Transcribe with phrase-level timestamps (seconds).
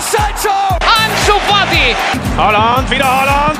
[0.00, 0.50] Sancho!
[0.80, 1.94] Ansu Fati!
[2.36, 3.58] Holland, wieder Holland!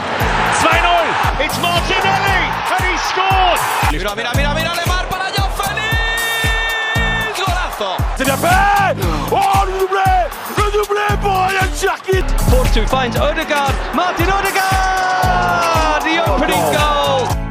[0.63, 1.45] 2-0!
[1.45, 2.41] It's Martinelli!
[2.73, 3.61] And he scored!
[3.93, 7.39] Mira, mira, mira, mira, Lemar para Joao Félix!
[7.39, 7.97] Golazo!
[8.17, 8.97] C'est bien fait!
[9.31, 10.13] Oh, le doublé!
[10.57, 12.25] Le doublé pour Ryan Cherkit!
[12.49, 13.75] Force to finds Odegaard.
[13.95, 16.03] Martin Odegaard!
[16.03, 16.73] The opening oh.
[16.73, 17.50] goal!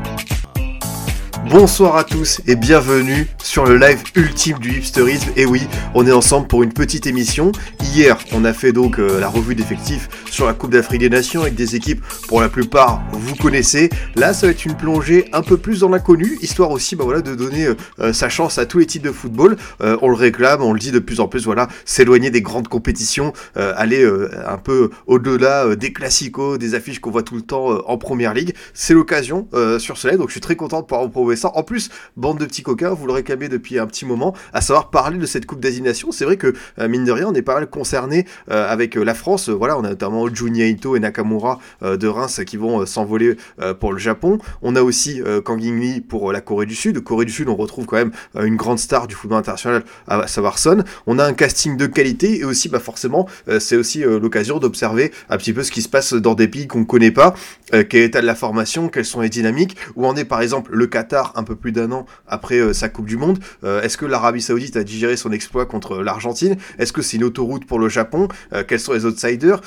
[1.50, 5.32] Bonsoir à tous et bienvenue sur le live ultime du hipsterisme.
[5.36, 5.64] Et oui,
[5.96, 7.52] on est ensemble pour une petite émission.
[7.82, 11.42] Hier, on a fait donc euh, la revue d'effectifs sur la Coupe d'Afrique des Nations
[11.42, 13.90] avec des équipes pour la plupart vous connaissez.
[14.16, 17.22] Là, ça va être une plongée un peu plus dans l'inconnu, histoire aussi bah, voilà,
[17.22, 19.58] de donner euh, euh, sa chance à tous les types de football.
[19.82, 22.68] Euh, on le réclame, on le dit de plus en plus, voilà, s'éloigner des grandes
[22.68, 24.06] compétitions, aller
[24.46, 28.54] un peu au-delà des classicos, des affiches qu'on voit tout le temps en première ligue.
[28.74, 29.48] C'est l'occasion
[29.80, 31.52] sur ce live, donc je suis très content de pouvoir vous prouver ça.
[31.56, 34.90] En plus, bande de petits coquins, vous le réclamez depuis un petit moment, à savoir
[34.90, 36.12] parler de cette Coupe d'Asignation.
[36.12, 39.50] C'est vrai que, mine de rien, on est pas mal concerné avec la France.
[39.50, 43.38] Voilà, on a notamment Junya Ito et Nakamura euh, de Reims qui vont euh, s'envoler
[43.62, 44.40] euh, pour le Japon.
[44.62, 47.00] On a aussi Kang In-lee pour la Corée du Sud.
[47.04, 50.58] Corée du Sud, on retrouve quand même une grande star du football international, à savoir
[50.58, 50.84] Son.
[51.08, 53.28] On a un casting de qualité et aussi, bah forcément,
[53.60, 56.80] c'est aussi l'occasion d'observer un petit peu ce qui se passe dans des pays qu'on
[56.80, 57.34] ne connaît pas,
[57.72, 60.72] quel est l'état de la formation, quelles sont les dynamiques, où en est par exemple
[60.74, 63.40] le Qatar un peu plus d'un an après sa Coupe du Monde.
[63.64, 66.58] Est-ce que l'Arabie Saoudite a digéré son exploit contre l'Argentine?
[66.78, 68.28] Est-ce que c'est une autoroute pour le Japon?
[68.68, 69.62] Quels sont les outsiders?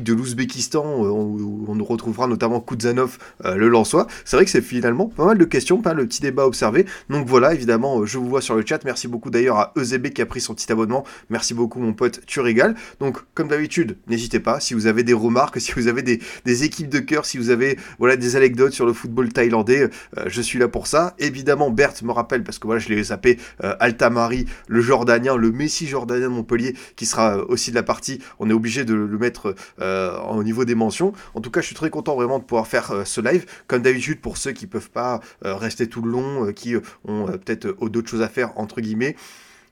[0.00, 4.06] De l'Ouzbékistan euh, où on nous retrouvera notamment Kuzanov, euh, le Lensois.
[4.24, 6.86] C'est vrai que c'est finalement pas mal de questions, pas mal de petits débats observés.
[7.10, 8.84] Donc voilà, évidemment, euh, je vous vois sur le chat.
[8.84, 11.04] Merci beaucoup d'ailleurs à EZB qui a pris son petit abonnement.
[11.30, 12.74] Merci beaucoup mon pote, tu régales.
[13.00, 16.20] Donc comme d'habitude, n'hésitez pas si vous avez des remarques, si vous avez des,
[16.64, 20.42] équipes de cœur, si vous avez voilà des anecdotes sur le football thaïlandais, euh, je
[20.42, 21.14] suis là pour ça.
[21.18, 25.50] Évidemment, Bert me rappelle parce que voilà, je l'ai zappé euh, Altamari, le Jordanien, le
[25.50, 28.20] Messi jordanien Montpellier qui sera euh, aussi de la partie.
[28.38, 31.12] On est obligé de le mettre euh, au niveau des mentions.
[31.34, 33.46] En tout cas, je suis très content vraiment de pouvoir faire euh, ce live.
[33.66, 37.66] Comme d'habitude, pour ceux qui peuvent pas euh, rester tout le long, qui ont peut-être
[37.88, 39.16] d'autres choses à faire entre guillemets.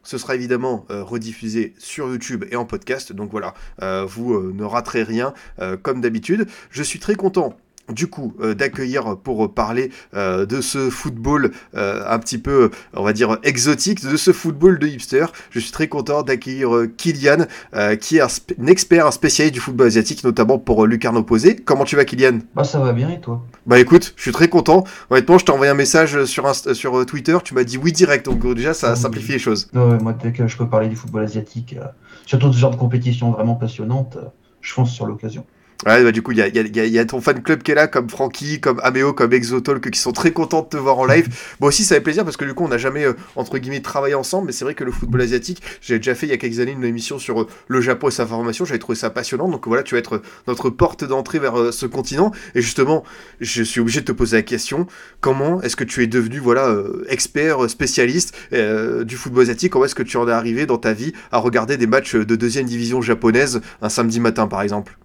[0.03, 3.13] Ce sera évidemment rediffusé sur YouTube et en podcast.
[3.13, 3.53] Donc voilà,
[4.07, 5.35] vous ne raterez rien
[5.83, 6.47] comme d'habitude.
[6.71, 7.55] Je suis très content
[7.93, 13.03] du coup euh, d'accueillir pour parler euh, de ce football euh, un petit peu, on
[13.03, 15.27] va dire, exotique, de ce football de hipster.
[15.51, 17.47] Je suis très content d'accueillir Kylian,
[18.01, 21.57] qui est un, expert, un spécialiste du football asiatique, notamment pour Lucarne Opposé.
[21.57, 22.39] Comment tu vas Kylian?
[22.55, 23.45] Bah ça va bien et toi?
[23.67, 24.85] Bah écoute, je suis très content.
[25.11, 28.47] Honnêtement, je t'ai envoyé un message sur, sur Twitter, tu m'as dit oui direct, donc
[28.55, 29.69] déjà ça simplifie les choses.
[29.75, 31.77] Ouais, Moi dès que je peux parler du football asiatique,
[32.27, 34.19] surtout de ce genre de compétition vraiment passionnante,
[34.61, 35.45] je fonce sur l'occasion.
[35.87, 37.71] Ouais, bah du coup, il y a, y, a, y a- ton fan club qui
[37.71, 40.99] est là, comme Francky, comme Ameo, comme Exotalk, qui sont très contents de te voir
[40.99, 41.29] en live.
[41.59, 43.81] Moi aussi, ça fait plaisir parce que du coup, on n'a jamais, euh, entre guillemets,
[43.81, 46.37] travaillé ensemble, mais c'est vrai que le football asiatique, j'ai déjà fait il y a
[46.37, 49.49] quelques années une émission sur euh, le Japon et sa formation, j'avais trouvé ça passionnant.
[49.49, 52.31] Donc voilà, tu vas être euh, notre porte d'entrée vers euh, ce continent.
[52.55, 53.03] Et justement,
[53.41, 54.87] je suis obligé de te poser la question
[55.23, 56.77] comment est-ce que tu es devenu, voilà,
[57.09, 59.73] expert, spécialiste du football asiatique?
[59.73, 62.37] Comment est-ce que tu en es arrivé dans ta vie à regarder des matchs de
[62.37, 64.99] deuxième division japonaise un samedi matin, par exemple?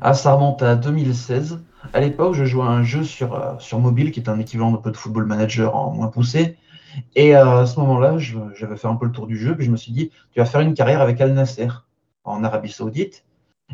[0.00, 1.60] Ah ça remonte à 2016.
[1.92, 4.72] À l'époque je jouais à un jeu sur, euh, sur mobile qui est un équivalent
[4.74, 6.56] peu de football manager en moins poussé.
[7.14, 9.70] Et euh, à ce moment-là, j'avais fait un peu le tour du jeu, puis je
[9.70, 11.68] me suis dit, tu vas faire une carrière avec Al Nasser
[12.24, 13.24] en Arabie Saoudite.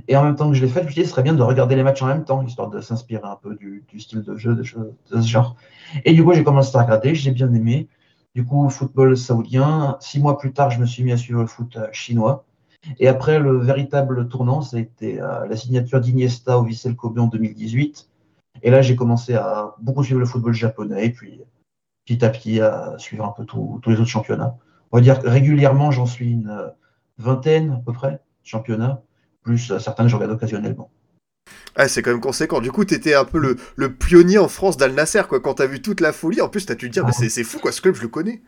[0.07, 1.35] Et en même temps que je l'ai fait, je me suis dit, ce serait bien
[1.35, 4.37] de regarder les matchs en même temps, histoire de s'inspirer un peu du, style de
[4.37, 5.57] jeu, de, choses de ce genre.
[6.05, 7.89] Et du coup, j'ai commencé à regarder, j'ai bien aimé.
[8.35, 9.97] Du coup, football saoudien.
[10.01, 12.45] Six mois plus tard, je me suis mis à suivre le foot euh, chinois.
[12.99, 17.19] Et après, le véritable tournant, ça a été euh, la signature d'Iniesta au Vissel Kobe
[17.19, 18.09] en 2018.
[18.63, 21.41] Et là, j'ai commencé à beaucoup suivre le football japonais, et puis
[22.07, 24.57] petit à petit à suivre un peu tous les autres championnats.
[24.91, 26.69] On va dire que régulièrement, j'en suis une euh,
[27.19, 29.03] vingtaine à peu près, championnats,
[29.43, 30.91] plus euh, certains que je regarde occasionnellement.
[31.77, 32.61] Ah, c'est quand même conséquent.
[32.61, 35.41] Du coup, t'étais un peu le, le pionnier en France d'Al Nasser, quoi.
[35.41, 37.45] Quand t'as vu toute la folie, en plus, t'as dû te dire, mais c'est c'est
[37.45, 37.71] fou, quoi.
[37.71, 38.43] Ce club, je le connais.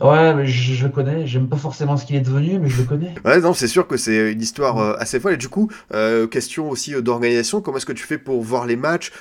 [0.00, 3.14] Ouais, mais je, connais, j'aime pas forcément ce qu'il est devenu, mais je le connais.
[3.24, 5.34] Ouais, non, c'est sûr que c'est une histoire euh, assez folle.
[5.34, 7.60] Et du coup, euh, question aussi euh, d'organisation.
[7.60, 9.12] Comment est-ce que tu fais pour voir les matchs?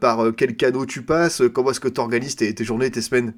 [0.00, 1.42] Par quel canot tu passes?
[1.52, 3.32] Comment est-ce que tu organises tes, tes journées, tes semaines?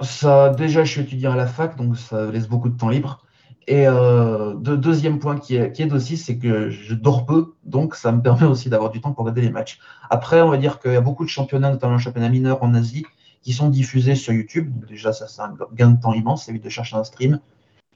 [0.00, 3.24] Ça, déjà, je suis étudiant à la fac, donc ça laisse beaucoup de temps libre.
[3.66, 7.94] Et de, deuxième point qui, est, qui aide aussi, c'est que je dors peu, donc
[7.94, 9.78] ça me permet aussi d'avoir du temps pour regarder les matchs.
[10.08, 12.74] Après, on va dire qu'il y a beaucoup de championnats, notamment le championnat mineur en
[12.74, 13.04] Asie,
[13.42, 14.72] qui sont diffusés sur YouTube.
[14.72, 17.40] Donc déjà, ça, c'est un gain de temps immense, ça évite de chercher un stream.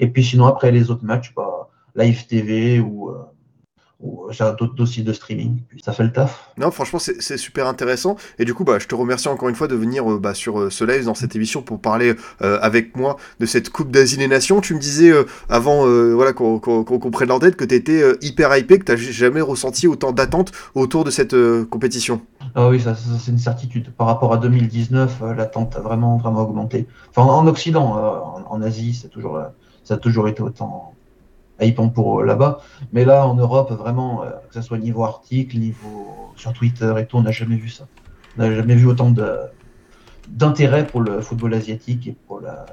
[0.00, 3.22] Et puis sinon, après les autres matchs, bah, Live TV ou, euh,
[4.04, 5.60] ou j'ai d'autres dossiers de streaming.
[5.68, 6.50] Puis ça fait le taf.
[6.58, 8.16] Non, franchement, c'est super intéressant.
[8.38, 10.60] Et du coup, bah, je te remercie encore une fois de venir euh, bah, sur
[10.60, 14.16] euh, ce live dans cette émission pour parler euh, avec moi de cette Coupe d'Asie
[14.16, 14.60] des Nations.
[14.60, 15.12] Tu me disais
[15.48, 19.86] avant voilà, qu'on qu tête que tu étais hyper hypé, que tu n'as jamais ressenti
[19.86, 21.34] autant d'attente autour de cette
[21.70, 22.20] compétition.
[22.54, 23.90] Ah oui, ça, c'est une certitude.
[23.92, 26.86] Par rapport à 2019, l'attente a vraiment, vraiment augmenté.
[27.10, 29.40] Enfin, en, Occident, en, en, Asie, c'est toujours,
[29.82, 30.94] ça a toujours été autant
[31.60, 32.60] hypant pour euh, là-bas.
[32.92, 37.06] Mais là, en Europe, vraiment, euh, que ce soit niveau article, niveau sur Twitter et
[37.06, 37.86] tout, on n'a jamais vu ça.
[38.36, 39.12] On n'a jamais vu autant
[40.28, 42.66] d'intérêt pour le football asiatique et pour, la,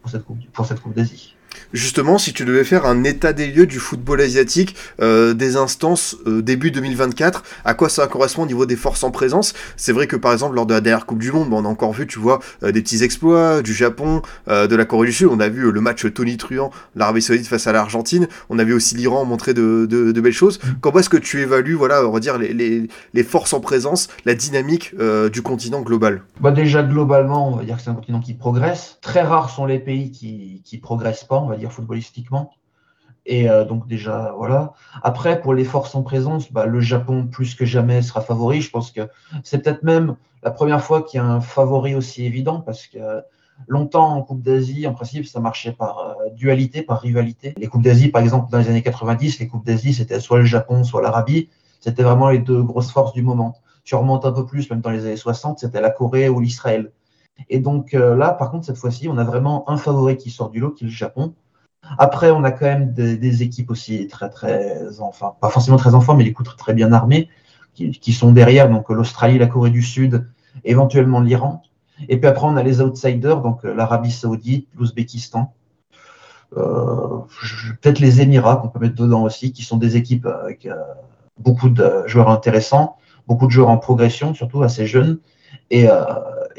[0.00, 1.34] pour cette Coupe, pour cette coupe d'Asie.
[1.72, 6.16] Justement, si tu devais faire un état des lieux du football asiatique euh, des instances
[6.26, 9.54] euh, début 2024, à quoi ça correspond au niveau des forces en présence?
[9.76, 11.92] C'est vrai que par exemple lors de la dernière Coupe du Monde, on a encore
[11.92, 15.28] vu, tu vois, euh, des petits exploits du Japon, de la Corée du Sud.
[15.30, 18.26] On a vu le match Tony Truant, l'Arabie Saoudite face à l'Argentine.
[18.48, 19.86] On a vu aussi l'Iran montrer de,
[20.20, 20.58] belles choses.
[20.80, 22.88] Comment est-ce que tu évalues, voilà, on va dire les,
[23.22, 24.94] forces en présence, la dynamique
[25.32, 26.22] du continent global?
[26.40, 28.98] Bah Déjà globalement, on va dire que c'est un continent qui progresse.
[29.00, 32.52] Très rares sont les pays qui qui progressent pas on va dire footballistiquement.
[33.26, 34.72] Et euh, donc déjà, voilà.
[35.02, 38.60] Après, pour les forces en présence, bah, le Japon, plus que jamais, sera favori.
[38.60, 39.08] Je pense que
[39.44, 42.98] c'est peut-être même la première fois qu'il y a un favori aussi évident, parce que
[43.68, 47.54] longtemps, en Coupe d'Asie, en principe, ça marchait par euh, dualité, par rivalité.
[47.58, 50.44] Les Coupes d'Asie, par exemple, dans les années 90, les Coupes d'Asie, c'était soit le
[50.44, 51.50] Japon, soit l'Arabie.
[51.80, 53.56] C'était vraiment les deux grosses forces du moment.
[53.84, 56.92] Tu remontes un peu plus, même dans les années 60, c'était la Corée ou l'Israël.
[57.48, 60.50] Et donc euh, là, par contre, cette fois-ci, on a vraiment un favori qui sort
[60.50, 61.34] du lot, qui est le Japon.
[61.98, 66.00] Après, on a quand même des, équipes aussi très, très, enfin, pas forcément très en
[66.00, 67.28] forme, mais des coups très, très bien armés,
[67.74, 70.28] qui, sont derrière, donc l'Australie, la Corée du Sud,
[70.64, 71.62] éventuellement l'Iran.
[72.08, 75.54] Et puis après, on a les outsiders, donc euh, l'Arabie Saoudite, l'Ouzbékistan,
[76.56, 77.18] euh,
[77.80, 80.68] peut-être les Émirats qu'on peut mettre dedans aussi, qui sont des équipes avec
[81.38, 85.18] beaucoup de joueurs intéressants, beaucoup de joueurs en progression, surtout assez jeunes,
[85.70, 85.88] et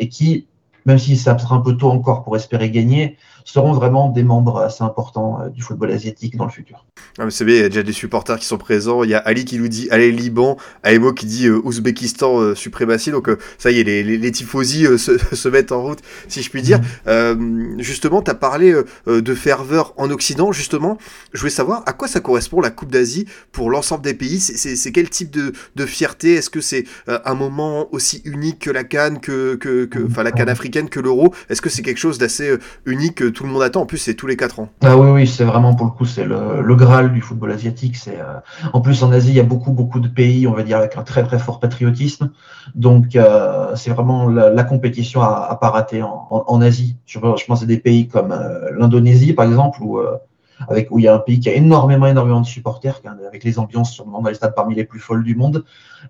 [0.09, 0.47] qui
[0.85, 4.59] même si ça sera un peu tôt encore pour espérer gagner, seront vraiment des membres
[4.61, 6.85] assez importants euh, du football asiatique dans le futur.
[7.17, 9.03] Ah, c'est bien, il y a déjà des supporters qui sont présents.
[9.03, 12.55] Il y a Ali qui nous dit Allez Liban, Aemo qui dit euh, Ouzbékistan euh,
[12.55, 13.11] suprématie.
[13.11, 16.49] Donc ça y est, les, les, les tifosi se, se, mettent en route, si je
[16.49, 16.79] puis dire.
[17.05, 17.79] Mm.
[17.79, 18.73] justement, tu as parlé
[19.07, 20.51] de ferveur en Occident.
[20.51, 20.97] Justement,
[21.33, 24.39] je voulais savoir à quoi ça correspond la Coupe d'Asie pour l'ensemble des pays.
[24.39, 26.35] C'est quel type de, de fierté?
[26.35, 30.23] Est-ce que c'est un moment aussi unique que la Cannes, que, que, que, mm.
[30.23, 31.33] la Cannes africaine, que l'Euro?
[31.49, 32.55] Est-ce que c'est quelque chose d'assez
[32.85, 33.81] unique tout le monde attend.
[33.81, 34.69] En plus, c'est tous les 4 ans.
[34.81, 37.97] Ah oui, oui, c'est vraiment pour le coup, c'est le, Graal du football asiatique.
[37.97, 38.39] C'est euh,
[38.73, 40.97] En plus, en Asie, il y a beaucoup, beaucoup de pays, on va dire, avec
[40.97, 42.31] un très, très fort patriotisme.
[42.75, 46.97] Donc, euh, c'est vraiment la, compétition à, à pas rater en, Asie.
[47.05, 49.99] Je, je, pense à des pays comme euh, l'Indonésie, par exemple, où
[50.67, 53.59] avec, où il y a un pays qui a énormément, énormément de supporters, avec les
[53.59, 55.63] ambiances sûrement dans les stades parmi les plus folles du monde.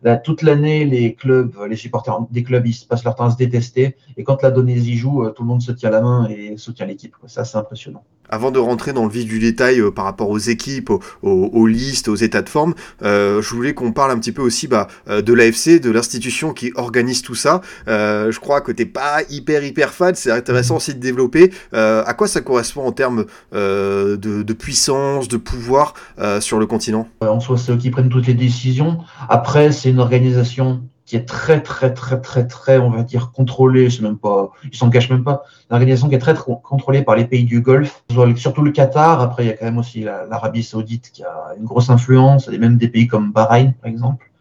[0.04, 3.38] Là, toute l'année, les clubs, les supporters des clubs, ils passent leur temps à se
[3.38, 3.96] détester.
[4.18, 7.16] Et quand l'Indonésie joue, tout le monde se tient la main et soutient l'équipe.
[7.28, 10.40] Ça, c'est impressionnant avant de rentrer dans le vif du détail euh, par rapport aux
[10.40, 10.92] équipes,
[11.22, 12.74] aux, listes, aux états de forme,
[13.04, 16.54] euh, je voulais qu'on parle un petit peu aussi bah, euh, de l'AFC, de l'institution
[16.54, 17.62] qui organise tout ça.
[17.88, 21.52] je crois que t'es pas hyper hyper fan, c'est intéressant aussi de développer.
[21.74, 25.94] à quoi ça correspond en termes de, de, puissance, de pouvoir
[26.40, 27.08] sur le continent?
[27.22, 29.00] En soi, c'est eux qui prennent toutes les décisions.
[29.28, 30.82] Après, c'est une organisation
[31.12, 34.78] qui est très, très, très, très, très, on va dire, contrôlée, c'est même pas, ils
[34.78, 38.06] s'en cachent même pas, une organisation qui est très, contrôlée par les pays du Golfe,
[38.38, 41.66] surtout le Qatar, après il y a quand même aussi l'Arabie Saoudite qui a une
[41.66, 44.32] grosse influence, et même des pays comme Bahreïn, par exemple.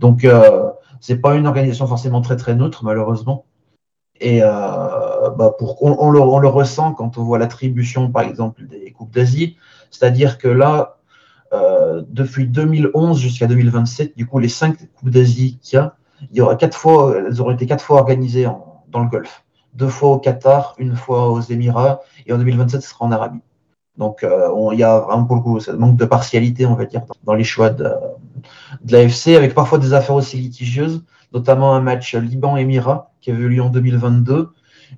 [0.00, 3.44] Donc, euh, c'est pas une organisation forcément très, très neutre, malheureusement.
[4.20, 8.24] Et euh, bah pour, on, on, le, on, le, ressent quand on voit l'attribution, par
[8.24, 9.56] exemple, des Coupes d'Asie,
[9.92, 10.96] c'est-à-dire que là,
[11.52, 15.94] euh, depuis 2011 jusqu'à 2027, du coup, les cinq Coupes d'Asie qu'il y a,
[16.30, 18.46] il y aura quatre fois, elles auront été quatre fois organisées
[18.88, 19.44] dans le Golfe.
[19.74, 23.40] Deux fois au Qatar, une fois aux Émirats, et en 2027, ce sera en Arabie.
[23.96, 27.34] Donc, euh, il y a vraiment pour le manque de partialité, on va dire, dans,
[27.34, 27.92] les choix de,
[28.84, 33.48] de l'AFC, avec parfois des affaires aussi litigieuses, notamment un match Liban-Émirats qui avait eu
[33.48, 34.50] lieu en 2022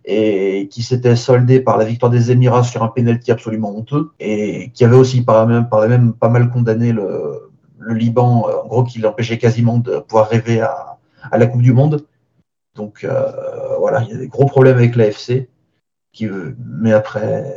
[0.05, 4.71] et qui s'était soldé par la victoire des Émirats sur un penalty absolument honteux et
[4.73, 8.85] qui avait aussi par même, par même pas mal condamné le, le Liban, en gros,
[8.85, 10.99] qui l'empêchait quasiment de pouvoir rêver à,
[11.31, 12.05] à la Coupe du Monde.
[12.75, 15.49] Donc euh, voilà, il y a des gros problèmes avec l'AFC.
[16.13, 17.57] Qui, mais après,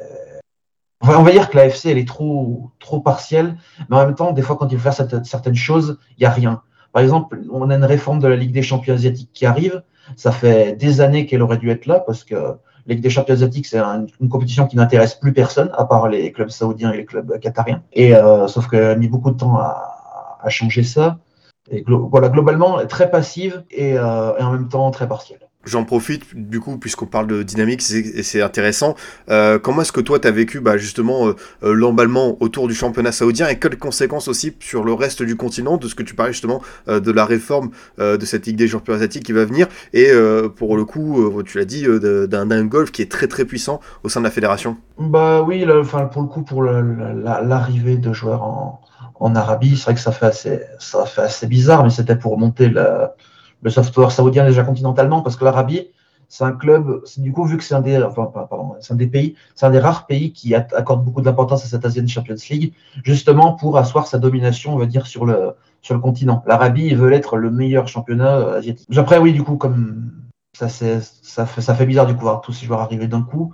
[1.02, 3.58] on va dire que l'AFC elle est trop, trop partielle,
[3.90, 6.32] mais en même temps, des fois, quand il faut faire certaines choses, il n'y a
[6.32, 6.62] rien.
[6.92, 9.82] Par exemple, on a une réforme de la Ligue des champions asiatiques qui arrive.
[10.16, 13.34] Ça fait des années qu'elle aurait dû être là parce que la Ligue des champions
[13.34, 17.06] asiatiques, c'est une compétition qui n'intéresse plus personne, à part les clubs saoudiens et les
[17.06, 17.82] clubs qatariens.
[17.94, 21.18] Et euh, sauf qu'elle a mis beaucoup de temps à changer ça.
[21.72, 25.40] Et voilà, globalement, très passive et, euh, et en même temps très partielle.
[25.66, 28.96] J'en profite du coup puisqu'on parle de dynamique et c'est intéressant.
[29.30, 33.14] Euh, comment est-ce que toi tu as vécu bah, justement euh, l'emballement autour du championnat
[33.14, 36.34] saoudien et quelles conséquences aussi sur le reste du continent de ce que tu parlais
[36.34, 40.12] justement euh, de la réforme de cette Ligue des champions asiatiques qui va venir et
[40.56, 41.86] pour le coup tu l'as dit
[42.28, 44.78] d'un golf qui est très très puissant au sein de la fédération?
[45.00, 48.82] Bah oui, enfin pour le coup pour l'arrivée de joueurs en,
[49.24, 54.12] en Arabie, c'est vrai que ça fait assez bizarre mais c'était pour monter le software
[54.12, 55.88] saoudien déjà continentalement, parce que l'Arabie,
[56.28, 60.08] c'est un club, du coup, vu que c'est un des, pays, c'est un des rares
[60.08, 64.74] pays qui accorde beaucoup d'importance à cette Asian Champions League, justement pour asseoir sa domination,
[64.74, 65.52] on va dire, sur le,
[65.82, 66.44] sur le continent.
[66.46, 68.98] L'Arabie veut être le meilleur championnat euh, asiatique.
[68.98, 70.12] Après, oui, du coup, comme
[70.54, 73.54] ça, ça, fait, ça fait bizarre du coup voir tous ces joueurs arriver d'un coup.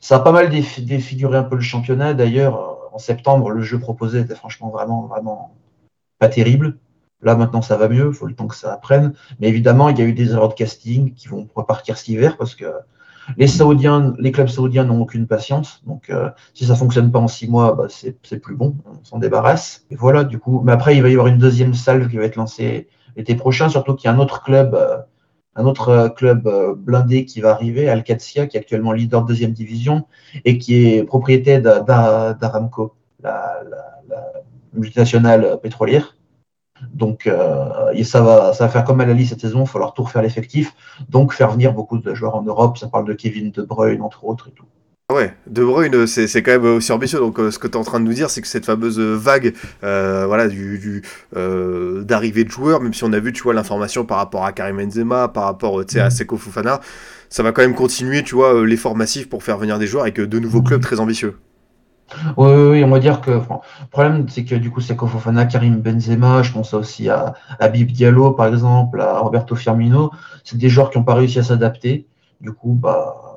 [0.00, 2.14] Ça a pas mal défiguré un peu le championnat.
[2.14, 5.54] D'ailleurs, en septembre, le jeu proposé était franchement vraiment, vraiment
[6.18, 6.78] pas terrible.
[7.22, 9.14] Là, maintenant, ça va mieux, il faut le temps que ça apprenne.
[9.40, 12.36] Mais évidemment, il y a eu des erreurs de casting qui vont repartir cet hiver
[12.36, 12.66] parce que
[13.36, 15.82] les Saoudiens, les clubs saoudiens n'ont aucune patience.
[15.86, 19.18] Donc, euh, si ça fonctionne pas en six mois, bah, c'est plus bon, on s'en
[19.18, 19.86] débarrasse.
[19.90, 20.60] Et voilà, du coup.
[20.64, 23.68] Mais après, il va y avoir une deuxième salle qui va être lancée l'été prochain,
[23.68, 24.98] surtout qu'il y a un autre club, euh,
[25.54, 29.52] un autre euh, club blindé qui va arriver, Al qui est actuellement leader de deuxième
[29.52, 30.06] division
[30.44, 33.62] et qui est propriétaire d'Aramco, la,
[34.74, 36.16] multinationale pétrolière.
[36.92, 39.66] Donc, euh, et ça, va, ça va faire comme à la liste cette saison, il
[39.66, 40.74] va falloir tout refaire l'effectif.
[41.08, 42.78] Donc, faire venir beaucoup de joueurs en Europe.
[42.78, 44.66] Ça parle de Kevin De Bruyne, entre autres, et tout.
[45.08, 47.18] Ah ouais, De Bruyne, c'est quand même aussi ambitieux.
[47.18, 48.98] Donc, euh, ce que tu es en train de nous dire, c'est que cette fameuse
[48.98, 49.52] vague
[49.84, 51.02] euh, voilà, du, du
[51.36, 54.52] euh, d'arrivée de joueurs, même si on a vu, tu vois, l'information par rapport à
[54.52, 56.10] Karim Benzema, par rapport à mm.
[56.10, 56.80] Seko Fofana,
[57.28, 60.18] ça va quand même continuer, tu vois, l'effort massif pour faire venir des joueurs avec
[60.18, 61.36] de nouveaux clubs très ambitieux.
[62.36, 63.40] Oui, oui, on va dire que le
[63.90, 67.90] problème, c'est que du coup, c'est Fofana, Karim Benzema, je pense aussi à, à Bib
[67.90, 70.10] Diallo, par exemple, à Roberto Firmino.
[70.44, 72.06] C'est des joueurs qui n'ont pas réussi à s'adapter.
[72.40, 73.31] Du coup, bah,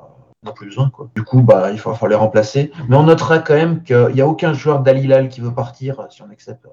[0.52, 0.90] plus besoin.
[0.90, 1.10] Quoi.
[1.14, 2.70] Du coup, bah, il faut, les remplacer.
[2.88, 6.22] Mais on notera quand même qu'il n'y a aucun joueur d'Alilal qui veut partir, si
[6.22, 6.70] on accepte euh,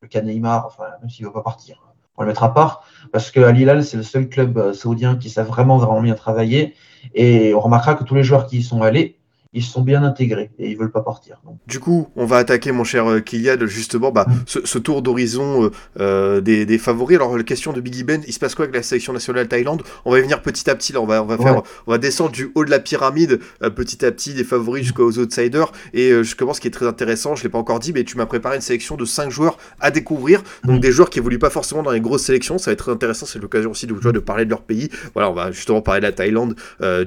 [0.00, 0.20] le cas
[0.64, 1.82] enfin, même s'il ne veut pas partir.
[2.16, 5.30] On le mettra à part, parce que Al c'est le seul club euh, saoudien qui
[5.30, 6.74] sait vraiment, vraiment bien travailler.
[7.14, 9.18] Et on remarquera que tous les joueurs qui y sont allés,
[9.54, 11.40] ils sont bien intégrés et ils veulent pas partir.
[11.68, 14.58] Du coup, on va attaquer, mon cher euh, Kylian, justement bah, mm.
[14.64, 15.70] ce, tour d'horizon euh,
[16.00, 17.16] euh, des, favoris.
[17.16, 19.84] Alors, la question de Biggie Ben, il se passe quoi avec la sélection nationale Thaïlande?
[20.04, 20.92] On va y venir petit à petit.
[20.92, 24.04] Là, on va, on va, faire, on va descendre du haut de la pyramide petit
[24.04, 25.70] à petit des favoris jusqu'aux outsiders.
[25.92, 28.26] Et justement, ce qui est très intéressant, je l'ai pas encore dit, mais tu m'as
[28.26, 30.42] préparé une sélection de 5 joueurs à découvrir.
[30.64, 30.80] Donc, mm.
[30.80, 32.58] des joueurs qui évoluent pas forcément dans les grosses sélections.
[32.58, 33.26] Ça va être très intéressant.
[33.26, 34.90] C'est l'occasion aussi de, de parler de leur pays.
[35.14, 36.56] Voilà, on va justement parler de la Thaïlande,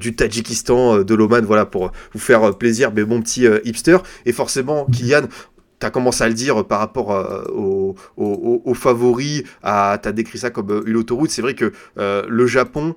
[0.00, 3.98] du Tadjikistan, de l'Oman, voilà, pour vous faire plaisir, mais mon petit euh, hipster.
[4.26, 5.22] Et forcément, Kylian,
[5.80, 7.44] tu as commencé à le dire par rapport euh,
[8.16, 11.30] aux, favoris, tu as décrit ça comme euh, une autoroute.
[11.30, 12.94] C'est vrai que le Japon,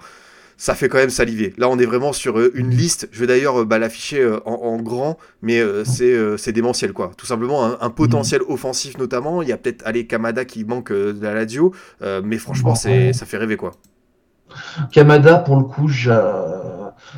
[0.57, 1.53] ça fait quand même saliver.
[1.57, 3.09] Là, on est vraiment sur une liste.
[3.11, 7.11] Je vais d'ailleurs bah, l'afficher en, grand, mais c'est démentiel, quoi.
[7.17, 9.41] Tout simplement, un, potentiel offensif notamment.
[9.41, 11.73] Il y a peut-être allez, Kamada qui manque de la Ladio,
[12.23, 13.71] mais franchement, ça fait rêver, quoi.
[14.91, 15.87] Kamada, pour le coup,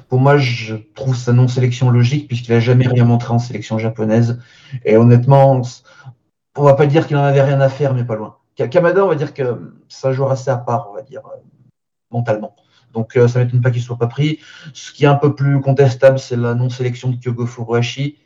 [0.10, 4.40] pour moi, je trouve sa non-sélection logique puisqu'il n'a jamais rien montré en sélection japonaise.
[4.86, 5.62] Et honnêtement,
[6.56, 8.38] on va pas dire qu'il n'en avait rien à faire, mais pas loin.
[8.56, 11.40] Kamada, on va dire que ça joue assez à part, on va dire, euh,
[12.12, 12.56] mentalement.
[12.94, 14.40] Donc euh, ça ne m'étonne pas qu'il ne soit pas pris.
[14.74, 18.18] Ce qui est un peu plus contestable, c'est la non-sélection de Kyogo Furuhashi,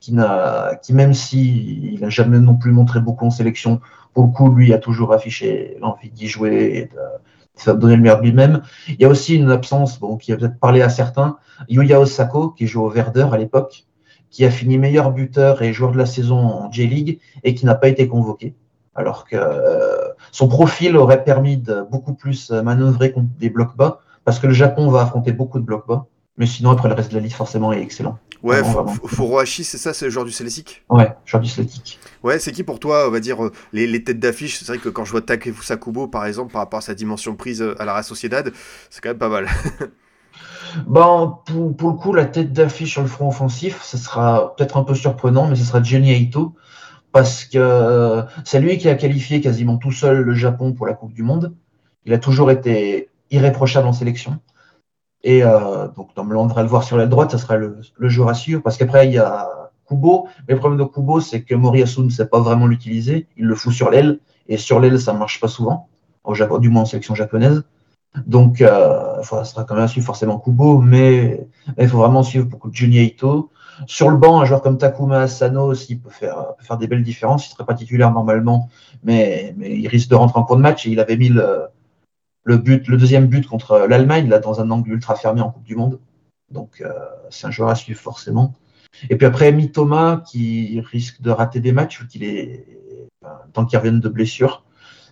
[0.00, 3.80] qui, même s'il il n'a jamais non plus montré beaucoup en sélection,
[4.12, 7.00] pour le coup, lui a toujours affiché l'envie d'y jouer et de,
[7.66, 12.50] Il y a aussi une absence, bon, qui a peut-être parlé à certains, Yuya Osako,
[12.50, 13.86] qui joue au Verdeur à l'époque,
[14.30, 17.74] qui a fini meilleur buteur et joueur de la saison en J-League et qui n'a
[17.74, 18.54] pas été convoqué.
[18.94, 24.00] Alors que euh, son profil aurait permis de beaucoup plus manœuvrer contre des blocs bas,
[24.24, 26.06] parce que le Japon va affronter beaucoup de blocs bas.
[26.38, 28.18] Mais sinon, après, le reste de la liste, forcément, est excellent.
[28.42, 28.62] Ouais,
[29.06, 30.84] Furuhashi, c'est ça, c'est le joueur du Celtic?
[30.90, 31.98] Ouais, joueur du Celtic.
[32.22, 34.58] Ouais, c'est qui pour toi, on va dire, euh, les, têtes d'affiche?
[34.58, 37.34] C'est vrai que quand je vois Takefusa Kubo, par exemple, par rapport à sa dimension
[37.36, 38.52] prise euh, à la Sociedad,
[38.90, 39.48] c'est quand même pas mal.
[40.86, 44.76] bon, pour, pour, le coup, la tête d'affiche sur le front offensif, ce sera peut-être
[44.76, 46.54] un peu surprenant, mais ce sera Johnny Aito,
[47.12, 50.92] parce que euh, c'est lui qui a qualifié quasiment tout seul le Japon pour la
[50.92, 51.54] Coupe du Monde.
[52.04, 54.38] Il a toujours été irréprochable en sélection.
[55.26, 58.34] Et euh, donc, on devrait le voir sur la droite, ça sera le, joueur à.
[58.62, 59.48] Parce qu'après, il y a
[59.88, 60.28] Kubo.
[60.46, 63.26] Mais le problème de Kubo, c'est que Moriyasu ne sait pas vraiment l'utiliser.
[63.36, 64.20] Il le fout sur l'aile.
[64.46, 65.88] Et sur l'aile, ça ne marche pas souvent.
[66.22, 67.64] Au Japon, du moins en sélection japonaise.
[68.24, 70.78] Donc, euh, ça sera quand même à suivre forcément Kubo.
[70.78, 71.44] Mais
[71.76, 73.50] il faut vraiment suivre beaucoup Junya Ito.
[73.88, 77.46] Sur le banc, un joueur comme Takuma Asano aussi peut faire, faire des belles différences.
[77.46, 78.68] Il ne serait pas titulaire normalement,
[79.02, 80.86] mais, mais, il risque de rentrer en cours de match.
[80.86, 81.66] Et il avait mis le,
[82.46, 85.98] le, deuxième but contre l'Allemagne, là, dans un angle ultra fermé en Coupe du Monde.
[86.50, 86.92] Donc, euh,
[87.28, 88.54] c'est un joueur à suivre forcément.
[89.10, 92.64] Et puis après, Mitoma, qui risque de rater des matchs, qu'il est,
[93.52, 94.64] tant qu'il revienne de blessure.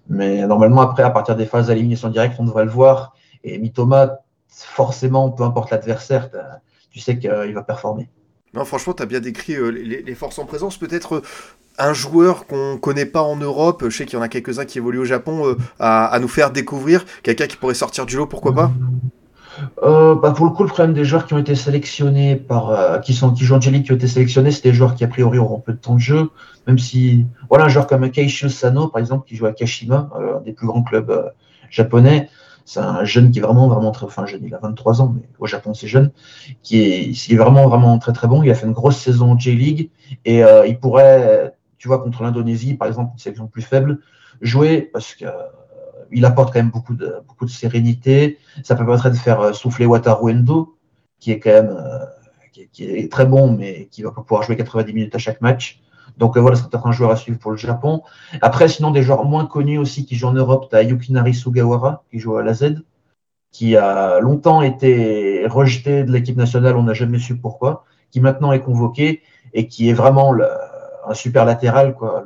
[0.09, 3.15] Mais normalement, après, à partir des phases d'élimination directe, on devrait le voir.
[3.43, 6.31] Et Mitoma, forcément, peu importe l'adversaire,
[6.91, 8.09] tu sais qu'il va performer.
[8.55, 10.79] Non, franchement, tu as bien décrit euh, les, forces en présence.
[10.79, 11.23] Peut-être euh,
[11.79, 14.79] un joueur qu'on connaît pas en Europe, je sais qu'il y en a quelques-uns qui
[14.79, 17.05] évoluent au Japon, euh, à, nous faire découvrir.
[17.23, 18.73] Quelqu'un qui pourrait sortir du lot, pourquoi pas?
[19.83, 23.33] Bah pour le coup, le problème des joueurs qui ont été sélectionnés par, qui sont
[23.33, 25.73] qui jouent en qui ont été sélectionnés, c'est des joueurs qui a priori auront peu
[25.73, 26.31] de temps de jeu.
[26.67, 30.41] Même si, voilà, un joueur comme Keishu Sano, par exemple, qui joue à Kashima, un
[30.41, 31.33] des plus grands clubs
[31.71, 32.29] japonais,
[32.65, 35.23] c'est un jeune qui est vraiment, vraiment très, enfin, jeune, il a 23 ans, mais
[35.39, 36.11] au Japon, c'est jeune,
[36.63, 38.43] qui est, vraiment, vraiment très, très bon.
[38.43, 39.91] Il a fait une grosse saison en J-League
[40.25, 41.53] et euh, il pourrait,
[41.85, 43.99] tu vois, contre l'Indonésie, par exemple, une sélection plus faible,
[44.41, 45.33] jouer parce que euh,
[46.11, 48.39] il apporte quand même beaucoup de, beaucoup de sérénité.
[48.63, 50.79] Ça permettrait de faire euh, souffler Wataru Endo,
[51.21, 51.79] qui est quand même
[52.55, 55.83] qui, qui, très bon, mais qui va pas pouvoir jouer 90 minutes à chaque match.
[56.17, 58.01] Donc euh, voilà, c'est peut-être un joueur à suivre pour le Japon.
[58.41, 62.03] Après, sinon, des joueurs moins connus aussi qui jouent en Europe, tu as Yukinari Sugawara,
[62.11, 62.77] qui joue à la Z,
[63.51, 68.53] qui a longtemps été rejeté de l'équipe nationale, on n'a jamais su pourquoi, qui maintenant
[68.53, 69.21] est convoqué
[69.53, 70.47] et qui est vraiment le,
[71.07, 71.95] un super latéral.
[71.95, 72.25] Quoi.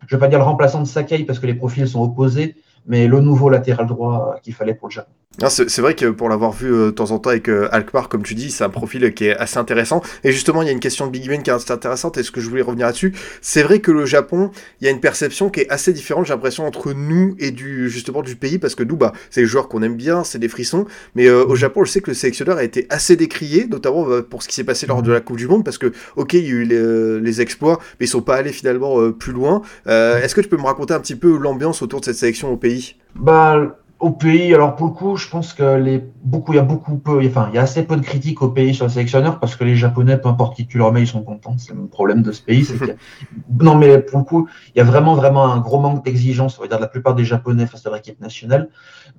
[0.00, 2.56] je ne vais pas dire le remplaçant de Sakai parce que les profils sont opposés,
[2.86, 5.12] mais le nouveau latéral droit qu'il fallait pour le Japon.
[5.48, 8.22] C'est vrai que pour l'avoir vu euh, de temps en temps avec euh, Alkmaar, comme
[8.22, 10.02] tu dis, c'est un profil qui est assez intéressant.
[10.24, 12.18] Et justement, il y a une question de Big Ben qui est assez intéressante.
[12.18, 13.14] Est-ce que je voulais revenir là-dessus?
[13.40, 16.34] C'est vrai que le Japon, il y a une perception qui est assez différente, j'ai
[16.34, 19.68] l'impression, entre nous et du justement du pays, parce que nous, bah, c'est les joueurs
[19.68, 20.84] qu'on aime bien, c'est des frissons.
[21.14, 24.42] Mais euh, au Japon, je sais que le sélectionneur a été assez décrié, notamment pour
[24.42, 26.48] ce qui s'est passé lors de la Coupe du Monde, parce que, ok, il y
[26.48, 29.62] a eu les, exploits, mais ils sont pas allés finalement plus loin.
[29.86, 32.58] Est-ce que tu peux me raconter un petit peu l'ambiance autour de cette sélection au
[32.58, 32.96] pays?
[33.14, 36.62] Bah au pays, alors pour le coup, je pense que les beaucoup, il y a
[36.62, 39.38] beaucoup peu, enfin, il y a assez peu de critiques au pays sur le sélectionneur
[39.38, 41.56] parce que les Japonais, peu importe qui tu leur mets, ils sont contents.
[41.56, 42.66] C'est le problème de ce pays.
[43.60, 46.62] non, mais pour le coup, il y a vraiment, vraiment un gros manque d'exigence, on
[46.62, 48.70] va dire, de la plupart des Japonais face à l'équipe nationale.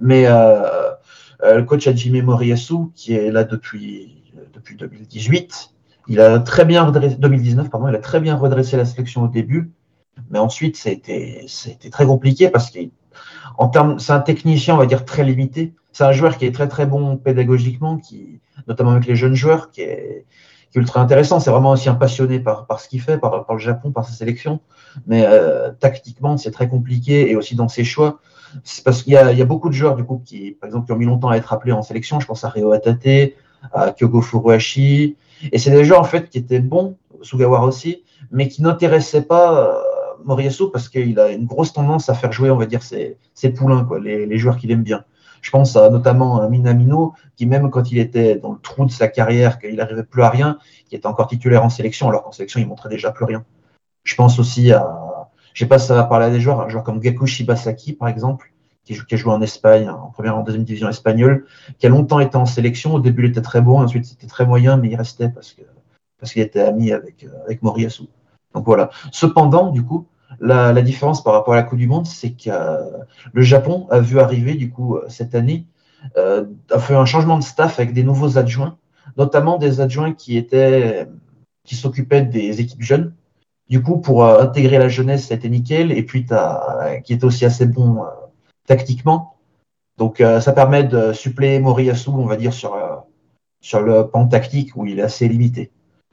[0.02, 0.92] Mais euh,
[1.44, 5.70] euh, le coach Hajime Moriyasu, qui est là depuis, depuis 2018,
[6.10, 9.28] il a très bien redressé, 2019, pardon, il a très bien redressé la sélection au
[9.30, 9.72] début.
[10.30, 12.92] Mais ensuite, c'était, c'était très compliqué parce qu'il
[13.58, 15.74] en termes, c'est un technicien, on va dire, très limité.
[15.92, 19.70] C'est un joueur qui est très très bon pédagogiquement, qui, notamment avec les jeunes joueurs,
[19.72, 20.26] qui est,
[20.72, 21.40] qui est ultra intéressant.
[21.40, 24.06] C'est vraiment aussi un passionné par, par ce qu'il fait, par, par, le Japon, par
[24.06, 24.60] sa sélection.
[25.06, 28.20] Mais euh, tactiquement, c'est très compliqué et aussi dans ses choix.
[28.64, 30.92] C'est parce qu'il y y a beaucoup de joueurs, du coup, qui, par exemple, qui
[30.92, 32.20] ont mis longtemps à être appelés en sélection.
[32.20, 33.34] Je pense à Ryo Atate,
[33.72, 35.16] à Kyogo Furuhashi.
[35.52, 39.58] Et c'est des joueurs, en fait, qui étaient bons, Sugawara aussi, mais qui n'intéressaient pas
[39.58, 39.80] euh,
[40.26, 43.18] Moriasso parce qu'il a une grosse tendance à faire jouer, on va dire, ses,
[43.56, 45.04] poulains, quoi, les, joueurs qu'il aime bien.
[45.42, 48.92] Je pense à, notamment à Minamino, qui même quand il était dans le trou de
[48.92, 50.58] sa carrière, qu'il n'arrivait plus à rien,
[50.88, 53.44] qui était encore titulaire en sélection, alors qu'en sélection, il montrait déjà plus rien.
[54.04, 56.70] Je pense aussi à, je sais pas si ça va parler à des joueurs, un
[56.70, 60.66] joueur comme Gaku Shibasaki, par exemple, qui, a joué en Espagne, en première, en deuxième
[60.66, 61.46] division espagnole,
[61.80, 62.96] qui a longtemps été en sélection.
[62.96, 65.62] Au début, il était très bon, ensuite, c'était très moyen, mais il restait parce que
[66.20, 68.04] parce qu'il était ami avec, avec Moriyasu.
[68.54, 68.90] Donc voilà.
[69.12, 70.08] Cependant, du coup,
[70.40, 72.78] la, différence par rapport à la Coupe du Monde, c'est que euh,
[73.32, 75.66] le Japon a vu arriver, du coup, euh, cette année,
[76.18, 78.78] euh, a fait un changement de staff avec des nouveaux adjoints,
[79.18, 81.08] notamment des adjoints qui étaient,
[81.64, 83.14] qui s'occupaient des équipes jeunes.
[83.70, 85.92] Du coup, pour intégrer la jeunesse, été nickel.
[85.92, 88.04] Et puis, as, qui était aussi assez bon
[88.68, 89.38] tactiquement.
[89.98, 92.78] Donc, ça permet de suppléer Moriyasu, on va dire, sur,
[93.62, 95.72] sur le pan tactique où il est assez limité.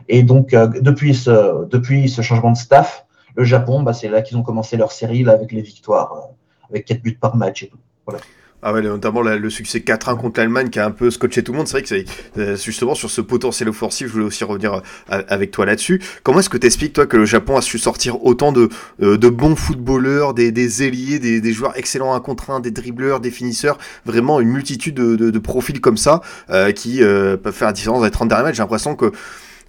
[0.09, 3.04] Et donc, depuis, ce, depuis ce changement de staff,
[3.36, 6.70] le Japon, bah, c'est là qu'ils ont commencé leur série là, avec les victoires, euh,
[6.70, 7.78] avec 4 buts par match et tout.
[8.06, 8.20] Voilà.
[8.62, 11.56] Ah ouais, notamment le succès 4-1 contre l'Allemagne qui a un peu scotché tout le
[11.56, 11.66] monde.
[11.66, 12.04] C'est vrai que c'est
[12.36, 16.02] euh, justement sur ce potentiel offensif, je voulais aussi revenir euh, avec toi là-dessus.
[16.24, 19.28] Comment est-ce que tu expliques, toi, que le Japon a su sortir autant de, de
[19.30, 23.30] bons footballeurs, des, des ailiers, des, des, joueurs excellents à contre 1, des dribbleurs, des
[23.30, 26.20] finisseurs, vraiment une multitude de, de, de profils comme ça
[26.76, 28.56] qui peuvent faire la différence dans les 30 derniers matchs?
[28.56, 29.10] J'ai l'impression que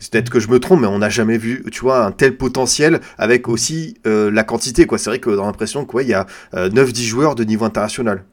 [0.02, 2.36] c'est peut-être que je me trompe, mais on n'a jamais vu, tu vois, un tel
[2.36, 4.88] potentiel avec aussi euh, la quantité.
[4.98, 8.26] C'est vrai que dans l'impression qu'il y a 9-10 euh, joueurs de niveau international.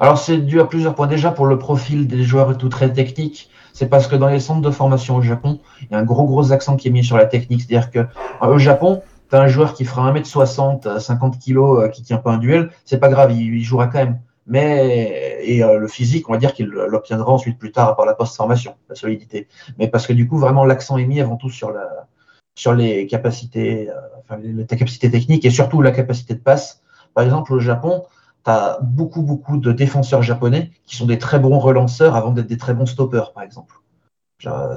[0.00, 1.06] Alors c'est dû à plusieurs points.
[1.06, 4.40] Déjà pour le profil des joueurs et tout très technique, c'est parce que dans les
[4.40, 7.04] centres de formation au Japon, il y a un gros gros accent qui est mis
[7.04, 7.62] sur la technique.
[7.62, 12.02] C'est-à-dire que euh, au Japon, tu as un joueur qui fera 1m60, 50 kg, qui
[12.02, 14.18] tient pas un duel, c'est pas grave, il, jouera quand même.
[14.48, 18.14] Mais et euh, le physique, on va dire qu'il l'obtiendra ensuite plus tard par la
[18.14, 19.46] post-formation, la solidité.
[19.78, 22.08] Mais parce que du coup, vraiment, l'accent est mis avant tout sur, la,
[22.54, 26.82] sur les capacités, euh, enfin, les, capacités techniques et surtout la capacité de passe.
[27.14, 28.04] Par exemple, au Japon,
[28.44, 32.46] tu as beaucoup, beaucoup de défenseurs japonais qui sont des très bons relanceurs avant d'être
[32.46, 33.74] des très bons stoppers, par exemple.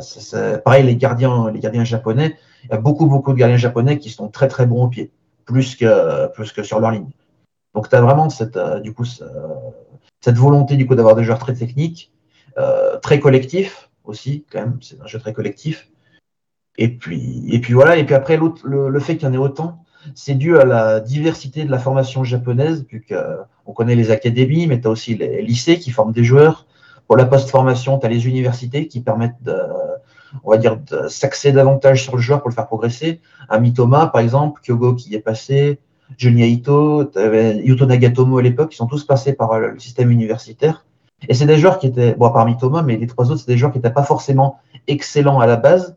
[0.01, 3.99] C'est pareil, les gardiens, les gardiens japonais, il y a beaucoup, beaucoup de gardiens japonais
[3.99, 5.12] qui sont très, très bons au pied,
[5.45, 7.12] plus que, plus que sur leur ligne.
[7.75, 11.39] Donc, tu as vraiment cette, euh, du coup, cette volonté du coup d'avoir des joueurs
[11.39, 12.12] très techniques,
[12.57, 15.89] euh, très collectifs aussi, quand même, c'est un jeu très collectif.
[16.77, 19.38] Et puis, et puis voilà, et puis après, le, le fait qu'il y en ait
[19.38, 19.84] autant,
[20.15, 24.81] c'est dû à la diversité de la formation japonaise, vu qu'on connaît les académies, mais
[24.81, 26.65] tu as aussi les lycées qui forment des joueurs.
[27.07, 29.55] Pour la post-formation, tu as les universités qui permettent de,
[30.43, 33.21] on va dire, de s'axer davantage sur le joueur pour le faire progresser.
[33.49, 35.79] Un Mitoma, par exemple, Kyogo qui est passé,
[36.17, 37.12] Junya Ito,
[37.63, 40.86] Yuto Nagatomo à l'époque, ils sont tous passés par le système universitaire.
[41.28, 43.58] Et c'est des joueurs qui étaient, bon, parmi Thomas, mais les trois autres, c'est des
[43.58, 45.95] joueurs qui n'étaient pas forcément excellents à la base.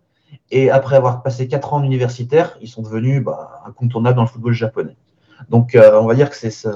[0.51, 4.29] Et après avoir passé quatre ans en universitaire, ils sont devenus bah, incontournables dans le
[4.29, 4.97] football japonais.
[5.49, 6.69] Donc, euh, on va dire que c'est ce,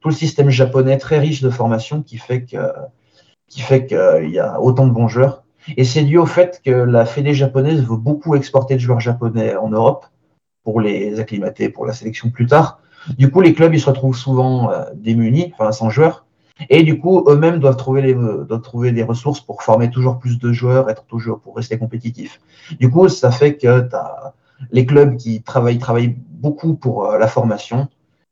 [0.00, 2.58] tout le système japonais très riche de formation qui fait que
[3.48, 5.44] qui fait qu'il y a autant de bons joueurs.
[5.76, 9.54] Et c'est dû au fait que la Fédé japonaise veut beaucoup exporter de joueurs japonais
[9.56, 10.06] en Europe
[10.64, 12.80] pour les acclimater pour la sélection plus tard.
[13.18, 16.24] Du coup, les clubs ils se retrouvent souvent euh, démunis, enfin sans joueurs,
[16.68, 20.38] et du coup eux-mêmes doivent trouver les, doivent trouver des ressources pour former toujours plus
[20.38, 22.40] de joueurs, être toujours pour rester compétitifs.
[22.78, 23.96] Du coup, ça fait que tu
[24.70, 27.88] les clubs qui travaillent travaillent beaucoup pour euh, la formation,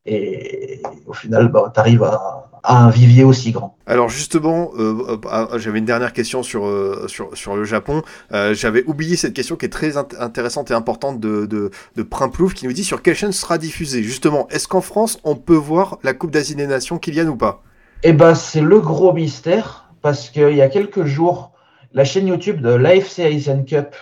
[0.07, 3.77] et au final, bah, tu arrives à, un vivier aussi grand.
[3.87, 8.03] Alors justement, euh, ah, j'avais une dernière question sur, euh, sur, sur, le Japon.
[8.33, 12.55] Euh, j'avais oublié cette question qui est très intéressante et importante de, de, de Primplouf
[12.55, 14.03] qui nous dit sur quelle chaîne sera diffusée.
[14.03, 17.63] Justement, est-ce qu'en France, on peut voir la Coupe d'Asie des Nations Kylian ou pas?
[18.03, 21.53] Eh ben, c'est le gros mystère parce qu'il y a quelques jours,
[21.93, 23.95] la chaîne YouTube de l'AFC Asian Cup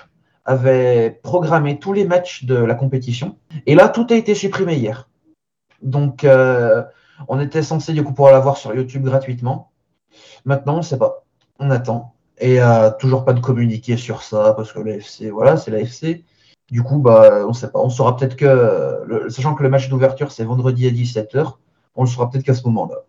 [0.44, 3.36] avait programmé tous les matchs de la compétition.
[3.66, 5.08] Et là, tout a été supprimé hier.
[5.82, 6.24] Donc,
[7.26, 9.70] on était censé du coup pouvoir l'avoir sur YouTube gratuitement.
[10.44, 11.24] Maintenant, on ne sait pas.
[11.58, 12.14] On attend.
[12.38, 16.24] Et euh, toujours pas de communiqué sur ça, parce que l'AFC, voilà, c'est l'AFC.
[16.70, 17.80] Du coup, bah, on ne sait pas.
[17.80, 21.54] On saura peut-être que, sachant que le match d'ouverture, c'est vendredi à 17h,
[21.96, 23.02] on le saura peut-être qu'à ce moment-là.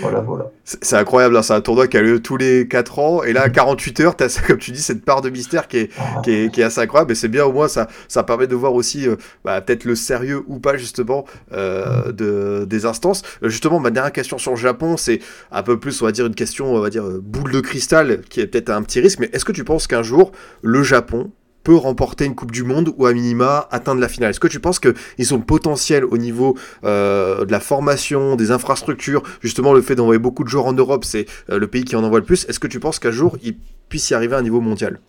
[0.00, 0.50] Voilà, voilà.
[0.64, 3.42] C'est incroyable, hein, c'est un tournoi qui a lieu tous les 4 ans, et là,
[3.42, 6.20] à 48 heures, tu as, comme tu dis, cette part de mystère qui est, ah.
[6.22, 9.08] qui est, assez incroyable, et c'est bien au moins, ça, ça permet de voir aussi
[9.08, 13.22] euh, bah, peut-être le sérieux ou pas, justement, euh, de, des instances.
[13.42, 16.34] Justement, ma dernière question sur le Japon, c'est un peu plus, on va dire, une
[16.34, 19.44] question, on va dire, boule de cristal, qui est peut-être un petit risque, mais est-ce
[19.44, 20.32] que tu penses qu'un jour,
[20.62, 21.30] le Japon
[21.62, 24.30] peut remporter une Coupe du Monde ou à minima atteindre la finale.
[24.30, 29.22] Est-ce que tu penses qu'ils ont potentiel au niveau euh, de la formation, des infrastructures,
[29.40, 32.04] justement le fait d'envoyer beaucoup de joueurs en Europe, c'est euh, le pays qui en
[32.04, 32.48] envoie le plus.
[32.48, 33.56] Est-ce que tu penses qu'un jour ils
[33.88, 35.00] puissent y arriver à un niveau mondial?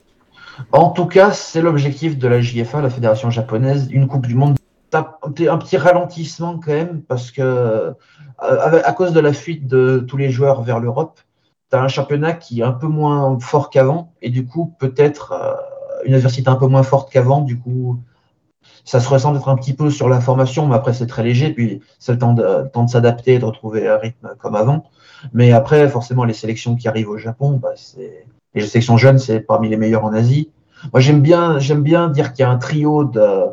[0.72, 4.58] En tout cas, c'est l'objectif de la JFA, la fédération japonaise, une Coupe du Monde.
[4.94, 7.94] Un petit ralentissement quand même parce que euh,
[8.40, 11.22] à cause de la fuite de tous les joueurs vers l'Europe,
[11.72, 15.32] tu as un championnat qui est un peu moins fort qu'avant et du coup peut-être
[16.06, 17.42] une adversité un peu moins forte qu'avant.
[17.42, 18.00] Du coup,
[18.86, 21.52] ça se ressent d'être un petit peu sur la formation, mais après, c'est très léger.
[21.52, 24.86] Puis, c'est le temps de, temps de s'adapter, de retrouver un rythme comme avant.
[25.34, 29.40] Mais après, forcément, les sélections qui arrivent au Japon, bah, c'est, les sélections jeunes, c'est
[29.40, 30.52] parmi les meilleures en Asie.
[30.94, 33.46] Moi, j'aime bien, j'aime bien dire qu'il y a un trio de,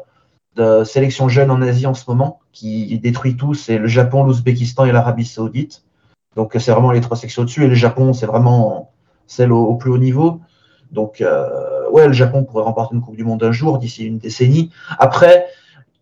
[0.56, 3.54] de sélections jeunes en Asie en ce moment qui détruit tout.
[3.54, 5.84] C'est le Japon, l'Ouzbékistan et l'Arabie Saoudite.
[6.36, 7.64] Donc, c'est vraiment les trois sections au-dessus.
[7.64, 8.92] Et le Japon, c'est vraiment
[9.26, 10.40] celle au, plus haut niveau.
[10.90, 11.48] Donc, euh,
[11.90, 14.70] ouais, le Japon pourrait remporter une Coupe du Monde un jour, d'ici une décennie.
[14.98, 15.46] Après,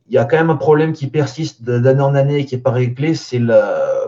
[0.08, 2.60] il y a quand même un problème qui persiste d'année en année et qui n'est
[2.60, 3.60] pas réglé, c'est le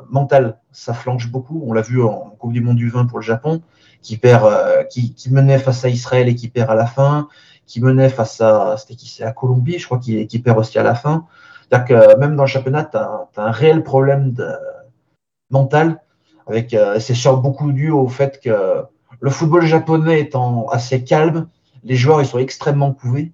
[0.08, 0.58] mental.
[0.70, 1.62] Ça flanche beaucoup.
[1.66, 3.62] On l'a vu en Coupe du Monde du 20 pour le Japon,
[4.02, 7.28] qui perd, euh, qui, menait face à Israël et qui perd à la fin,
[7.66, 10.84] qui menait face à, c'était qui, c'est à Colombie, je crois, qui, perd aussi à
[10.84, 11.26] la fin.
[11.68, 14.48] C'est-à-dire que même dans le championnat, tu as, un réel problème de
[15.50, 16.00] mental.
[16.46, 18.84] Avec, euh, c'est sûr beaucoup dû au fait que
[19.20, 21.48] le football japonais étant assez calme,
[21.84, 23.32] les joueurs ils sont extrêmement couvés.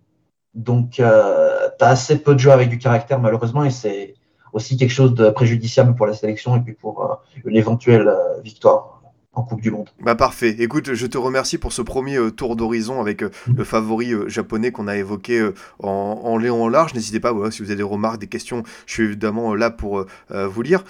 [0.55, 4.15] Donc, euh, tu as assez peu de joueurs avec du caractère, malheureusement, et c'est
[4.53, 8.41] aussi quelque chose de préjudiciable pour la sélection et puis pour euh, une éventuelle euh,
[8.41, 8.94] victoire
[9.35, 9.89] en Coupe du Monde.
[10.01, 10.55] Bah parfait.
[10.59, 13.55] Écoute, je te remercie pour ce premier euh, tour d'horizon avec euh, mm.
[13.57, 16.95] le favori euh, japonais qu'on a évoqué en, en léon en large.
[16.95, 20.07] N'hésitez pas, voilà, si vous avez des remarques, des questions, je suis évidemment là pour
[20.31, 20.85] vous lire.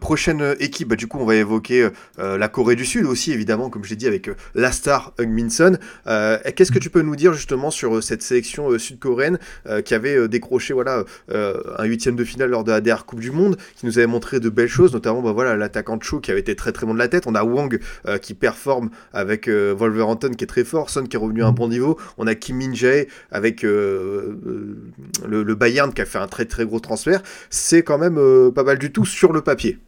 [0.00, 3.84] prochaine équipe, bah, du coup, on va évoquer la Corée du Sud aussi, évidemment, comme
[3.84, 5.78] je l'ai dit, avec la star Hung Minson.
[6.04, 9.38] Qu'est-ce que tu peux nous dire justement sur cette sélection sud-coréenne
[9.84, 13.56] qui avait décroché voilà, un huitième de finale lors de la dernière Coupe du Monde,
[13.76, 16.56] qui nous avait montré de belles choses, notamment bah, voilà, l'attaquant Cho qui avait été
[16.56, 17.26] très très bon de la tête.
[17.26, 21.16] On a Wang euh, qui performe avec euh, Wolverhampton qui est très fort, Son qui
[21.16, 21.98] est revenu à un bon niveau.
[22.16, 24.80] On a Kim Min Jae avec euh,
[25.26, 27.22] le, Bayern qui a fait un très très gros transfert.
[27.50, 28.20] C'est quand même
[28.52, 29.78] pas mal du tout sur le papier.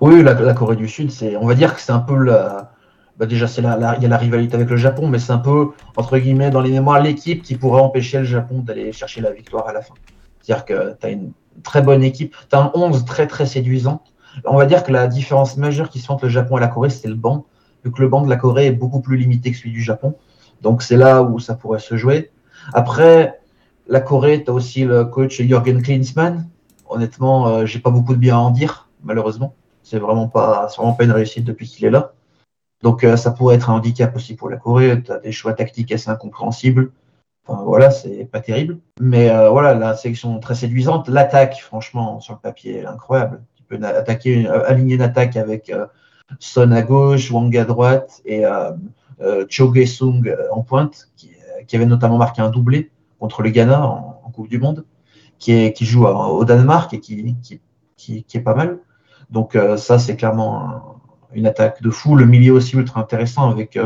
[0.00, 2.72] Oui, la, Corée du Sud, c'est, on va dire que c'est un peu la,
[3.20, 5.68] bah déjà la, il y a la rivalité avec le Japon, mais c'est un peu
[5.96, 9.68] entre guillemets dans les mémoires l'équipe qui pourrait empêcher le Japon d'aller chercher la victoire
[9.68, 9.94] à la fin.
[10.40, 14.02] C'est-à-dire que tu as une très bonne équipe, tu as un 11 très très séduisant.
[14.44, 16.68] On va dire que la différence majeure qui se fait entre le Japon et la
[16.68, 17.44] Corée, c'est le banc
[17.84, 20.16] vu que le banc de la Corée est beaucoup plus limité que celui du Japon.
[20.62, 22.30] Donc c'est là où ça pourrait se jouer.
[22.72, 23.40] Après,
[23.88, 26.48] la Corée, tu as aussi le coach Jürgen Klinsmann.
[26.88, 29.54] Honnêtement, euh, j'ai pas beaucoup de bien à en dire, malheureusement.
[29.82, 32.12] C'est vraiment pas, vraiment pas une réussite depuis qu'il est là.
[32.82, 35.02] Donc euh, ça pourrait être un handicap aussi pour la Corée.
[35.02, 36.92] Tu as des choix tactiques assez incompréhensibles.
[37.46, 38.78] Enfin, voilà, c'est pas terrible.
[39.00, 41.08] Mais euh, voilà, la sélection très séduisante.
[41.08, 43.42] L'attaque, franchement, sur le papier, est incroyable.
[43.56, 45.72] Tu peux attaquer, aligner une attaque avec
[46.38, 48.72] son à gauche, Wang à droite et euh,
[49.20, 51.30] euh, Cho Ge-sung euh, en pointe, qui,
[51.72, 52.90] avait notamment marqué un doublé
[53.20, 54.84] contre le Ghana en, Coupe du Monde,
[55.38, 57.36] qui, joue au Danemark et qui,
[58.08, 58.78] est pas mal.
[59.30, 60.98] Donc ça, c'est clairement
[61.32, 62.16] une attaque de fou.
[62.16, 63.78] Le milieu aussi ultra intéressant avec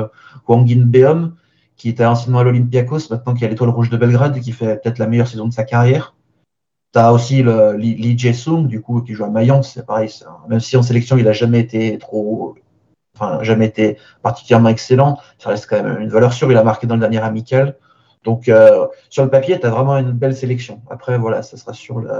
[0.49, 1.35] Wang In Beom,
[1.77, 4.53] qui était anciennement à l'Olympiakos, maintenant qui est à l'Étoile Rouge de Belgrade, et qui
[4.53, 6.15] fait peut-être la meilleure saison de sa carrière.
[6.95, 10.09] Tu as aussi le, Lee, Jae-sung, du coup, qui joue à Mayence, c'est pareil.
[10.49, 12.55] Même si en sélection, il n'a jamais été trop.
[13.17, 16.51] Enfin, jamais été particulièrement excellent, ça reste quand même une valeur sûre.
[16.53, 17.77] Il a marqué dans le dernier amical.
[18.23, 20.83] Donc, euh, sur le papier, tu as vraiment une belle sélection.
[20.89, 22.11] Après, voilà, ça sera sur le,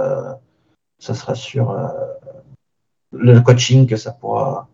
[3.13, 4.67] euh, coaching que ça pourra,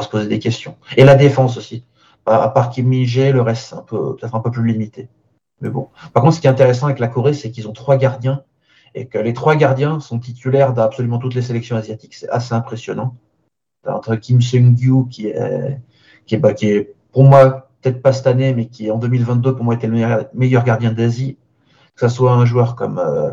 [0.00, 0.76] se poser des questions.
[0.96, 1.84] Et la défense aussi.
[2.26, 5.08] À part Kim Min-jae, le reste, peut-être un peu plus limité.
[5.60, 5.88] Mais bon.
[6.12, 8.42] Par contre, ce qui est intéressant avec la Corée, c'est qu'ils ont trois gardiens
[8.94, 12.14] et que les trois gardiens sont titulaires d'absolument toutes les sélections asiatiques.
[12.14, 13.16] C'est assez impressionnant.
[13.86, 15.78] Entre Kim Seung-gyu, qui est,
[16.26, 19.54] qui est, bah, qui est pour moi, peut-être pas cette année, mais qui en 2022
[19.54, 21.36] pour moi était le meilleur, gardien d'Asie,
[21.94, 23.30] que ce soit un joueur comme euh,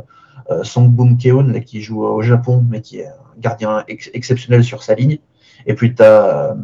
[0.50, 4.84] euh Song Boom Keun, qui joue au Japon, mais qui est un gardien exceptionnel sur
[4.84, 5.20] sa ligne.
[5.66, 6.56] Et puis tu as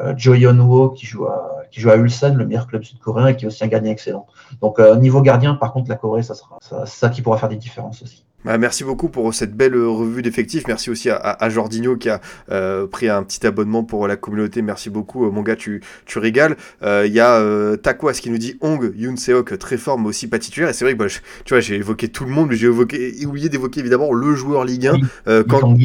[0.00, 3.36] euh, Jo Yeon-wo qui joue à qui joue à Ulsan, le meilleur club sud-coréen, et
[3.36, 4.26] qui est aussi un gardien excellent.
[4.60, 7.56] Donc euh, niveau gardien, par contre, la Corée, ça sera ça qui pourra faire des
[7.56, 8.24] différences aussi.
[8.46, 10.68] Bah, merci beaucoup pour cette belle revue d'effectifs.
[10.68, 12.20] Merci aussi à, à, Jordinho qui a
[12.52, 14.62] euh, pris un petit abonnement pour la communauté.
[14.62, 16.56] Merci beaucoup, euh, mon gars, tu, tu régales.
[16.80, 20.06] Il euh, y a euh, Takwa qui nous dit Hong Yoon Seok très fort, mais
[20.06, 20.68] aussi pas titulaire.
[20.68, 21.06] Et c'est vrai que bah,
[21.44, 24.92] tu vois, j'ai évoqué tout le monde, mais j'ai oublié d'évoquer évidemment le joueur Ligue
[25.26, 25.42] 1.
[25.44, 25.76] quand,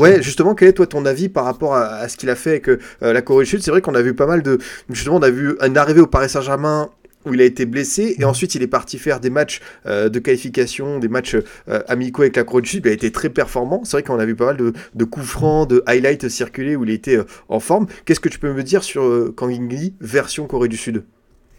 [0.00, 2.50] ouais, justement, quel est toi ton avis par rapport à, à ce qu'il a fait
[2.50, 2.70] avec
[3.02, 3.62] la Corée du Sud?
[3.62, 4.56] C'est vrai qu'on a vu pas mal de.
[4.88, 6.88] Justement, on a vu une arrivée au Paris Saint-Germain
[7.26, 10.18] où il a été blessé et ensuite il est parti faire des matchs euh, de
[10.18, 11.36] qualification, des matchs
[11.68, 12.86] euh, amicaux avec la Corée du Sud.
[12.86, 13.82] Il a été très performant.
[13.84, 16.90] C'est vrai qu'on a vu pas mal de, coups francs, de highlights circuler où il
[16.90, 17.86] était euh, en forme.
[18.04, 19.02] Qu'est-ce que tu peux me dire sur
[19.36, 19.68] Kang In
[20.00, 21.04] version Corée du Sud?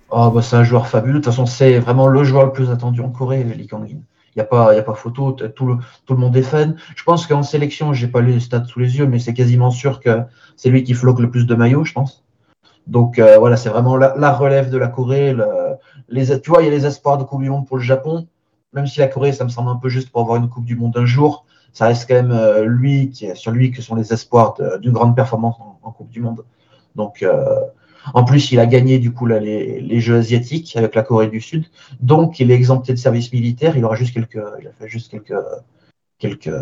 [0.10, 1.14] Oh, bah, C'est un joueur fabuleux.
[1.14, 3.98] De toute façon, c'est vraiment le joueur le plus attendu en Corée, Lee Kang In.
[4.36, 6.76] Il n'y a, pas, y a pas photo, tout le, tout le monde est fan.
[6.96, 10.00] Je pense qu'en sélection, j'ai pas les stats sous les yeux, mais c'est quasiment sûr
[10.00, 10.22] que
[10.56, 12.23] c'est lui qui floque le plus de maillots, je pense.
[12.88, 15.36] Donc euh, voilà, c'est vraiment la, relève de la Corée.
[16.10, 18.28] les, tu vois, il y a les espoirs de Coupe du Monde pour le Japon.
[18.74, 20.76] Même si la Corée, ça me semble un peu juste pour avoir une Coupe du
[20.76, 24.14] Monde un jour, ça reste quand même euh, lui qui sur lui que sont les
[24.14, 26.44] espoirs d'une grande performance en, Coupe du Monde.
[26.96, 27.60] Donc euh,
[28.14, 31.40] en plus, il a gagné du coup les, les, Jeux asiatiques avec la Corée du
[31.40, 31.66] Sud.
[32.02, 33.78] Donc il est exempté de service militaire.
[33.78, 35.34] Il aura juste quelques, il a fait juste quelques
[36.24, 36.58] quelques,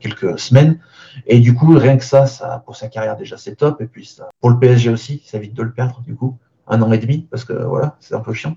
[0.00, 0.78] quelques semaines.
[1.26, 3.80] Et du coup, rien que ça, ça pour sa carrière déjà, c'est top.
[3.82, 6.38] Et puis ça, pour le PSG aussi, ça évite de le perdre du coup.
[6.66, 8.56] Un an et demi, parce que voilà, c'est un peu chiant.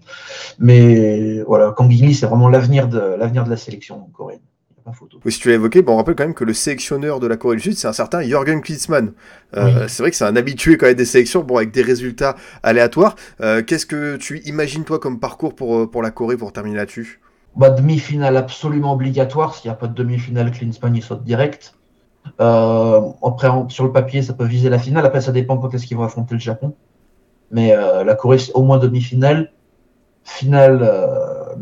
[0.60, 4.40] Mais voilà, Kang c'est vraiment l'avenir de, l'avenir de la sélection coréenne.
[4.94, 5.20] Photo.
[5.26, 7.36] Oui, si tu l'as évoqué, bon, on rappelle quand même que le sélectionneur de la
[7.36, 9.12] Corée du Sud, c'est un certain Jürgen Klinsmann.
[9.58, 12.38] Euh, c'est vrai que c'est un habitué quand même des sélections, bon, avec des résultats
[12.64, 13.18] aléatoires.
[13.42, 17.20] Euh, qu'est-ce que tu imagines toi comme parcours pour, pour la Corée pour terminer là-dessus?
[17.58, 19.56] Bah, demi-finale absolument obligatoire.
[19.56, 21.74] S'il n'y a pas de demi-finale, Klinsmann il saute direct.
[22.40, 25.06] Euh, après, sur le papier, ça peut viser la finale.
[25.06, 26.76] Après, ça dépend quand est-ce qu'ils vont affronter le Japon.
[27.52, 29.52] Mais euh, la Corée, au moins demi-finale.
[30.24, 31.56] Finale, euh,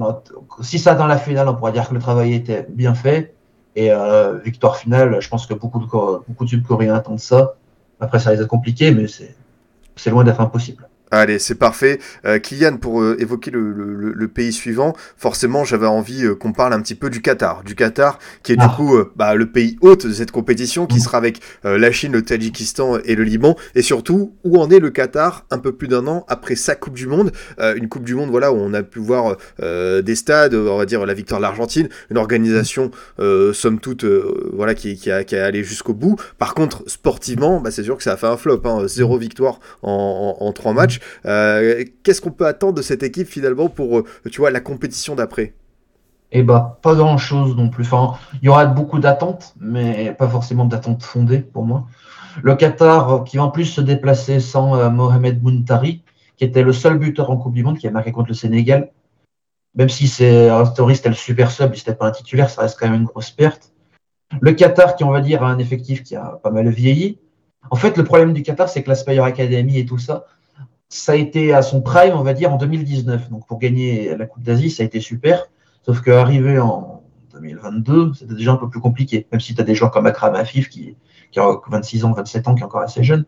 [0.62, 3.34] si ça dans la finale, on pourrait dire que le travail était bien fait.
[3.78, 3.92] Et
[4.46, 7.56] victoire finale, je pense que beaucoup de, beaucoup de Sud-Coréens attendent ça.
[8.00, 10.88] Après, ça risque d'être compliqué, mais c'est loin d'être impossible.
[11.12, 12.00] Allez, c'est parfait.
[12.26, 16.82] Euh, Kylian, pour euh, évoquer le, pays suivant, forcément, j'avais envie euh, qu'on parle un
[16.82, 17.64] petit peu du Qatar.
[17.64, 18.74] Du Qatar, qui est du ah.
[18.76, 21.02] coup bah, le pays hôte de cette compétition, qui mm.
[21.02, 23.56] sera avec la Chine, le Tadjikistan et le Liban.
[23.76, 26.96] Et surtout, où en est le Qatar un peu plus d'un an après sa Coupe
[26.96, 27.32] du Monde?
[27.60, 31.06] Une Coupe du Monde voilà, où on a pu voir des stades, on va dire
[31.06, 32.92] la victoire de l'Argentine, une organisation,
[33.54, 34.06] somme toute,
[34.54, 36.16] voilà, qui, qui, a, qui a allé jusqu'au bout.
[36.38, 38.62] Par contre, sportivement, bah, c'est sûr que ça a fait un flop.
[38.66, 38.88] Hein.
[38.88, 40.95] Zéro victoire en, en trois matchs.
[41.26, 45.54] Euh, qu'est-ce qu'on peut attendre de cette équipe finalement pour euh, tu la compétition d'après?
[46.32, 47.86] Eh bah, pas grand chose non plus.
[47.86, 51.88] Enfin, il y aura beaucoup d'attentes, mais pas forcément d'attentes fondées pour moi.
[52.44, 56.04] Le Qatar, qui va en plus se déplacer sans euh, Mohamed Muntari,
[56.36, 58.92] qui était le seul buteur en Coupe du Monde qui a marqué contre le Sénégal.
[59.76, 62.78] Même si c'est un c'était le super sub, il n'était pas un titulaire, ça reste
[62.80, 63.72] quand même une grosse perte.
[64.42, 67.20] Le Qatar, qui on va dire a un effectif qui a pas mal vieilli.
[67.72, 70.26] En fait, le problème du Qatar, c'est que la Spire Academy et tout ça,
[70.96, 73.30] ça a été à son prime, on va dire, en 2019.
[73.30, 75.46] Donc pour gagner la Coupe d'Asie, ça a été super.
[75.86, 77.04] Sauf qu'arriver en
[77.34, 79.28] 2022, c'était déjà un peu plus compliqué.
[79.32, 80.96] Même si tu as des joueurs comme Akram Afif qui,
[81.38, 83.26] a 26 ans, 27 ans, qui est encore assez jeune.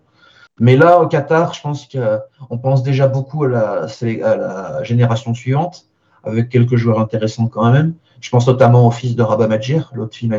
[0.59, 5.85] Mais là, au Qatar, je pense qu'on pense déjà beaucoup à la, génération suivante,
[6.23, 7.93] avec quelques joueurs intéressants quand même.
[8.21, 10.29] Je pense notamment au fils de Rabat Madjir, l'autre qui,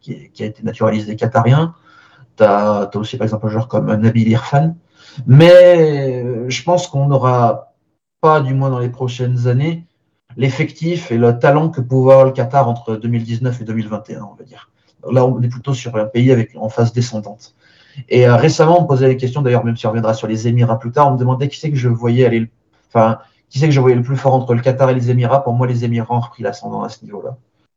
[0.00, 1.74] qui, a été naturalisé qatarien.
[2.36, 4.74] Tu as, as, aussi par exemple un joueur comme Nabil Irfan,
[5.26, 7.72] mais euh, je pense qu'on n'aura
[8.20, 9.84] pas, du moins dans les prochaines années,
[10.36, 14.44] l'effectif et le talent que pouvait avoir le Qatar entre 2019 et 2021, on va
[14.44, 14.70] dire.
[15.10, 17.54] Là, on est plutôt sur un pays avec en phase descendante.
[18.08, 20.48] Et euh, récemment, on me posait la question, d'ailleurs, même si on reviendra sur les
[20.48, 22.50] Émirats plus tard, on me demandait qui c'est que je voyais aller,
[22.88, 25.42] enfin, qui c'est que je voyais le plus fort entre le Qatar et les Émirats.
[25.42, 27.36] Pour moi, les Émirats ont repris l'ascendant à ce niveau-là.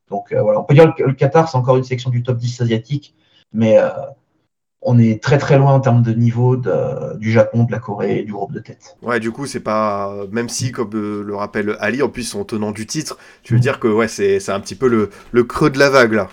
[0.09, 2.37] Donc euh, voilà, on peut dire que le Qatar, c'est encore une section du top
[2.37, 3.15] 10 asiatique,
[3.53, 3.77] mais
[4.89, 8.23] on est très très loin en termes de niveau du Japon, de la Corée et
[8.23, 8.97] du groupe de tête.
[9.04, 10.12] Ouais, du coup, c'est pas.
[10.32, 13.60] Même si, comme euh, le rappelle Ali, en plus, son tenant du titre, tu veux
[13.60, 16.30] dire que ouais, c'est un petit peu le, creux de la vague là.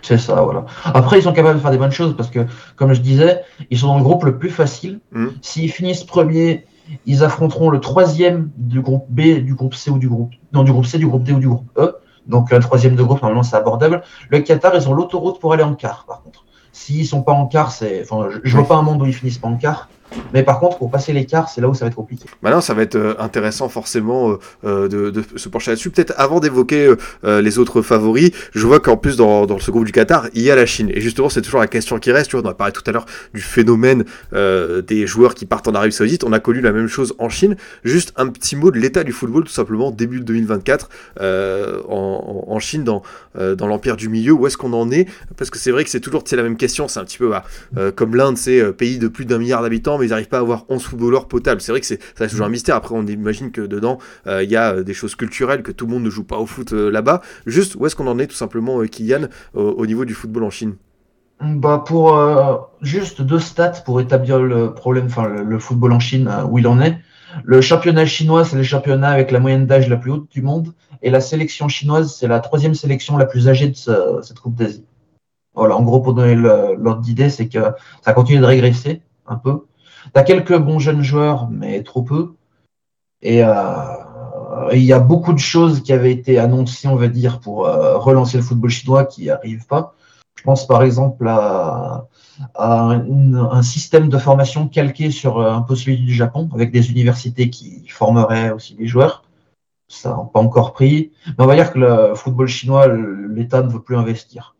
[0.00, 0.64] C'est ça, voilà.
[0.84, 3.78] Après, ils sont capables de faire des bonnes choses parce que, comme je disais, ils
[3.78, 5.00] sont dans le groupe le plus facile.
[5.10, 5.26] Mm.
[5.42, 6.66] S'ils finissent premier,
[7.04, 10.30] ils affronteront le troisième du groupe B, du groupe C ou du groupe.
[10.52, 11.96] Non, du groupe C, du groupe D ou du groupe E.
[12.28, 14.02] Donc, un troisième de groupe, normalement, c'est abordable.
[14.28, 16.44] Le Qatar, ils ont l'autoroute pour aller en quart, par contre.
[16.78, 19.12] S'ils sont pas en quart, c'est, enfin, je, je vois pas un monde où ils
[19.12, 19.88] finissent pas en quart.
[20.32, 22.26] Mais par contre, pour passer l'écart, c'est là où ça va être compliqué.
[22.42, 25.90] Maintenant, ça va être euh, intéressant forcément euh, euh, de, se pencher là-dessus.
[25.90, 26.94] Peut-être avant d'évoquer
[27.24, 30.56] les autres favoris, je vois qu'en plus dans, ce groupe du Qatar, il y a
[30.56, 30.90] la Chine.
[30.92, 32.30] Et justement, c'est toujours la question qui reste.
[32.30, 35.74] Tu vois, on a parlé tout à l'heure du phénomène des joueurs qui partent en
[35.74, 36.24] Arabie Saoudite.
[36.24, 37.56] On a connu la même chose en Chine.
[37.84, 40.88] Juste un petit mot de l'état du football, tout simplement, début de 2024
[41.88, 43.02] en, Chine, dans,
[43.34, 44.32] dans l'empire du milieu.
[44.32, 45.06] Où est-ce qu'on en est?
[45.36, 46.88] Parce que c'est vrai que c'est toujours la même question.
[46.88, 47.44] C'est un petit peu bah,
[47.94, 50.64] comme l'Inde, c'est pays de plus d'un milliard d'habitants mais ils n'arrivent pas à avoir
[50.68, 51.60] 11 footballeurs potables.
[51.60, 52.76] C'est vrai que ça reste toujours un mystère.
[52.76, 55.86] Après, on imagine que dedans, euh, il y a euh, des choses culturelles, que tout
[55.86, 57.20] le monde ne joue pas au foot euh, là-bas.
[57.46, 60.76] Juste, où est-ce qu'on en est tout simplement, Kylian, au niveau du football en Chine?
[61.40, 62.20] Bah pour
[62.80, 66.80] juste deux stats pour établir le problème, enfin le, football en Chine où il en
[66.80, 66.98] est.
[67.44, 70.72] Le championnat chinois, c'est le championnat avec la moyenne d'âge la plus haute du monde,
[71.02, 73.76] et la sélection chinoise, c'est la troisième sélection la plus âgée de
[74.22, 74.84] cette Coupe d'Asie.
[75.54, 77.58] Voilà, en gros, pour donner l'ordre d'idée, c'est que
[78.02, 79.64] ça continue de régresser un peu.
[80.04, 82.34] Tu as quelques bons jeunes joueurs, mais trop peu.
[83.24, 87.40] Euh, et il y a beaucoup de choses qui avaient été annoncées, on va dire,
[87.40, 89.94] pour euh, relancer le football chinois qui n'arrivent pas.
[90.36, 92.06] Je pense par exemple à,
[92.56, 97.50] un, système de formation calqué sur euh, un peu celui du Japon, avec des universités
[97.50, 99.24] qui formeraient aussi les joueurs.
[99.88, 101.12] Ça n'a pas encore pris.
[101.26, 104.54] Mais on va dire que le football chinois, l'État ne veut plus investir.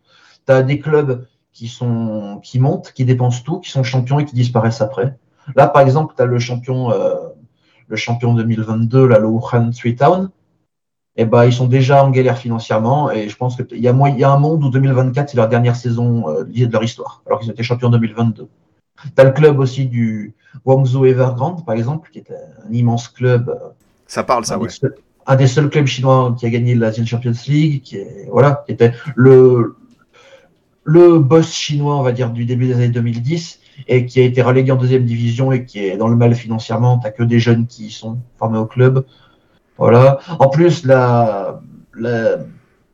[0.46, 4.24] Tu as des clubs qui, sont, qui montent, qui dépensent tout, qui sont champions et
[4.24, 5.16] qui disparaissent après.
[5.56, 7.14] Là, par exemple, tu as le champion, euh,
[7.86, 10.30] le champion 2022, là, le Wuhan Three Town.
[11.20, 14.24] Eh ben, ils sont déjà en galère financièrement et je pense qu'il y, a, y
[14.24, 17.50] a un monde où 2024, c'est leur dernière saison euh, de leur histoire, alors qu'ils
[17.50, 18.46] étaient champions 2022.
[19.02, 20.34] Tu as le club aussi du
[20.64, 23.48] Guangzhou Evergrande, par exemple, qui est un immense club.
[23.48, 23.68] Euh,
[24.06, 24.68] ça parle, ça, oui.
[25.26, 28.72] un des seuls clubs chinois qui a gagné l'Asian Champions League, qui, est, voilà, qui
[28.72, 29.76] était le,
[30.84, 34.42] le boss chinois, on va dire, du début des années 2010 et qui a été
[34.42, 36.98] relégué en deuxième division et qui est dans le mal financièrement.
[36.98, 39.04] Tu n'as que des jeunes qui sont formés au club.
[39.76, 40.18] Voilà.
[40.38, 41.60] En plus, la,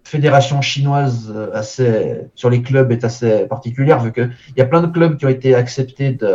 [0.05, 4.87] fédération chinoise euh, sur les clubs est assez particulière, vu qu'il y a plein de
[4.87, 6.29] clubs qui ont été acceptés, de,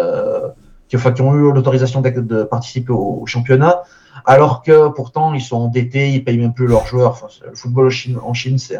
[0.87, 3.83] qui, ont eu l'autorisation de, participer au, championnat,
[4.25, 7.29] alors que pourtant ils sont endettés, ils payent même plus leurs joueurs.
[7.45, 8.79] Le football en Chine, Chine c'est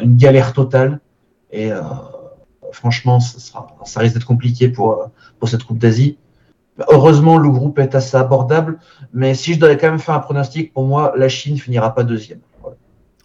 [0.00, 1.00] une galère totale.
[1.50, 1.80] Et euh,
[2.72, 6.16] franchement, ça, risque d'être compliqué pour, pour cette Coupe d'Asie.
[6.88, 8.78] Heureusement, le groupe est assez abordable,
[9.12, 12.04] mais si je devais quand même faire un pronostic, pour moi, la Chine finira pas
[12.04, 12.40] deuxième.
[12.62, 12.76] Voilà.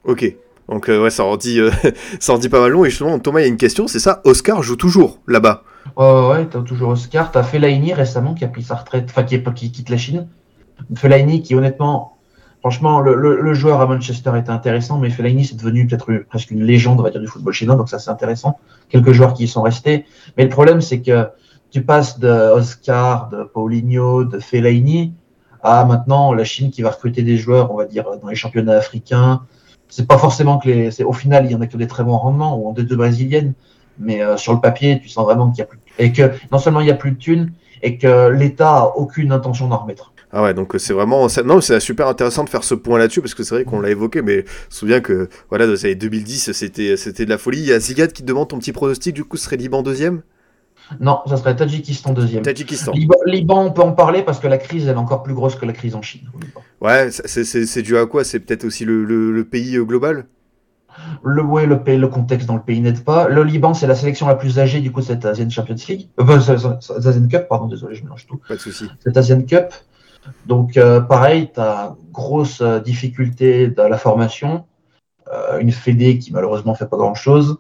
[0.04, 0.36] Ok.
[0.68, 1.60] Donc ouais, ça en, dit,
[2.20, 2.86] ça en dit pas mal long.
[2.86, 5.64] Et justement, Thomas, il y a une question, c'est ça, Oscar joue toujours là-bas
[5.96, 7.32] Ouais, ouais, t'as toujours Oscar.
[7.32, 10.28] T'as Fellaini récemment qui a pris sa retraite, enfin qui, qui quitte la Chine.
[10.96, 12.15] Fellaini qui honnêtement,
[12.66, 17.00] franchement, le, joueur à Manchester était intéressant, mais Fellaini c'est devenu peut-être presque une légende,
[17.00, 18.58] on va dire, du football chinois, donc ça c'est intéressant.
[18.90, 20.06] Quelques joueurs qui y sont restés.
[20.36, 21.28] Mais le problème c'est que
[21.70, 25.14] tu passes de Oscar, de Paulinho, de Fellaini
[25.62, 28.78] à maintenant la Chine qui va recruter des joueurs, on va dire, dans les championnats
[28.78, 29.44] africains.
[29.88, 31.04] C'est pas forcément que les.
[31.04, 33.54] Au final, il y en a que des très bons rendements, ou en deux brésiliennes,
[34.00, 35.80] mais euh, sur le papier, tu sens vraiment qu'il y a plus.
[36.00, 37.52] Et que non seulement il y a plus de thunes,
[37.84, 40.15] et que l'État a aucune intention d'en remettre.
[40.38, 41.28] Ah ouais, donc c'est vraiment.
[41.46, 43.90] Non, c'est super intéressant de faire ce point là-dessus parce que c'est vrai qu'on l'a
[43.90, 47.60] évoqué, mais je me souviens que voilà, dans les années 2010, c'était de la folie.
[47.60, 50.24] Il y a Zigad qui te demande ton petit pronostic, du coup, serait Liban deuxième?
[51.00, 52.44] Non, ça serait Tadjikistan deuxième.
[52.44, 52.92] Tadjikistan.
[52.92, 55.56] Liban, Liban, on peut en parler parce que la crise, elle est encore plus grosse
[55.56, 56.30] que la crise en Chine.
[56.82, 58.26] Ouais, c'est dû à quoi?
[58.26, 60.26] C'est peut-être aussi le, le, le, pays global?
[61.24, 63.30] Le, ouais, le, pays, le contexte dans le pays n'aide pas.
[63.30, 66.10] Le Liban, c'est la sélection la plus âgée du coup de cette Asian Champions League.
[66.20, 66.40] Euh,
[66.98, 68.42] Asian Cup, pardon, désolé, je mélange tout.
[68.46, 68.90] Pas de souci.
[69.02, 69.74] Cette Asian Cup.
[70.46, 74.66] Donc, euh, pareil, tu as grosse euh, difficulté dans la formation.
[75.32, 77.60] Euh, une Fédé qui malheureusement fait pas grand chose.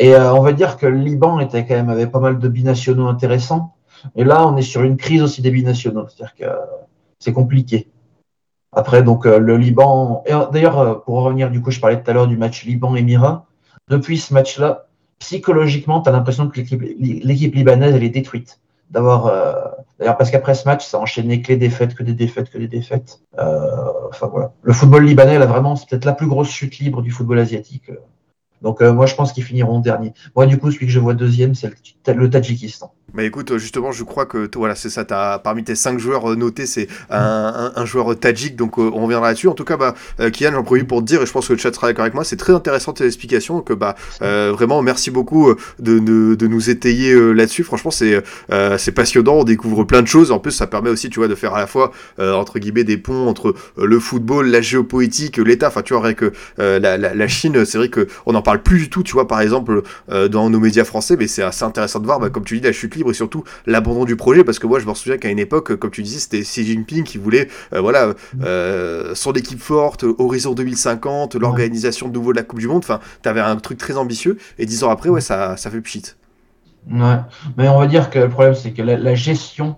[0.00, 3.74] Et on va dire que le Liban était quand même pas mal de binationaux intéressants.
[4.14, 6.06] Et là, on est sur une crise aussi des binationaux.
[6.06, 6.44] C'est-à-dire que
[7.18, 7.88] c'est compliqué.
[8.70, 10.22] Après, donc, le Liban.
[10.24, 13.46] Et d'ailleurs, pour revenir, du coup, je parlais tout à l'heure du match Liban-Émirat.
[13.88, 14.86] Depuis ce match-là,
[15.18, 18.60] psychologiquement, tu as l'impression que l'équipe libanaise, elle est détruite.
[18.90, 19.26] D'avoir.
[19.26, 19.54] Euh...
[19.98, 22.58] D'ailleurs, parce qu'après ce match, ça a enchaîné que les défaites, que des défaites, que
[22.58, 23.20] des défaites.
[23.38, 24.08] Euh...
[24.08, 24.52] Enfin, voilà.
[24.62, 27.90] Le football libanais, là, vraiment, c'est peut-être la plus grosse chute libre du football asiatique.
[28.62, 30.12] Donc, euh, moi, je pense qu'ils finiront dernier.
[30.36, 32.92] Moi, du coup, celui que je vois deuxième, c'est le, le Tadjikistan.
[33.14, 35.02] Bah écoute, justement, je crois que voilà, c'est ça.
[35.10, 39.04] As, parmi tes cinq joueurs notés, c'est un, un, un, joueur tadjik, donc euh, on
[39.04, 39.48] reviendra là-dessus.
[39.48, 41.54] En tout cas, bah, euh, Kian, j'en profite pour te dire, et je pense que
[41.54, 43.62] le chat sera d'accord avec moi, c'est très intéressant tes explications.
[43.62, 47.64] Que bah, euh, vraiment, merci beaucoup de, de, de nous étayer là-dessus.
[47.64, 48.22] Franchement, c'est
[48.76, 49.36] c'est passionnant.
[49.36, 50.30] On découvre plein de choses.
[50.30, 52.98] En plus, ça permet aussi, tu vois, de faire à la fois entre guillemets des
[52.98, 55.68] ponts entre le football, la géopolitique, l'État.
[55.68, 56.20] Enfin, tu vois, avec
[56.58, 59.02] la, la, la, Chine, c'est vrai que on n'en parle plus du tout.
[59.02, 62.30] Tu vois, par exemple, dans nos médias français, mais c'est assez intéressant de voir, bah,
[62.30, 64.86] comme tu dis, la chute libre et surtout l'abandon du projet parce que moi je
[64.86, 68.14] me souviens qu'à une époque comme tu disais c'était Xi Jinping qui voulait euh, voilà
[68.42, 73.00] euh, son équipe forte horizon 2050 l'organisation de nouveau de la Coupe du Monde enfin
[73.22, 76.14] t'avais un truc très ambitieux et dix ans après ouais ça, ça fait pchit.
[76.90, 77.18] Ouais.
[77.56, 79.76] Mais on va dire que le problème c'est que la, la gestion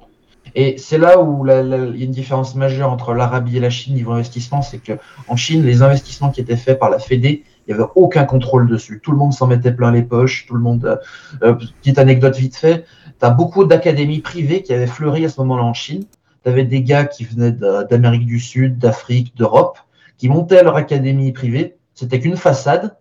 [0.54, 3.94] et c'est là où il y a une différence majeure entre l'Arabie et la Chine
[3.94, 4.94] niveau investissement, c'est que
[5.28, 8.68] en Chine, les investissements qui étaient faits par la Fédé, il n'y avait aucun contrôle
[8.68, 9.00] dessus.
[9.02, 10.46] Tout le monde s'en mettait plein les poches.
[10.46, 11.00] Tout le monde.
[11.42, 12.84] Euh, petite anecdote vite fait.
[13.18, 16.04] Tu as beaucoup d'académies privées qui avaient fleuri à ce moment-là en Chine.
[16.42, 19.78] Tu avais des gars qui venaient d'Amérique du Sud, d'Afrique, d'Europe,
[20.16, 21.76] qui montaient leur académie privée.
[21.94, 22.96] C'était qu'une façade.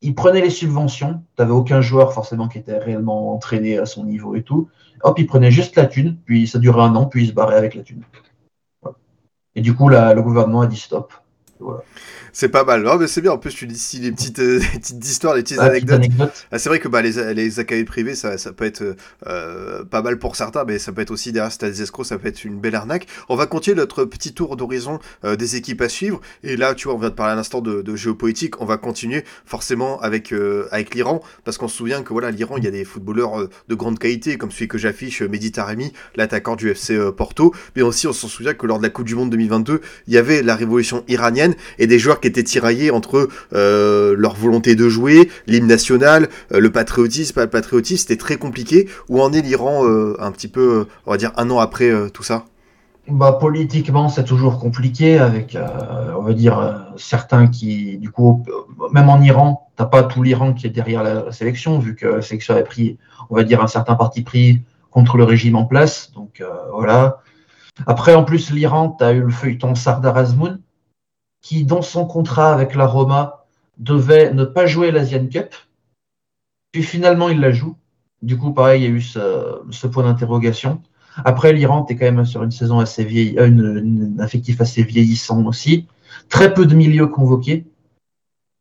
[0.00, 1.22] Ils prenaient les subventions.
[1.36, 4.68] Tu n'avais aucun joueur forcément qui était réellement entraîné à son niveau et tout.
[5.02, 7.56] Hop, ils prenaient juste la thune, puis ça durait un an, puis ils se barraient
[7.56, 8.02] avec la thune.
[9.54, 11.12] Et du coup, le gouvernement a dit stop.
[11.60, 11.82] Voilà.
[12.32, 12.82] C'est pas mal.
[12.82, 13.32] Non, mais c'est bien.
[13.32, 15.96] En plus, tu dis ici les petites, euh, les petites histoires, les petites ah, anecdotes.
[15.96, 16.32] anecdote.
[16.50, 20.00] Ah, c'est vrai que bah, les, les académies privées, ça, ça peut être euh, pas
[20.00, 22.44] mal pour certains, mais ça peut être aussi derrière c'est des escrocs, ça peut être
[22.44, 23.06] une belle arnaque.
[23.28, 26.20] On va continuer notre petit tour d'horizon euh, des équipes à suivre.
[26.42, 28.60] Et là, tu vois, on vient de parler à l'instant de, de, géopolitique.
[28.62, 32.56] On va continuer forcément avec, euh, avec l'Iran, parce qu'on se souvient que voilà, l'Iran,
[32.56, 36.56] il y a des footballeurs de grande qualité, comme celui que j'affiche, Mehdi Taremi, l'attaquant
[36.56, 37.54] du FC Porto.
[37.76, 40.18] Mais aussi, on s'en souvient que lors de la Coupe du Monde 2022, il y
[40.18, 44.88] avait la révolution iranienne et des joueurs qui étaient tiraillés entre euh, leur volonté de
[44.88, 48.88] jouer, l'hymne national, euh, le patriotisme, pas le patriotisme, c'était très compliqué.
[49.10, 52.22] Où en est l'Iran euh, un petit peu, on va dire, un an après tout
[52.22, 52.46] ça?
[53.08, 55.58] Bah, politiquement, c'est toujours compliqué avec,
[56.16, 58.44] on va dire, certains qui, du coup,
[58.92, 62.22] même en Iran, t'as pas tout l'Iran qui est derrière la sélection, vu que la
[62.22, 62.98] sélection a pris,
[63.28, 66.12] on va dire, un certain parti pris contre le régime en place.
[66.14, 66.42] Donc
[66.72, 67.18] voilà.
[67.86, 70.60] Après, en plus, l'Iran, tu as eu le feuilleton Sardar Azmoun,
[71.42, 73.44] qui, dans son contrat avec la Roma,
[73.78, 75.54] devait ne pas jouer l'Asian Cup.
[76.70, 77.76] Puis finalement, il la joue.
[78.22, 80.80] Du coup, pareil, il y a eu ce, point d'interrogation.
[81.24, 84.82] Après, l'Iran est quand même sur une saison assez vieille, euh, une, un effectif assez
[84.82, 85.86] vieillissant aussi.
[86.28, 87.66] Très peu de milieux convoqués.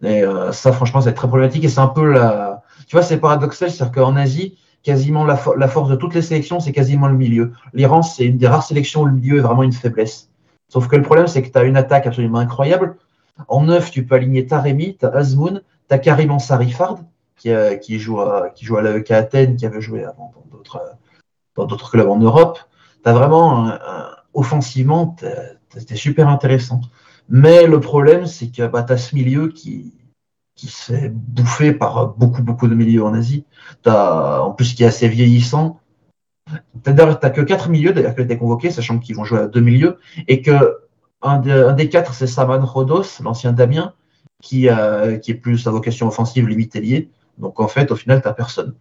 [0.04, 1.64] Et euh, ça, franchement, c'est très problématique.
[1.64, 2.64] Et c'est un peu la.
[2.88, 6.60] Tu vois, c'est paradoxal, c'est-à-dire qu'en Asie, quasiment la, la, force de toutes les sélections,
[6.60, 7.54] c'est quasiment le milieu.
[7.74, 10.31] L'Iran, c'est une des rares sélections où le milieu est vraiment une faiblesse.
[10.72, 12.95] Sauf que le problème, c'est que tu as une attaque absolument incroyable.
[13.49, 16.99] En neuf, tu peux aligner Taremi, tu as Azmoun, tu as Karim Ansarifard,
[17.36, 20.57] qui, euh, qui, joue à, qui joue à l'AEK Athènes, qui avait joué avant dans
[20.57, 20.82] d'autres,
[21.57, 22.57] d'autres clubs en Europe.
[23.03, 23.69] as vraiment,
[24.34, 25.17] offensivement,
[25.76, 26.80] c'était super intéressant.
[27.28, 29.93] Mais le problème, c'est que bah, tu as ce milieu qui,
[30.55, 33.43] qui se fait bouffer par beaucoup, beaucoup de milieux en Asie.
[33.86, 35.81] As, en plus, qui est assez vieillissant.
[36.84, 39.48] Tu n'as que quatre milieux d'ailleurs qui ont été convoqués, sachant qu'ils vont jouer à
[39.48, 40.80] deux milieux, et que
[41.22, 41.39] un,
[41.74, 43.94] des quatre, c'est Saman Rodos, l'ancien Damien,
[44.42, 47.10] qui, euh, qui est plus à vocation offensive, limite ailier.
[47.38, 48.74] Donc en fait, au final, tu n'as personne.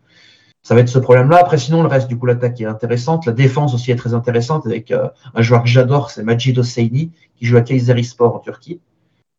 [0.62, 1.38] Ça va être ce problème-là.
[1.38, 3.26] Après, sinon, le reste, du coup, l'attaque est intéressante.
[3.26, 7.12] La défense aussi est très intéressante avec euh, un joueur que j'adore, c'est Majid Hosseini,
[7.36, 8.80] qui joue à Kayserispor en Turquie,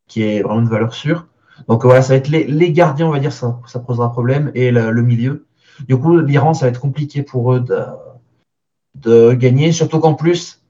[0.07, 1.27] qui est vraiment une valeur sûre.
[1.67, 4.71] Donc voilà, ça va être les, gardiens, on va dire, ça, ça posera problème, et
[4.71, 5.45] le, le milieu.
[5.87, 7.77] Du coup, l'Iran, ça va être compliqué pour eux de,
[9.01, 10.61] de gagner, surtout qu'en plus,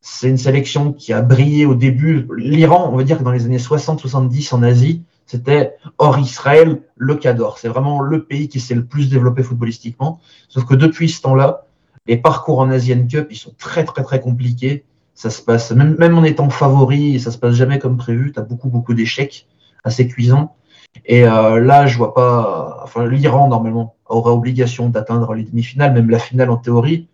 [0.00, 2.26] c'est une sélection qui a brillé au début.
[2.36, 7.14] L'Iran, on va dire que dans les années 60-70 en Asie, c'était hors Israël le
[7.14, 7.58] Cador.
[7.58, 10.20] C'est vraiment le pays qui s'est le plus développé footballistiquement.
[10.48, 11.66] Sauf que depuis ce temps-là,
[12.06, 14.84] les parcours en Asian Cup, ils sont très très très compliqués.
[15.14, 18.32] Ça se passe, même, même en étant favori, ça se passe jamais comme prévu.
[18.32, 19.46] Tu as beaucoup beaucoup d'échecs
[19.84, 20.56] assez cuisants.
[21.04, 22.80] Et euh, là, je vois pas.
[22.82, 27.08] Enfin, l'Iran, normalement, aurait obligation d'atteindre les demi-finales, même la finale en théorie.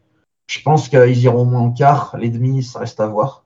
[0.47, 2.17] Je pense qu'ils iront au moins en quart.
[2.17, 3.45] Les demi, ça reste à voir.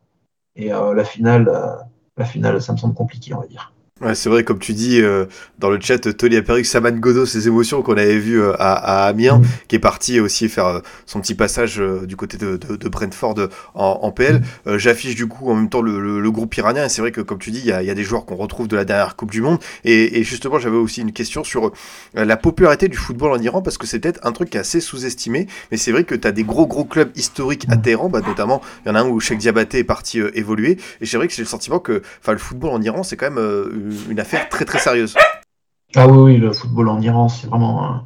[0.56, 1.76] Et euh, la finale, euh,
[2.16, 3.72] la finale, ça me semble compliqué, on va dire.
[4.00, 5.26] Ouais, c'est vrai, comme tu dis euh,
[5.58, 9.04] dans le chat, Tony a perdu Saman Godo, ses émotions qu'on avait vues euh, à,
[9.04, 9.44] à, Amiens, mm.
[9.68, 13.34] qui est parti aussi faire euh, son petit passage du côté de, de, de Brentford
[13.74, 14.40] en, en PL.
[14.64, 14.78] Mm.
[14.78, 17.38] J'affiche du coup en même temps le, le, groupe iranien, et c'est vrai que comme
[17.38, 19.32] tu dis, il y a, y a, des joueurs qu'on retrouve de la dernière Coupe
[19.32, 19.58] du Monde.
[19.84, 21.70] Et, et justement, j'avais aussi une question sur
[22.14, 24.80] la popularité du football en Iran, parce que c'est peut-être un truc qui est assez
[24.80, 28.22] sous-estimé, mais c'est vrai que tu as des gros gros clubs historiques à Téhéran, bah,
[28.26, 31.28] notamment, il y en a un où Sheikh Diabaté est parti évoluer, et c'est vrai
[31.28, 34.64] que j'ai le sentiment que le football en Iran, c'est quand même une affaire très
[34.64, 35.14] très sérieuse.
[35.96, 38.04] Ah oui, oui, le football en Iran, c'est vraiment.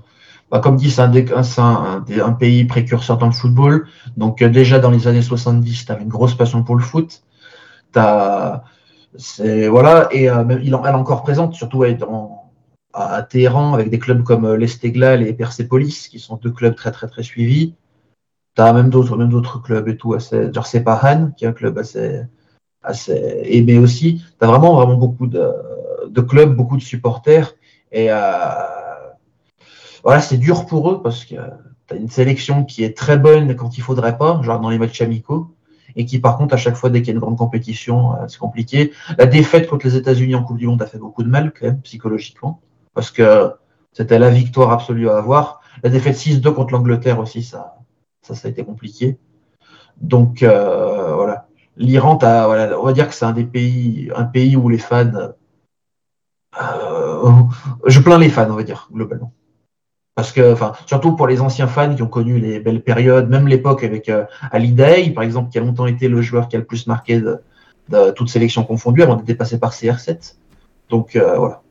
[0.50, 1.12] Bah, comme dit, c'est un,
[1.60, 3.88] un, pays précurseur dans le football.
[4.16, 7.22] Donc, euh, déjà dans les années 70, tu une grosse passion pour le foot.
[7.96, 8.62] As,
[9.68, 11.84] voilà, et euh, il elle est encore présente, surtout
[12.92, 16.92] à, Téhéran, avec des clubs comme euh, l'Esteglal et Persepolis, qui sont deux clubs très
[16.92, 17.74] très très suivis.
[18.56, 21.52] Tu as même d'autres même d'autres clubs et tout, assez, genre Sepahan, qui est un
[21.52, 22.22] club assez,
[22.84, 24.22] assez aimé aussi.
[24.38, 25.50] Tu as vraiment, vraiment beaucoup de,
[26.08, 27.54] de clubs, beaucoup de supporters.
[27.92, 28.18] Et euh,
[30.02, 31.36] voilà, c'est dur pour eux parce que
[31.86, 34.78] tu as une sélection qui est très bonne quand il faudrait pas, genre dans les
[34.78, 35.54] matchs amicaux,
[35.96, 38.26] et qui par contre, à chaque fois, dès qu'il y a une grande compétition, euh,
[38.28, 38.92] c'est compliqué.
[39.18, 41.66] La défaite contre les États-Unis en Coupe du Monde a fait beaucoup de mal, quand
[41.66, 42.60] même, psychologiquement,
[42.94, 43.52] parce que
[43.92, 45.60] c'était la victoire absolue à avoir.
[45.82, 47.76] La défaite 6-2 contre l'Angleterre aussi, ça,
[48.22, 49.18] ça, ça a été compliqué.
[50.00, 51.43] Donc, euh, voilà.
[51.76, 55.32] L'Iran, voilà, on va dire que c'est un des pays, un pays où les fans
[56.60, 57.42] euh,
[57.86, 59.32] je plains les fans, on va dire, globalement.
[60.14, 63.48] Parce que, enfin, surtout pour les anciens fans qui ont connu les belles périodes, même
[63.48, 66.60] l'époque avec euh, Ali Day, par exemple, qui a longtemps été le joueur qui a
[66.60, 67.40] le plus marqué de,
[67.88, 70.36] de toute sélection confondue avant d'être dépassé par CR7.
[70.88, 71.62] Donc euh, voilà.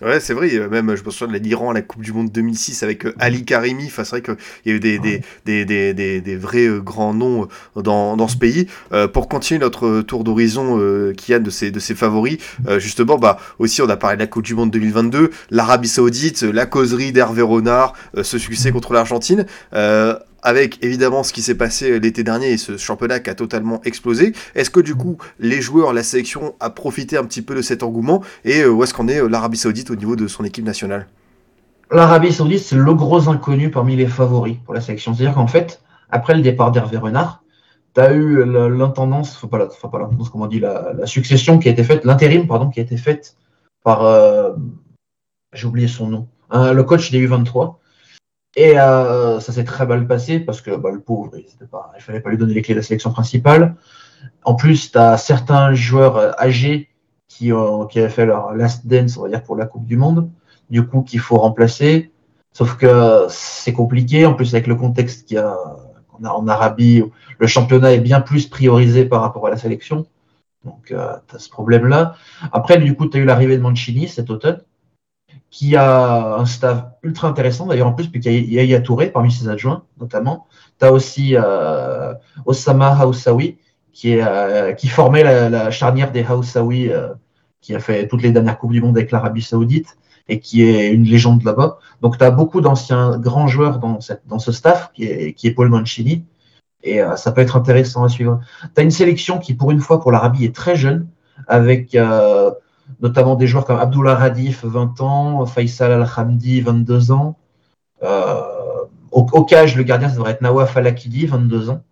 [0.00, 2.84] Ouais, c'est vrai, même je me souviens de l'Iran à la Coupe du Monde 2006
[2.84, 4.36] avec euh, Ali Karimi, enfin, c'est vrai qu'il
[4.66, 8.28] y a eu des, des, des, des, des, vrais euh, grands noms euh, dans, dans
[8.28, 8.68] ce pays.
[9.12, 10.78] pour continuer notre tour d'horizon,
[11.16, 12.38] qui a de ses, de ses favoris,
[12.78, 16.66] justement, bah, aussi on a parlé de la Coupe du Monde 2022, l'Arabie Saoudite, la
[16.66, 19.46] causerie d'Hervé Renard, ce succès contre l'Argentine
[20.42, 24.32] avec évidemment ce qui s'est passé l'été dernier et ce championnat qui a totalement explosé.
[24.54, 27.82] Est-ce que du coup les joueurs, la sélection a profité un petit peu de cet
[27.82, 30.64] engouement et euh, où est-ce qu'on est, euh, l'Arabie Saoudite au niveau de son équipe
[30.64, 31.06] nationale?
[31.90, 35.14] L'Arabie Saoudite, c'est le gros inconnu parmi les favoris pour la sélection.
[35.14, 35.80] C'est-à-dire qu'en fait,
[36.10, 37.42] après le départ d'Hervé Renard,
[37.94, 41.72] tu as eu l'intendance, enfin pas, la, l'intendance, comment on dit, la, succession qui a
[41.72, 43.36] été faite, l'intérim, pardon, qui a été faite
[43.82, 44.52] par, euh,
[45.54, 47.76] j'ai oublié son nom, le coach des U23,
[48.56, 52.20] et euh, ça s'est très mal passé parce que bah, le pauvre, il ne fallait
[52.20, 53.76] pas lui donner les clés de la sélection principale.
[54.44, 56.88] En plus, tu as certains joueurs euh, âgés
[57.28, 59.96] qui, ont, qui avaient fait leur last dance, on va dire, pour la Coupe du
[59.96, 60.30] Monde,
[60.70, 62.10] du coup, qu'il faut remplacer.
[62.52, 65.56] Sauf que c'est compliqué, en plus, avec le contexte qu'il y a,
[66.24, 67.04] a en Arabie,
[67.38, 70.06] le championnat est bien plus priorisé par rapport à la sélection.
[70.64, 72.16] Donc, euh, tu as ce problème-là.
[72.50, 74.62] Après, du coup, tu as eu l'arrivée de Mancini cet automne
[75.50, 79.32] qui a un staff ultra intéressant, d'ailleurs en plus, puisqu'il y a Yaya Touré parmi
[79.32, 80.46] ses adjoints, notamment.
[80.78, 82.12] Tu as aussi euh,
[82.44, 83.56] Osama Haoussaoui,
[83.92, 87.14] qui, est, euh, qui formait la, charnière des Haoussaoui, euh,
[87.60, 89.96] qui a fait toutes les dernières Coupes du Monde avec l'Arabie Saoudite
[90.28, 91.78] et qui est une légende là-bas.
[92.02, 95.46] Donc tu as beaucoup d'anciens grands joueurs dans, cette, dans ce staff, qui est, qui
[95.46, 96.24] est Paul Mancini,
[96.82, 98.40] et euh, ça peut être intéressant à suivre.
[98.74, 101.08] Tu as une sélection qui, pour une fois, pour l'Arabie, est très jeune,
[101.46, 101.96] avec
[103.00, 107.36] notamment des joueurs comme Abdullah Radif, 20 ans, Faisal Al-Hamdi, 22 ans.
[108.02, 108.42] Euh,
[109.10, 111.82] au, cage, le gardien, ça devrait être Nawaf Al-Akidi, 22 ans.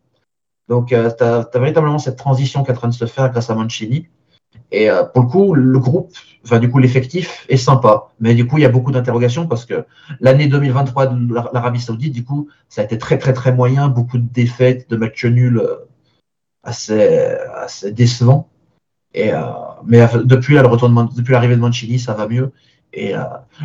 [0.69, 3.55] Donc, tu as, véritablement cette transition qui est en train de se faire grâce à
[3.55, 4.09] Mancini.
[4.73, 6.13] Et euh, pour le coup, le groupe,
[6.45, 9.65] enfin du coup l'effectif est sympa, mais du coup il y a beaucoup d'interrogations parce
[9.65, 9.85] que
[10.21, 14.19] l'année 2023 de l'Arabie Saoudite, du coup, ça a été très très très moyen, beaucoup
[14.19, 15.77] de défaites, de matchs nuls euh,
[16.63, 18.49] assez assez décevants.
[19.15, 19.41] Et euh,
[19.85, 22.53] mais depuis le depuis l'arrivée de Mancini, ça va mieux.
[22.93, 23.13] Et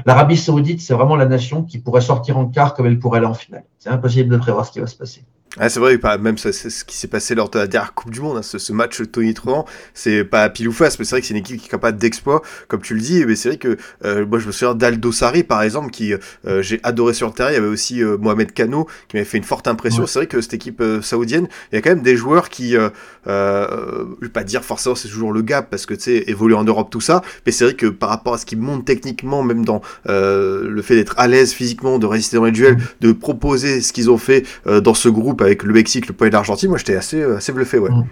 [0.05, 3.27] l'Arabie Saoudite, c'est vraiment la nation qui pourrait sortir en quart comme elle pourrait aller
[3.27, 3.63] en finale.
[3.79, 5.23] C'est impossible de prévoir ce qui va se passer.
[5.59, 8.37] Ah, c'est vrai, même ce qui s'est passé lors de la dernière Coupe du Monde,
[8.37, 11.33] hein, ce, match Tony Trohan, c'est pas pile ou face, mais c'est vrai que c'est
[11.33, 13.75] une équipe qui est capable d'exploit, comme tu le dis, mais c'est vrai que
[14.05, 17.33] euh, moi je me souviens d'Aldo Sari par exemple, qui euh, j'ai adoré sur le
[17.33, 20.19] terrain, il y avait aussi euh, Mohamed Kano qui m'avait fait une forte impression, c'est
[20.19, 22.89] vrai que cette équipe saoudienne, il y a quand même des joueurs qui, je
[23.25, 26.89] vais pas dire forcément c'est toujours le gap, parce que tu sais, évoluer en Europe
[26.89, 29.81] tout ça, mais c'est vrai que par rapport à ce qu'ils montent techniquement, même dans
[30.05, 34.09] le fait d'être à l'aise physiquement, de résister dans les duels, de proposer ce qu'ils
[34.09, 37.39] ont fait dans ce groupe, avec le Mexique, le point d'Argentine, moi j'étais assez, euh,
[37.53, 37.79] bluffé.
[37.79, 38.03] Mm.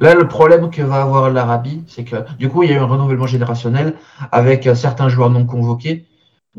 [0.00, 2.78] Là, le problème que va avoir l'Arabie, c'est que du coup, il y a eu
[2.78, 3.94] un renouvellement générationnel
[4.30, 6.06] avec euh, certains joueurs non convoqués,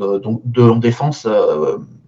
[0.00, 1.26] euh, donc de en défense.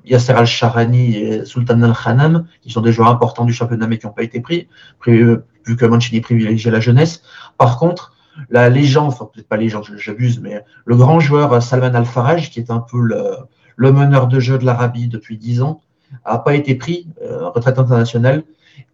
[0.07, 4.13] Yasser Al-Sharani et Sultan Al-Khanam, qui sont des joueurs importants du championnat mais qui n'ont
[4.13, 4.69] pas été pris,
[5.07, 7.23] vu que Mancini privilégiait la jeunesse.
[7.57, 8.13] Par contre,
[8.51, 12.71] la légende, enfin peut-être pas légende, j'abuse, mais le grand joueur Salman Al-Faraj, qui est
[12.71, 13.37] un peu le,
[13.77, 15.81] le meneur de jeu de l'Arabie depuis 10 ans,
[16.25, 18.45] a pas été pris, euh, retraite internationale,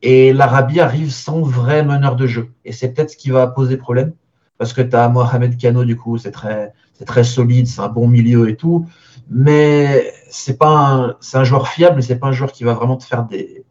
[0.02, 2.50] et l'Arabie arrive sans vrai meneur de jeu.
[2.64, 4.12] Et c'est peut-être ce qui va poser problème,
[4.58, 7.88] parce que tu as Mohamed Kano, du coup, c'est très, c'est très solide, c'est un
[7.88, 8.86] bon milieu et tout,
[9.30, 12.74] mais c'est pas un, c'est un joueur fiable, mais c'est pas un joueur qui va
[12.74, 13.64] vraiment te faire des,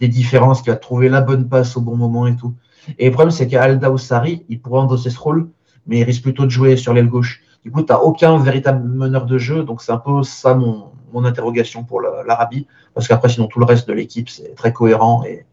[0.00, 2.54] des différences, qui va trouver la bonne passe au bon moment et tout.
[2.98, 5.48] Et le problème, c'est qu'Alda Oussari, il pourrait endosser ce rôle,
[5.86, 7.42] mais il risque plutôt de jouer sur l'aile gauche.
[7.64, 10.90] Du coup, tu n'as aucun véritable meneur de jeu, donc c'est un peu ça mon,
[11.14, 15.24] mon interrogation pour l'Arabie, parce qu'après, sinon, tout le reste de l'équipe, c'est très cohérent
[15.24, 15.46] et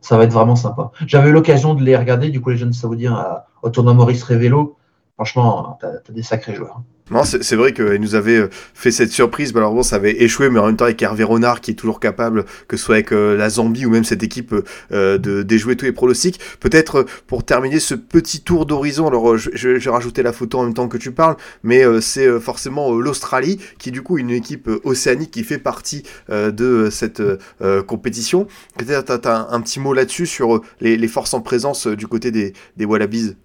[0.00, 0.92] ça va être vraiment sympa.
[1.06, 4.76] J'avais eu l'occasion de les regarder, du coup, les jeunes saoudiens au tournoi Maurice Révélo.
[5.16, 6.82] Franchement, tu as, des sacrés joueurs.
[7.10, 9.54] Non, c'est vrai qu'elle nous avait euh, fait cette surprise.
[9.54, 12.44] Malheureusement, ça avait échoué, mais en même temps, avec Hervé Renard, qui est toujours capable,
[12.66, 14.52] que ce soit avec euh, la Zambie ou même cette équipe,
[14.90, 16.40] euh, de déjouer tous les pronostics.
[16.58, 20.74] Peut-être pour terminer ce petit tour d'horizon, alors je, vais rajouter la photo en même
[20.74, 25.30] temps que tu parles, mais c'est forcément l'Australie, qui est du coup une équipe océanique
[25.30, 27.22] qui fait partie de cette
[27.86, 28.46] compétition.
[28.78, 32.52] Peut-être tu as un, petit mot là-dessus sur les, forces en présence du côté des,
[32.76, 33.36] des Wallabies?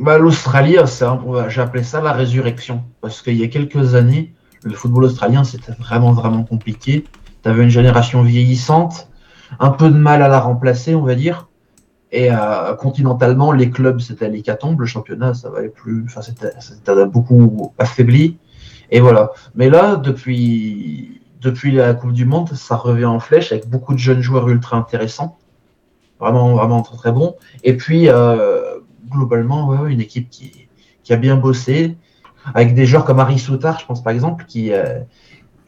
[0.00, 2.82] Bah, L'Australie, appelé ça la résurrection.
[3.00, 7.04] Parce qu'il y a quelques années, le football australien, c'était vraiment, vraiment compliqué.
[7.42, 9.08] Tu avais une génération vieillissante,
[9.58, 11.48] un peu de mal à la remplacer, on va dire.
[12.12, 14.80] Et euh, continentalement, les clubs, c'était l'hécatombe.
[14.80, 16.04] Le championnat, ça valait plus.
[16.06, 18.36] Enfin, c'était beaucoup affaibli.
[18.90, 19.30] Et voilà.
[19.54, 23.98] Mais là, depuis, depuis la Coupe du Monde, ça revient en flèche avec beaucoup de
[23.98, 25.38] jeunes joueurs ultra intéressants.
[26.18, 27.36] Vraiment, vraiment très, très bons.
[27.62, 28.59] Et puis, euh,
[29.10, 30.68] globalement, une équipe qui,
[31.10, 31.96] a bien bossé,
[32.54, 34.72] avec des joueurs comme Harry Soutard, je pense par exemple, qui.
[34.72, 35.00] Euh,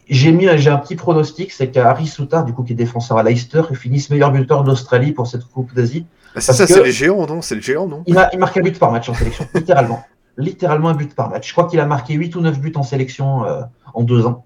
[0.09, 3.23] j'ai mis j'ai un petit pronostic, c'est qu'Harry Soutard, du coup, qui est défenseur à
[3.23, 6.07] Leicester, finisse meilleur buteur d'Australie pour cette Coupe d'Asie.
[6.35, 7.41] Ah, c'est ça, c'est les géants, non?
[7.41, 8.03] C'est le géant, non?
[8.07, 10.05] Il, il marque un but par match en sélection, littéralement.
[10.37, 11.49] littéralement un but par match.
[11.49, 13.63] Je crois qu'il a marqué 8 ou 9 buts en sélection euh,
[13.95, 14.45] en deux ans.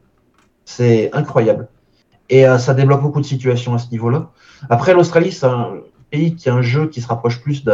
[0.65, 1.69] C'est incroyable.
[2.29, 4.31] Et euh, ça débloque beaucoup de situations à ce niveau-là.
[4.69, 5.75] Après, l'Australie, c'est un
[6.11, 7.73] pays qui a un jeu qui se rapproche plus de,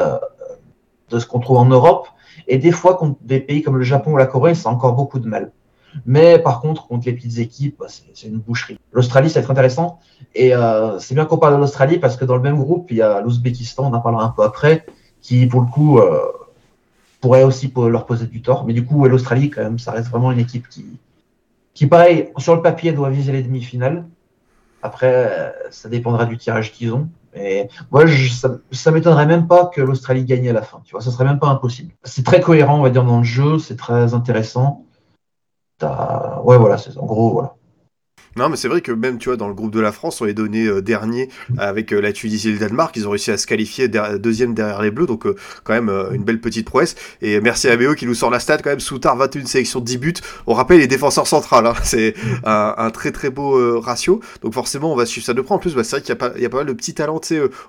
[1.12, 2.08] de ce qu'on trouve en Europe.
[2.48, 5.20] Et des fois, contre des pays comme le Japon ou la Corée, c'est encore beaucoup
[5.20, 5.52] de mal.
[6.06, 8.78] Mais par contre, contre les petites équipes, bah, c'est une boucherie.
[8.92, 10.00] L'Australie, c'est très intéressant.
[10.34, 12.96] Et euh, c'est bien qu'on parle de l'Australie parce que dans le même groupe, il
[12.96, 14.86] y a l'Ouzbékistan, on en parlera un peu après,
[15.20, 16.20] qui pour le coup euh,
[17.20, 18.64] pourrait aussi leur poser du tort.
[18.64, 20.86] Mais du coup, l'Australie, quand même, ça reste vraiment une équipe qui,
[21.74, 24.06] qui, pareil, sur le papier, doit viser les demi-finales.
[24.82, 27.08] Après, ça dépendra du tirage qu'ils ont.
[27.34, 30.80] Mais moi, ça, ça m'étonnerait même pas que l'Australie gagne à la fin.
[30.84, 31.94] Tu vois, ça serait même pas impossible.
[32.04, 33.58] C'est très cohérent, on va dire, dans le jeu.
[33.58, 34.84] C'est très intéressant.
[35.82, 37.54] Ouais, voilà, c'est en gros, voilà.
[38.36, 40.26] Non, mais c'est vrai que même, tu vois, dans le groupe de la France, on
[40.26, 41.28] est donné euh, dernier
[41.58, 42.96] avec euh, la Tunisie et le Danemark.
[42.96, 46.24] Ils ont réussi à se qualifier deuxième derrière les Bleus, donc euh, quand même une
[46.24, 46.94] belle petite prouesse.
[47.20, 48.80] Et merci à BO qui nous sort la stat quand même.
[48.80, 50.14] Soutard, 21 sélections, 10 buts.
[50.46, 51.74] On rappelle les défenseurs centrales, hein.
[51.82, 52.14] c'est
[52.44, 54.20] un, très très beau ratio.
[54.42, 55.54] Donc forcément, on va suivre ça de près.
[55.54, 57.20] En plus, bah, c'est vrai qu'il y, y, a pas mal de petits talents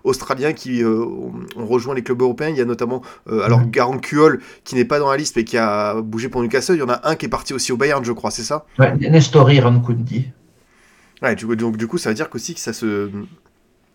[0.03, 2.49] australiens qui ont, rejoint les clubs européens.
[2.49, 5.57] Il y a notamment, alors, Garant Kuol qui n'est pas dans la liste mais qui
[5.57, 6.75] a bougé pour Newcastle.
[6.75, 8.65] Il y en a un qui est parti aussi au Bayern, je crois, c'est ça?
[8.79, 10.31] Ouais, Nestori Rankundi.
[11.23, 13.09] Ouais, donc du coup, ça veut dire qu'aussi que ça se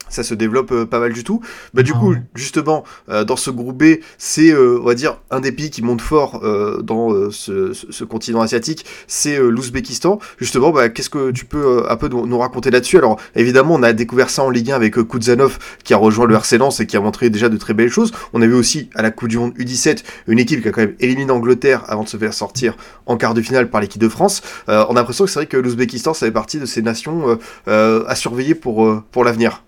[0.08, 1.40] ça se développe euh, pas mal du tout.
[1.74, 5.18] Bah, du Ah coup, justement, euh, dans ce groupe B, c'est, euh, on va dire,
[5.30, 9.50] un des pays qui monte fort euh, dans euh, ce, ce- continent asiatique, c'est euh,
[9.50, 10.18] l'Ouzbékistan.
[10.38, 12.96] Justement, bah, qu'est-ce que tu peux euh, un peu nous, nous raconter là-dessus?
[12.98, 16.34] Alors, évidemment, on a découvert ça en Ligue 1 avec Kuzanov, qui a rejoint le
[16.34, 18.12] RC Lens et qui a montré déjà de très belles choses.
[18.32, 20.80] On a vu aussi à la Coupe du Monde U17 une équipe qui a quand
[20.80, 24.08] même éliminé l'Angleterre avant de se faire sortir en quart de finale par l'équipe de
[24.08, 24.42] France.
[24.68, 27.38] Euh, on a l'impression que c'est vrai que l'Ouzbékistan, ça fait partie de ces nations
[27.66, 29.62] à surveiller pour, euh, pour l'avenir.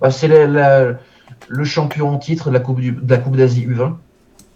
[0.00, 3.96] Bah, c'est le champion en titre de la Coupe, d'Asie U20.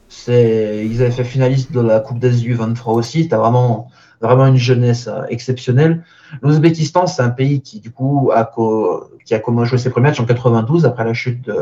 [0.09, 3.29] C'est, ils avaient fait finaliste de la Coupe d'Asie U23 aussi.
[3.29, 3.89] Tu vraiment,
[4.21, 6.05] vraiment une jeunesse euh, exceptionnelle.
[6.43, 10.09] L'Ouzbékistan, c'est un pays qui, du coup, a, co- qui a comment joué ses premiers
[10.09, 11.57] matchs en 92 après la chute de,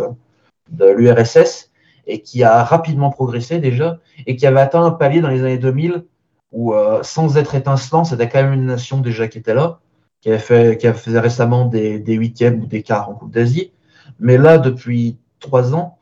[0.70, 1.70] de l'URSS
[2.06, 5.58] et qui a rapidement progressé déjà et qui avait atteint un palier dans les années
[5.58, 6.04] 2000
[6.52, 9.80] où, euh, sans être étincelant, c'était quand même une nation déjà qui était là,
[10.22, 13.32] qui avait fait, qui a fait récemment des, des huitièmes ou des quarts en Coupe
[13.32, 13.72] d'Asie.
[14.20, 15.98] Mais là, depuis trois ans,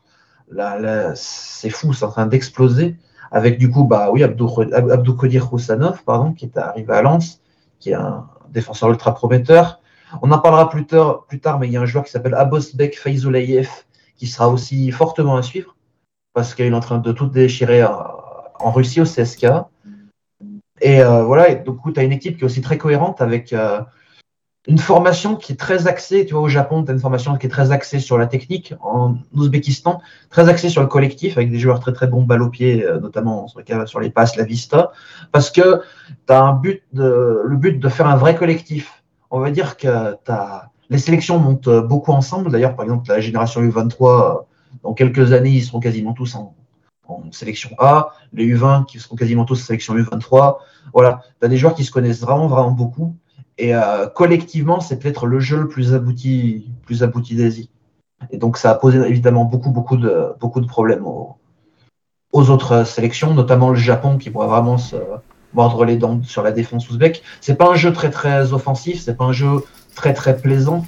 [0.49, 2.95] là, c'est fou, c'est en train d'exploser.
[3.31, 7.41] Avec du coup, bah oui, Abdou, Abdou Kodir Roussanov, pardon, qui est arrivé à Lens,
[7.79, 9.81] qui est un défenseur ultra prometteur.
[10.21, 12.33] On en parlera plus tard, plus tard mais il y a un joueur qui s'appelle
[12.33, 13.69] Abosbek Faizoulayev,
[14.17, 15.77] qui sera aussi fortement à suivre,
[16.33, 19.47] parce qu'il est en train de tout déchirer en, Russie au CSK.
[20.81, 23.53] Et euh, voilà, et donc tu as une équipe qui est aussi très cohérente avec
[23.53, 23.81] euh,
[24.67, 27.47] une formation qui est très axée, tu vois, au Japon, tu as une formation qui
[27.47, 31.57] est très axée sur la technique, en Ouzbékistan, très axée sur le collectif, avec des
[31.57, 34.43] joueurs très très bons balles au pied, euh, notamment sur, les, sur les passes, la
[34.43, 34.91] vista,
[35.31, 35.81] parce que
[36.27, 39.03] tu as un but de, le but de faire un vrai collectif.
[39.31, 43.61] On va dire que as, les sélections montent beaucoup ensemble, d'ailleurs, par exemple, la génération
[43.61, 44.45] U23,
[44.83, 46.53] dans quelques années, ils seront quasiment tous en,
[47.07, 50.57] en sélection A, les U20 qui seront quasiment tous en sélection U23.
[50.93, 53.15] Voilà, tu as des joueurs qui se connaissent vraiment, vraiment beaucoup.
[53.61, 57.69] Et euh, collectivement, c'est peut-être le jeu le plus abouti, plus abouti d'Asie.
[58.31, 61.37] Et donc, ça a posé évidemment beaucoup, beaucoup de, beaucoup de problèmes aux,
[62.33, 64.95] autres sélections, notamment le Japon qui pourrait vraiment se
[65.53, 67.21] mordre les dents sur la défense ouzbek.
[67.39, 70.83] C'est pas un jeu très, très offensif, c'est pas un jeu très, très plaisant,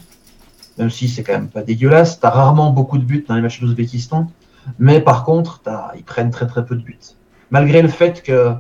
[0.80, 2.20] même si c'est quand même pas dégueulasse.
[2.20, 4.32] Tu as rarement beaucoup de buts dans les matchs d'Ouzbékistan,
[4.80, 5.62] mais par contre,
[5.96, 6.98] ils prennent très, très peu de buts.
[7.52, 8.54] Malgré le fait que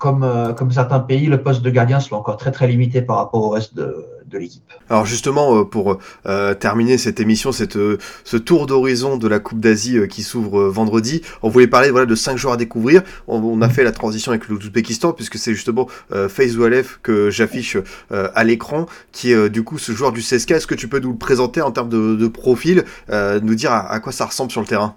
[0.00, 3.16] comme, euh, comme, certains pays, le poste de gardien soit encore très très limité par
[3.18, 4.62] rapport au reste de, de l'équipe.
[4.88, 9.38] Alors justement, euh, pour euh, terminer cette émission, cette, euh, ce tour d'horizon de la
[9.40, 13.02] Coupe d'Asie euh, qui s'ouvre vendredi, on voulait parler voilà, de cinq joueurs à découvrir.
[13.28, 17.76] On, on a fait la transition avec l'Ouzbékistan, puisque c'est justement euh, Faizoalev que j'affiche
[18.10, 20.52] euh, à l'écran, qui est du coup ce joueur du CSK.
[20.52, 23.70] Est-ce que tu peux nous le présenter en termes de, de profil, euh, nous dire
[23.70, 24.96] à, à quoi ça ressemble sur le terrain?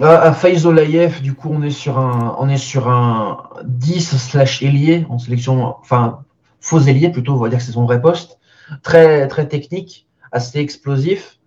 [0.00, 5.06] À Faizolayev, du coup, on est sur un, on est sur un 10 slash ailier
[5.08, 6.20] en sélection, enfin,
[6.60, 8.38] faux ailier plutôt, on va dire que c'est son vrai poste.
[8.82, 11.38] Très, très technique, assez explosif.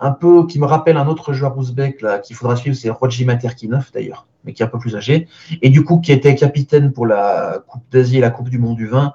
[0.00, 3.36] Un peu qui me rappelle un autre joueur ouzbek là, qu'il faudra suivre, c'est Rodjima
[3.36, 5.28] Terkinov d'ailleurs, mais qui est un peu plus âgé.
[5.62, 8.76] Et du coup, qui était capitaine pour la Coupe d'Asie et la Coupe du Monde
[8.76, 9.14] du vin.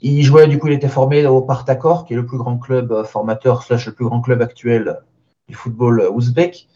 [0.00, 3.04] Il jouait, du coup, il était formé au Partakor, qui est le plus grand club
[3.04, 4.98] formateur, slash le plus grand club actuel
[5.48, 6.68] du football ouzbek.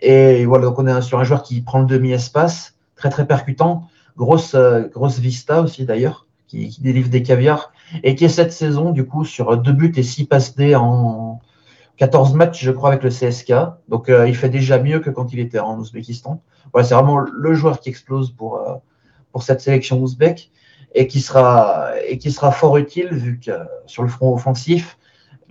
[0.00, 3.88] Et voilà, donc on est sur un joueur qui prend le demi-espace, très très percutant,
[4.16, 7.72] grosse, euh, grosse vista aussi d'ailleurs, qui, délivre des caviars,
[8.02, 11.40] et qui est cette saison du coup sur deux buts et six passes D en
[11.96, 13.52] 14 matchs, je crois, avec le CSK.
[13.88, 16.40] Donc euh, il fait déjà mieux que quand il était en Ouzbékistan.
[16.72, 18.74] Voilà, c'est vraiment le joueur qui explose pour, euh,
[19.32, 20.50] pour cette sélection ouzbek
[20.94, 23.52] et qui sera, et qui sera fort utile vu que
[23.86, 24.98] sur le front offensif,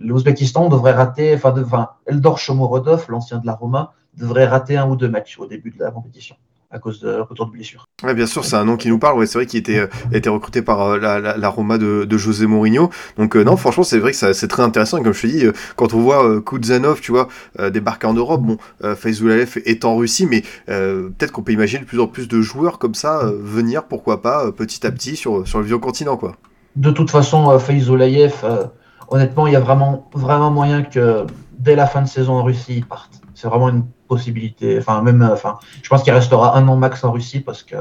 [0.00, 4.88] l'Ouzbékistan devrait rater, enfin, de, enfin Eldor Shomorodov, l'ancien de la Roma, devrait rater un
[4.88, 6.36] ou deux matchs au début de la compétition
[6.70, 7.84] à cause de retour de blessure.
[8.04, 9.18] Ouais, bien sûr, c'est un nom qui nous parle.
[9.18, 12.16] Ouais, c'est vrai qu'il était, euh, recruté par euh, la, la, la, Roma de, de
[12.16, 12.90] José Mourinho.
[13.18, 14.98] Donc euh, non, franchement, c'est vrai que ça, c'est très intéressant.
[14.98, 17.28] Et comme je te dis, euh, quand on voit Kuzanov, tu vois,
[17.70, 18.56] débarquer en Europe, bon,
[18.96, 22.78] Faizoulayev est en Russie, mais peut-être qu'on peut imaginer de plus en plus de joueurs
[22.78, 26.36] comme ça venir, pourquoi pas, petit à petit sur, sur le vieux continent, quoi.
[26.76, 28.44] De toute façon, Faizoulayev,
[29.08, 31.26] honnêtement, il y a vraiment, vraiment moyen que
[31.58, 33.20] dès la fin de saison en Russie, il parte.
[33.34, 33.84] C'est vraiment une
[34.14, 34.78] possibilité.
[34.78, 37.76] Enfin, même, enfin, je pense qu'il restera un an max en Russie parce que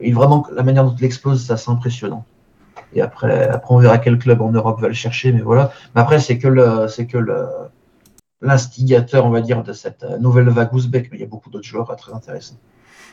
[0.00, 2.24] il, vraiment, la manière dont il explose, c'est assez impressionnant.
[2.94, 5.72] Et après, après, on verra quel club en Europe va le chercher, mais voilà.
[5.94, 7.46] Mais après, c'est que le, c'est que le,
[8.40, 11.66] l'instigateur, on va dire, de cette nouvelle vague ouzbek, mais il y a beaucoup d'autres
[11.66, 12.58] joueurs très intéressants.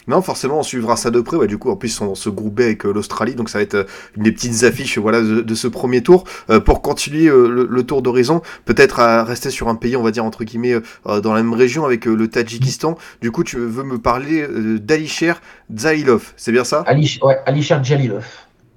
[0.07, 1.35] Non, forcément, on suivra ça de près.
[1.35, 3.73] Ouais, du coup, en plus, on se groupe avec euh, l'Australie, donc ça va être
[3.73, 3.83] euh,
[4.15, 6.25] une des petites affiches voilà, de, de ce premier tour.
[6.49, 10.11] Euh, pour continuer le, le, tour d'horizon, peut-être à rester sur un pays, on va
[10.11, 10.75] dire, entre guillemets,
[11.07, 12.97] euh, dans la même région avec le Tadjikistan.
[13.21, 14.47] Du coup, tu veux me parler
[14.79, 15.33] d'Alisher
[15.75, 16.83] Zailov, c'est bien ça?
[16.85, 18.25] Ali, ouais, Alisher Jalilov.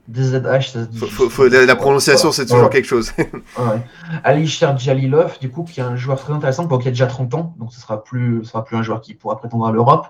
[0.09, 0.89] DZH.
[0.97, 2.71] Faut- faut- faut- la, la prononciation, c'est toujours Ouais.
[2.71, 3.13] quelque chose.
[3.59, 3.81] Ouais.
[4.25, 7.35] Alisher Jalilov, du coup, qui est un joueur très intéressant, bon, qui a déjà 30
[7.35, 10.07] ans, donc ce sera plus, ce sera plus un joueur qui pourra prétendre à l'Europe,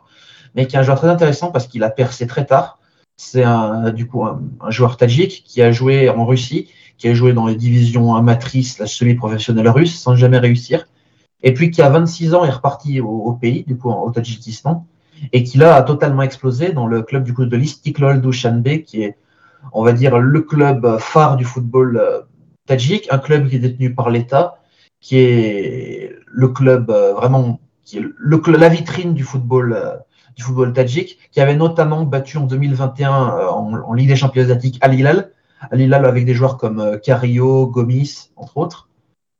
[0.54, 2.78] mais qui est un joueur très intéressant parce qu'il a percé très tard.
[3.16, 7.14] C'est un, du coup, un, un joueur tadjik qui a joué en Russie, qui a
[7.14, 10.86] joué dans les divisions amatrices, la semi-professionnelle russe, sans jamais réussir.
[11.42, 14.86] Et puis qui, à 26 ans, est reparti au, au pays, du coup, au Tadjikistan,
[15.32, 19.02] et qui là a totalement explosé dans le club du coup de l'Istiklal Dushanbe, qui
[19.02, 19.16] est,
[19.72, 22.20] on va dire, le club phare du football euh,
[22.66, 24.60] tadjik, un club qui est détenu par l'État,
[25.00, 27.60] qui est le club euh, vraiment,
[28.46, 29.96] la vitrine du football, euh,
[30.36, 34.78] du football tadjik, qui avait notamment battu en 2021 euh, en, Ligue des champions asiatiques
[34.80, 35.32] Al Hilal,
[35.70, 38.88] Al Hilal avec des joueurs comme Carillo, Gomis, entre autres.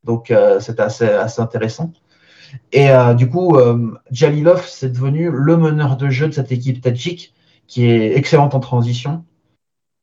[0.05, 1.93] Donc euh, c'était assez, assez intéressant.
[2.73, 2.89] Et
[3.19, 7.35] du coup, euh, Jalilov, c'est devenu le meneur de jeu de cette équipe tadjik,
[7.67, 9.25] qui est excellente en transition.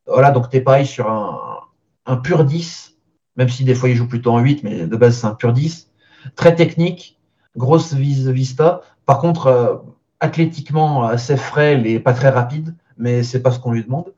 [0.08, 1.60] Voilà, donc tu es pareil sur un,
[2.06, 2.96] un pur 10,
[3.36, 5.54] même si des fois il joue plutôt en 8, mais de base c'est un pur
[5.54, 5.90] 10.
[6.36, 7.20] Très technique,
[7.56, 8.82] grosse vis vista.
[9.06, 9.76] Par contre, euh,
[10.20, 14.14] athlétiquement assez frêle et pas très rapide, mais c'est pas ce qu'on lui demande.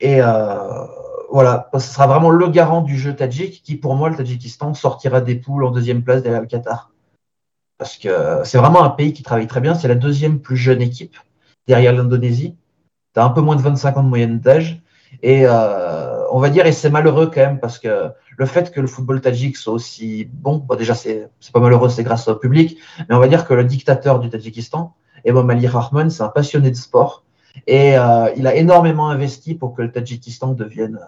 [0.00, 0.86] Et euh,
[1.30, 5.20] voilà, ce sera vraiment le garant du jeu tadjik qui, pour moi, le Tadjikistan sortira
[5.20, 6.90] des poules en deuxième place derrière le Qatar.
[7.78, 9.74] Parce que c'est vraiment un pays qui travaille très bien.
[9.74, 11.16] C'est la deuxième plus jeune équipe
[11.66, 12.56] derrière l'Indonésie.
[13.14, 14.80] Tu as un peu moins de 25 ans de moyenne d'âge.
[15.22, 18.80] Et euh, on va dire, et c'est malheureux quand même, parce que le fait que
[18.80, 22.78] le football tadjik soit aussi bon, bon déjà c'est pas malheureux, c'est grâce au public,
[23.08, 24.94] mais on va dire que le dictateur du Tadjikistan,
[25.24, 27.24] Emom Ali Rahman, c'est un passionné de sport.
[27.66, 31.00] Et euh, il a énormément investi pour que le Tadjikistan devienne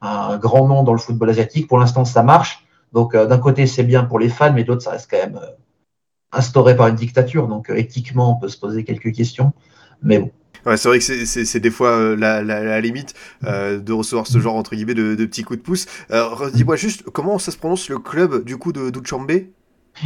[0.00, 1.68] un grand nom dans le football asiatique.
[1.68, 2.64] Pour l'instant, ça marche.
[2.92, 5.18] Donc, euh, d'un côté, c'est bien pour les fans, mais de l'autre, ça reste quand
[5.18, 5.50] même euh,
[6.32, 7.48] instauré par une dictature.
[7.48, 9.52] Donc, éthiquement, on peut se poser quelques questions.
[10.02, 10.30] Mais bon.
[10.66, 14.26] Ouais, c'est vrai que c'est- des fois euh, la, la, la limite euh, de recevoir
[14.26, 15.86] ce genre entre guillemets de, de petits coups de pouce.
[16.10, 19.30] Euh, Dis-moi juste comment ça se prononce le club du coup de Duchambe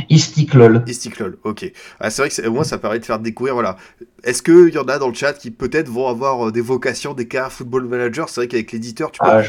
[0.08, 0.82] Istiklol.
[0.86, 1.70] Istiklol, ok.
[2.00, 3.76] Ah, c'est vrai que moi ça permet de faire découvrir, voilà.
[4.24, 7.12] Est-ce qu'il y en a dans le chat qui peut-être vont avoir euh, des vocations,
[7.12, 8.28] des carrières football manager?
[8.28, 9.42] C'est vrai qu'avec l'éditeur, tu, peux- Ah,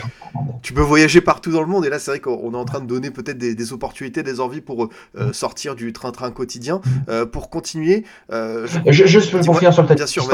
[0.62, 2.82] tu peux voyager partout dans le monde et là c'est vrai qu'on est en train
[2.82, 6.82] de donner peut-être des, des opportunités, des envies pour euh, sortir du train-train quotidien.
[7.08, 9.88] Euh, pour continuer, euh, je- juste pour finir sur le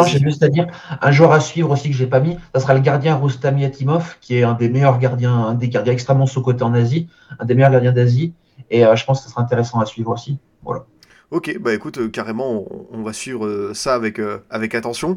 [0.07, 0.67] j'ai juste à dire
[1.01, 4.15] un joueur à suivre aussi que j'ai pas mis, ça sera le gardien Roustami Yatimov,
[4.21, 7.07] qui est un des meilleurs gardiens, un des gardiens extrêmement sous-cotés en Asie,
[7.39, 8.33] un des meilleurs gardiens d'Asie.
[8.69, 10.39] Et euh, je pense que ce sera intéressant à suivre aussi.
[10.63, 10.85] Voilà.
[11.31, 15.15] Ok, bah écoute, euh, carrément, on, on va suivre euh, ça avec, euh, avec attention.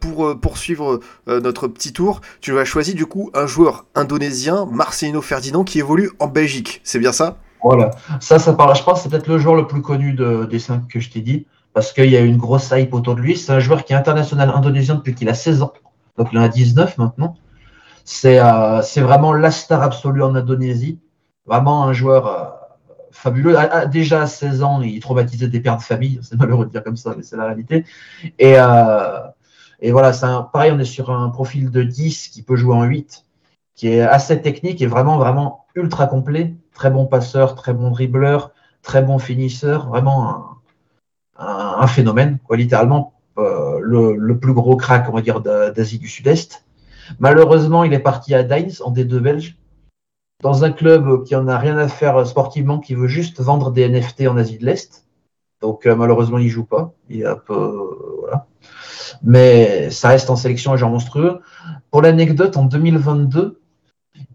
[0.00, 5.64] Pour poursuivre notre petit tour, tu as choisi du coup un joueur indonésien, Marcelino Ferdinand,
[5.64, 6.80] qui évolue en Belgique.
[6.84, 7.38] C'est bien ça?
[7.62, 7.90] Voilà.
[8.20, 10.86] Ça, ça parle, je pense, c'est peut-être le joueur le plus connu de- des cinq
[10.86, 13.36] que je t'ai dit, parce qu'il y a une grosse hype autour de lui.
[13.36, 15.72] C'est un joueur qui est international indonésien depuis qu'il a 16 ans,
[16.16, 17.36] donc il en a 19 maintenant.
[18.04, 18.38] C'est
[19.00, 21.00] vraiment la star absolue en Indonésie.
[21.46, 22.57] Vraiment un joueur
[23.18, 23.56] fabuleux.
[23.58, 26.18] À- à- déjà à 16 ans, il traumatisait des pères de famille.
[26.22, 27.84] C'est malheureux de dire comme ça, mais c'est la réalité.
[28.38, 29.20] Et, euh,
[29.90, 33.24] voilà, un- pareil, on est sur un profil de 10 qui peut jouer en 8,
[33.74, 36.54] qui est assez technique et vraiment, vraiment ultra complet.
[36.74, 38.52] Très bon passeur, très bon dribbleur,
[38.82, 39.88] très bon finisseur.
[39.88, 40.58] Vraiment
[41.38, 43.12] un, phénomène, quoi, littéralement.
[43.38, 46.64] euh, le, plus gros crack, on va dire, d'A- d'Asie du Sud-Est.
[47.20, 49.56] Malheureusement, il est parti à Dines, en D2 belge,
[50.42, 53.88] dans un club qui en a rien à faire sportivement, qui veut juste vendre des
[53.88, 55.04] NFT en Asie de l'Est.
[55.60, 56.92] Donc euh, malheureusement, il joue pas.
[57.08, 58.46] Il est un peu euh, voilà.
[59.22, 61.40] Mais ça reste en sélection un genre monstrueux.
[61.90, 63.60] Pour l'anecdote, en 2022,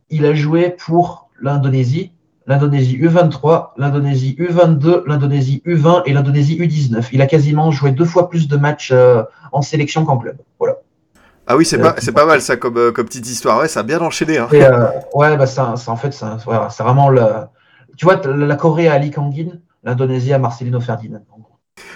[0.10, 2.12] il a joué pour l'Indonésie,
[2.48, 7.10] l'Indonésie U23, l'Indonésie U22, l'Indonésie U20 et l'Indonésie U19.
[7.14, 9.24] Il a quasiment joué deux fois plus de matchs euh,
[9.54, 10.38] en sélection qu'en club.
[10.60, 10.83] Voilà.
[11.48, 13.60] Ah oui, c'est Euh, pas, c'est pas mal ça comme, euh, comme petite histoire.
[13.60, 14.38] Ouais, ça a bien enchaîné.
[14.38, 14.48] Hein.
[14.52, 17.22] Et, euh, ouais, bah, ça, ça, en fait, ça- voilà, c'est vraiment le.
[17.98, 21.20] Tu vois, la la Corée à Ali Kangin, l'Indonésie à Marcelino Ferdinand.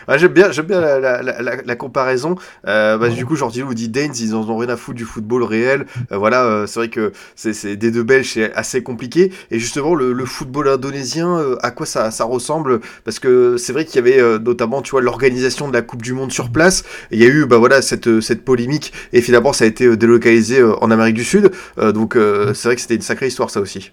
[0.07, 2.35] Ah, j'aime bien, j'aime bien la, la, la, la- la comparaison.
[2.67, 5.05] Euh, bah, Du coup, Jordi ou dit Danes, ils en ont rien à foutre du
[5.05, 5.85] football réel.
[6.11, 9.31] Euh, voilà, euh, c'est vrai que c'est des deux Belges, c'est assez compliqué.
[9.51, 12.79] Et justement, le, le football indonésien, à quoi ça, ça ressemble?
[13.03, 16.13] Parce que c'est vrai qu'il y avait notamment, tu vois, l'organisation de la Coupe du
[16.13, 16.83] Monde sur place.
[17.11, 18.93] Il y a eu, bah voilà, cette, cette polémique.
[19.13, 21.51] Et finalement, ça a été délocalisé en Amérique du Sud.
[21.77, 22.13] Donc,
[22.53, 23.91] c'est vrai que c'était une sacrée histoire, ça aussi.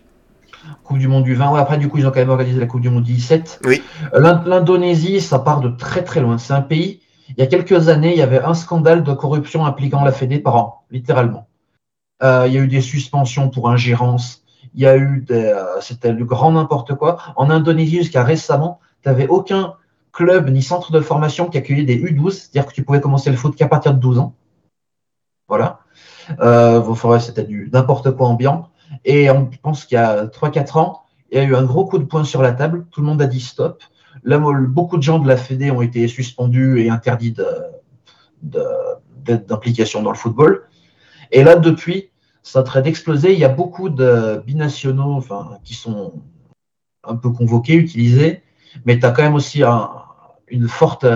[0.84, 1.50] Coupe du Monde du 20.
[1.52, 3.60] Ouais, après, du coup, ils ont quand même organisé la Coupe du Monde du 17.
[3.64, 3.82] Oui.
[4.14, 6.38] Euh, l'In- L'Indonésie, ça part de très très loin.
[6.38, 7.00] C'est un pays.
[7.30, 10.38] Il y a quelques années, il y avait un scandale de corruption impliquant la Fédé
[10.38, 11.48] par an, littéralement.
[12.22, 14.42] Euh, il y a eu des suspensions pour ingérence.
[14.74, 15.44] Il y a eu des.
[15.46, 17.16] euh, C'était du grand n'importe quoi.
[17.36, 19.74] En Indonésie, jusqu'à récemment, tu n'avais aucun
[20.12, 23.36] club ni centre de formation qui accueillait des U12, c'est-à-dire que tu pouvais commencer le
[23.36, 24.34] foot qu'à partir de 12 ans.
[25.48, 25.80] Voilà.
[26.40, 26.82] Euh,
[27.20, 28.68] C'était du n'importe quoi ambiant.
[29.04, 31.98] Et on pense qu'il y a 3-4 ans, il y a eu un gros coup
[31.98, 32.86] de poing sur la table.
[32.90, 33.82] Tout le monde a dit stop.
[34.22, 37.34] Là, beaucoup de gens de la Fédé ont été suspendus et interdits
[38.42, 40.68] d'implication dans le football.
[41.32, 42.10] Et là, depuis,
[42.42, 43.32] ça train d'exploser.
[43.32, 45.24] Il y a beaucoup de binationaux
[45.64, 46.22] qui sont
[47.02, 48.42] un peu convoqués, utilisés,
[48.84, 49.62] mais tu as quand même aussi
[50.48, 51.06] une, forte,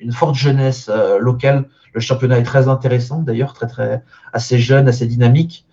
[0.00, 1.68] une forte jeunesse euh, locale.
[1.92, 4.02] Le championnat est très intéressant d'ailleurs, très, très,
[4.32, 5.66] assez jeune, assez dynamique.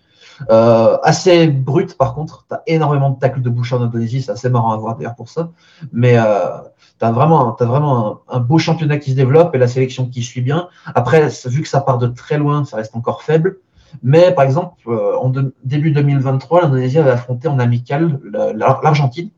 [0.50, 4.50] Euh, assez brut par contre, tu énormément de tacles de bouche en Indonésie, c'est assez
[4.50, 5.52] marrant à voir d'ailleurs pour ça.
[5.92, 6.58] Mais euh,
[7.00, 10.42] tu vraiment, as vraiment un, beau championnat qui se développe et la sélection qui suit
[10.42, 10.70] bien.
[10.96, 13.58] Après, vu que ça part de très loin, ça reste encore faible.
[14.04, 15.32] Mais par exemple, euh, en
[15.64, 18.20] début 2023, l'Indonésie avait affronté en amical
[18.54, 19.30] l'Argentine.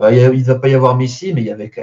[0.00, 1.82] Euh, il ne va pas y avoir Messi, mais il y avait quand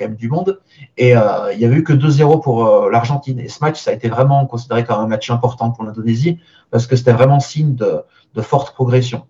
[0.00, 0.60] même, du monde.
[0.96, 3.38] Et euh, il n'y avait eu que 2-0 pour l'Argentine.
[3.38, 6.38] Et ce match, ça a été vraiment considéré comme un match important pour l'Indonésie,
[6.70, 8.02] parce que c'était vraiment signe de,
[8.40, 9.26] forte progression.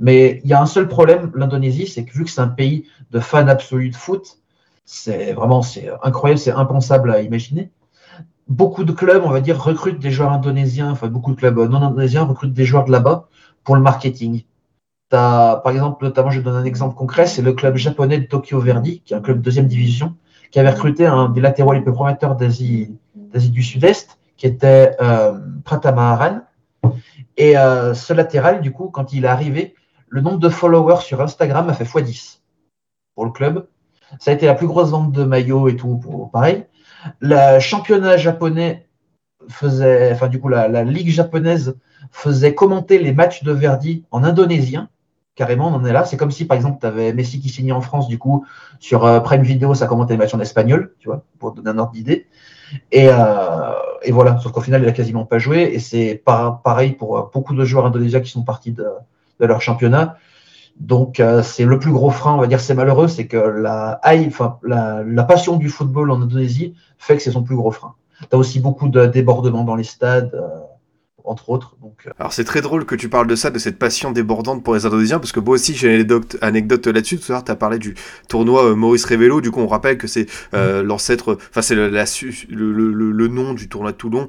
[0.00, 2.86] Mais il y a un seul problème, l'Indonésie, c'est que vu que c'est un pays
[3.10, 4.38] de fans absolus de foot,
[4.84, 5.62] c'est vraiment
[6.02, 7.70] incroyable, c'est impensable à imaginer
[8.48, 11.82] beaucoup de clubs, on va dire, recrutent des joueurs indonésiens, enfin beaucoup de clubs non
[11.82, 13.28] indonésiens recrutent des joueurs de là-bas
[13.62, 14.44] pour le marketing.
[15.12, 18.60] As, par exemple, notamment, je donne un exemple concret, c'est le club japonais de Tokyo
[18.60, 20.14] Verdy, qui est un club de deuxième division,
[20.50, 25.38] qui avait recruté un des latéraux les plus prometteurs d'Asie du Sud-Est, qui était euh,
[25.64, 26.44] Pratama
[27.36, 29.74] Et euh, ce latéral, du coup, quand il est arrivé,
[30.08, 32.38] le nombre de followers sur Instagram a fait x10
[33.14, 33.66] pour le club.
[34.18, 36.00] Ça a été la plus grosse vente de maillots et tout,
[36.32, 36.64] pareil.
[37.20, 38.88] Le championnat japonais
[39.48, 41.76] faisait, enfin du coup la, ligue japonaise
[42.10, 44.88] faisait commenter les matchs de Verdi en indonésien.
[45.38, 46.04] Carrément, on en est là.
[46.04, 48.44] C'est comme si, par exemple, tu avais Messi qui signait en France, du coup,
[48.80, 51.78] sur euh, Prime Video, ça commentait les matchs en espagnol, tu vois, pour donner un
[51.78, 52.26] ordre d'idée.
[52.90, 53.72] Et, euh,
[54.10, 55.70] voilà, sauf qu'au final, il a quasiment pas joué.
[55.72, 58.84] Et c'est pareil pour euh, beaucoup de joueurs indonésiens qui sont partis de
[59.38, 60.16] leur championnat.
[60.80, 64.00] Donc euh, c'est le plus gros frein, on va dire c'est malheureux, c'est que la,
[65.26, 67.94] passion du football en Indonésie fait que c'est son plus gros frein.
[68.20, 70.32] Tu as aussi beaucoup de débordements dans les stades.
[71.28, 71.76] Entre autres.
[71.82, 72.10] Donc, euh.
[72.18, 74.86] Alors c'est très drôle que tu parles de ça, de cette passion débordante pour les
[74.86, 77.18] Indonésiens, parce que moi aussi j'ai une anecdote, là-dessus.
[77.18, 77.94] Tout à l'heure, tu as parlé du
[78.28, 80.86] tournoi euh, Maurice Révélo, du coup on rappelle que c'est euh, mm.
[80.86, 84.26] l'ancêtre, enfin c'est le, le, nom du tournoi de Toulon,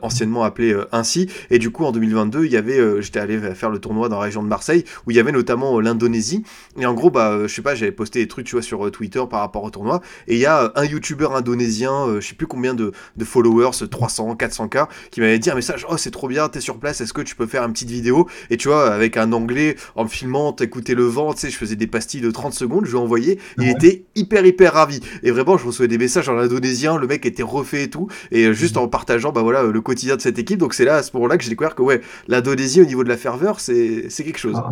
[0.00, 1.30] anciennement appelé ainsi.
[1.50, 4.22] Et du coup en 2022, il y avait, j'étais allé faire le tournoi dans la
[4.22, 6.44] région de Marseille, où il y avait notamment l'Indonésie.
[6.78, 9.22] Et en gros, bah, je sais pas, j'avais posté des trucs, tu vois, sur Twitter
[9.28, 10.00] par rapport au tournoi.
[10.28, 14.34] Et il y a un youtubeur indonésien, je sais plus combien de, de followers, 300,
[14.34, 17.22] 400K, qui m'avait dit un message, oh c'est trop bien t'es sur place, est-ce que
[17.22, 18.28] tu peux faire une petite vidéo?
[18.50, 21.56] Et tu vois, avec un anglais, en me filmant, t'écoutais le vent, tu sais, je
[21.56, 25.00] faisais des pastilles de 30 secondes, je lui ai envoyé, il était hyper, hyper ravi.
[25.24, 28.44] Et vraiment, je recevais des messages en indonésien, le mec était refait et tout, et
[28.44, 28.82] euh, juste mhm.
[28.82, 30.60] en partageant, bah voilà, le quotidien de cette équipe.
[30.60, 33.08] Donc c'est là, à ce moment-là, que j'ai découvert que, ouais, l'Indonésie, au niveau de
[33.08, 34.54] la ferveur, c'est quelque chose.
[34.56, 34.70] Ah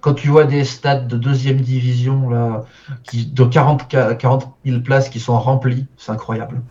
[0.00, 2.64] quand tu vois des stades de deuxième division là,
[3.02, 3.88] qui, de 40,
[4.18, 6.62] 40 000 places qui sont remplies, c'est incroyable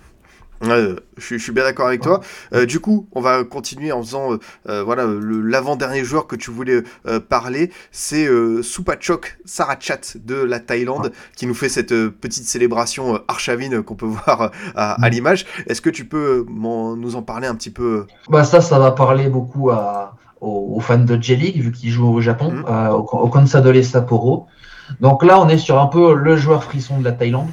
[0.64, 2.22] je, suis bien d'accord avec toi.
[2.54, 4.38] Euh, du coup, on va continuer en faisant euh,
[4.70, 6.84] euh, voilà l'avant-dernier joueur que tu voulais
[7.30, 8.28] parler, c'est
[8.62, 14.52] Supachok Sarachat de la Thaïlande qui nous fait cette petite célébration archavine qu'on peut voir
[14.76, 15.08] à, mm.
[15.10, 15.46] l'image.
[15.68, 19.30] Est-ce que tu peux nous en parler un petit peu Bah ça, ça va parler
[19.30, 19.72] beaucoup
[20.42, 22.90] aux, fans de J-League vu qu'il joue au Japon, mm.
[22.92, 24.48] au, au Consadole Sapporo.
[25.00, 27.50] Donc là, on est sur un peu le joueur frisson de la Thaïlande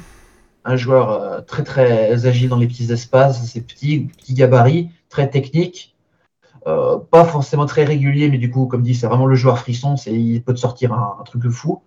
[0.65, 5.29] un joueur euh, très très agile dans les petits espaces, c'est petit, petit gabarit, très
[5.29, 5.95] technique,
[6.67, 9.97] euh, pas forcément très régulier, mais du coup, comme dit, c'est vraiment le joueur frisson,
[9.97, 11.81] c'est il peut te sortir un, truc fou.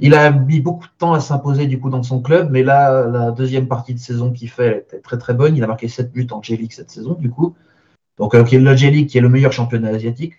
[0.00, 3.06] Il a mis beaucoup de temps à s'imposer du coup dans son club, mais là,
[3.06, 5.56] la deuxième partie de saison qu'il fait était très très bonne.
[5.56, 7.54] Il a marqué 7 buts en J-League cette saison, du coup.
[8.18, 10.34] Donc, euh, le J-League qui est le meilleur championnat asiatique.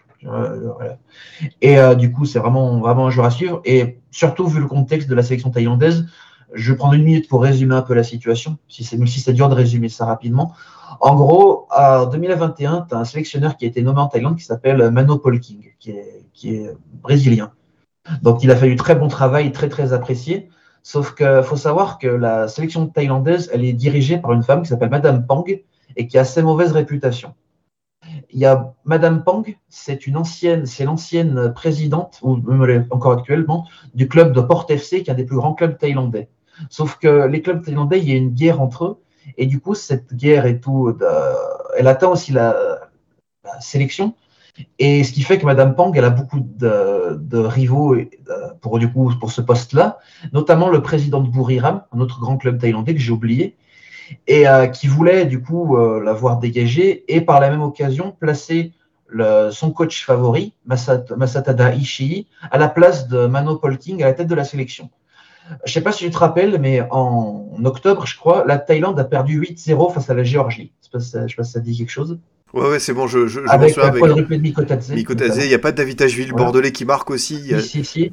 [1.62, 3.62] Et du coup, c'est vraiment, vraiment un joueur à suivre.
[3.66, 6.06] Et surtout, vu le contexte de la sélection thaïlandaise,
[6.54, 9.20] je vais prendre une minute pour résumer un peu la situation, si c'est, même si
[9.20, 10.54] c'est dur de résumer ça rapidement.
[11.02, 14.46] En gros, en 2021, tu as un sélectionneur qui a été nommé en Thaïlande qui
[14.46, 17.52] s'appelle Mano Polking, qui est, brésilien.
[18.22, 20.50] Donc, il a fait du très bon travail, très, très apprécié.
[20.84, 24.70] Sauf qu'il faut savoir que la sélection thaïlandaise, elle est dirigée par une femme qui
[24.70, 25.46] s'appelle Madame Pang
[25.96, 27.34] et qui a assez mauvaise réputation.
[28.30, 34.42] Il y a Madame Pang, c'est l'ancienne présidente, ou même encore actuellement, du club de
[34.42, 36.30] Port FC, qui est un des plus grands clubs thaïlandais.
[36.70, 38.98] Sauf que les clubs thaïlandais, il y a une guerre entre eux.
[39.38, 40.98] Et du coup, cette guerre et tout,
[41.78, 42.56] elle atteint aussi la,
[43.60, 44.16] sélection.
[44.80, 47.96] Et ce qui fait que Madame Pang, elle a beaucoup de, rivaux
[48.94, 50.00] coup, pour ce poste-là,
[50.32, 53.56] notamment le président de Buriram, un autre grand club thaïlandais que j'ai oublié,
[54.28, 58.74] et euh, qui voulait du coup euh, l'avoir dégagé et par la même occasion placer
[59.52, 64.34] son coach favori, Masatada Ishii, à la place de Mano Polking à la tête de
[64.34, 64.90] la sélection.
[65.50, 69.00] Je ne sais pas si tu te rappelles, mais en octobre, je crois, la Thaïlande
[69.00, 70.72] a perdu 8-0 face à la Géorgie.
[70.92, 72.18] Je ne sais, pas si ça dit quelque chose.
[72.54, 74.92] Ouais, ouais, c'est bon, je, je, avec le quadruplé de Mikotadze.
[74.92, 76.32] Mikotadze, il n'y a pas de David voilà.
[76.34, 77.52] bordelais qui marque aussi.
[77.60, 78.12] Si, si, si.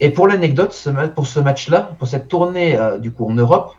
[0.00, 0.74] Et pour l'anecdote,
[1.14, 3.74] pour ce match-là, pour cette tournée euh, du coup en Europe,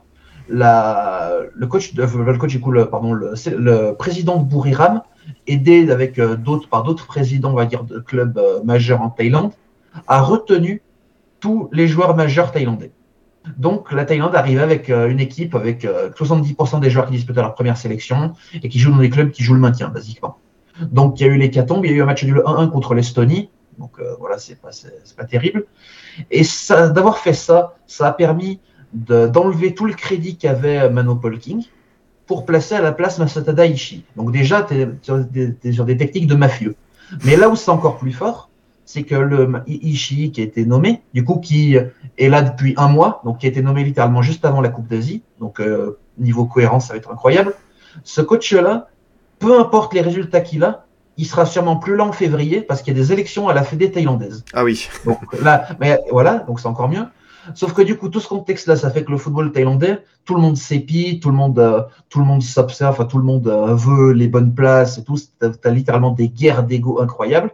[0.48, 5.02] la, le coach, le coach du coup, le, pardon, le, le président de Buriram,
[5.48, 9.10] aidé avec euh, d'autres par d'autres présidents, on va dire, de clubs euh, majeurs en
[9.10, 9.52] Thaïlande,
[10.08, 10.82] a retenu
[11.40, 12.92] tous les joueurs majeurs thaïlandais.
[13.58, 17.54] Donc la Thaïlande arrive avec euh, une équipe avec 70% des joueurs qui disputent leur
[17.54, 18.34] première sélection
[18.64, 20.38] et qui jouent dans des clubs qui jouent le maintien, basiquement.
[20.82, 22.96] Donc il y a eu l'hécatombe, il y a eu un match nul 1-1 contre
[22.96, 23.50] l'Estonie.
[23.78, 24.72] Donc voilà, c'est pas,
[25.16, 25.66] pas terrible.
[26.32, 28.60] Et d'avoir fait ça, ça a permis
[28.94, 31.66] d'enlever tout le crédit qu'avait Mano Polking
[32.26, 34.04] pour placer à la place Masatada Ishii.
[34.16, 34.88] Donc déjà, tu es,
[35.64, 36.76] es, sur des techniques de mafieux.
[37.24, 38.50] Mais là où c'est encore plus fort,
[38.86, 42.88] c'est que le Ishii qui a été nommé, du coup qui est là depuis un
[42.88, 46.46] mois, donc qui a été nommé littéralement juste avant la Coupe d'Asie, donc euh, niveau
[46.46, 47.54] cohérence, ça va être incroyable.
[48.04, 48.88] Ce coach-là,
[49.40, 50.86] peu importe les résultats qu'il a,
[51.18, 53.64] il sera sûrement plus lent en février parce qu'il y a des élections à la
[53.64, 54.44] Fédé thaïlandaise.
[54.54, 54.88] Ah oui.
[55.06, 57.06] Donc là, mais voilà, donc c'est encore mieux.
[57.54, 60.42] Sauf que du coup, tout ce contexte-là, ça fait que le football thaïlandais, tout le
[60.42, 64.14] monde s'épie, tout le monde, euh, tout le monde s'observe, tout le monde euh, veut
[64.14, 65.16] les bonnes places et tout.
[65.16, 67.52] Tu as, littéralement des guerres d'ego incroyables.